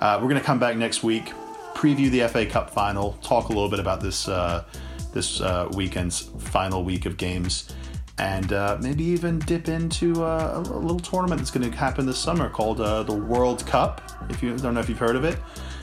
Uh, 0.00 0.18
we're 0.20 0.28
gonna 0.28 0.40
come 0.40 0.58
back 0.58 0.76
next 0.76 1.02
week, 1.04 1.32
preview 1.74 2.10
the 2.10 2.28
FA 2.28 2.44
Cup 2.44 2.70
final, 2.70 3.12
talk 3.22 3.46
a 3.46 3.52
little 3.52 3.70
bit 3.70 3.78
about 3.78 4.00
this 4.00 4.28
uh, 4.28 4.64
this 5.12 5.40
uh, 5.40 5.68
weekend's 5.74 6.20
final 6.38 6.82
week 6.82 7.06
of 7.06 7.16
games 7.16 7.72
and 8.18 8.52
uh, 8.52 8.78
maybe 8.80 9.02
even 9.02 9.38
dip 9.40 9.68
into 9.68 10.22
uh, 10.22 10.62
a, 10.66 10.70
a 10.70 10.78
little 10.78 11.00
tournament 11.00 11.40
that's 11.40 11.50
going 11.50 11.68
to 11.68 11.76
happen 11.76 12.06
this 12.06 12.18
summer 12.18 12.48
called 12.48 12.80
uh, 12.80 13.02
the 13.02 13.14
World 13.14 13.66
Cup. 13.66 14.00
If 14.30 14.42
you 14.42 14.56
don't 14.56 14.74
know 14.74 14.80
if 14.80 14.88
you've 14.88 14.98
heard 14.98 15.16
of 15.16 15.24
it, 15.24 15.38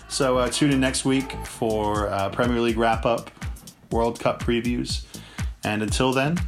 so 0.08 0.38
uh, 0.38 0.50
tune 0.50 0.72
in 0.72 0.80
next 0.80 1.06
week 1.06 1.36
for 1.46 2.08
uh, 2.10 2.30
Premier 2.30 2.60
League 2.60 2.78
wrap 2.78 3.06
up, 3.06 3.32
World 3.92 4.20
Cup 4.20 4.42
previews, 4.42 5.06
and 5.64 5.82
until 5.84 6.14
then, 6.14 6.40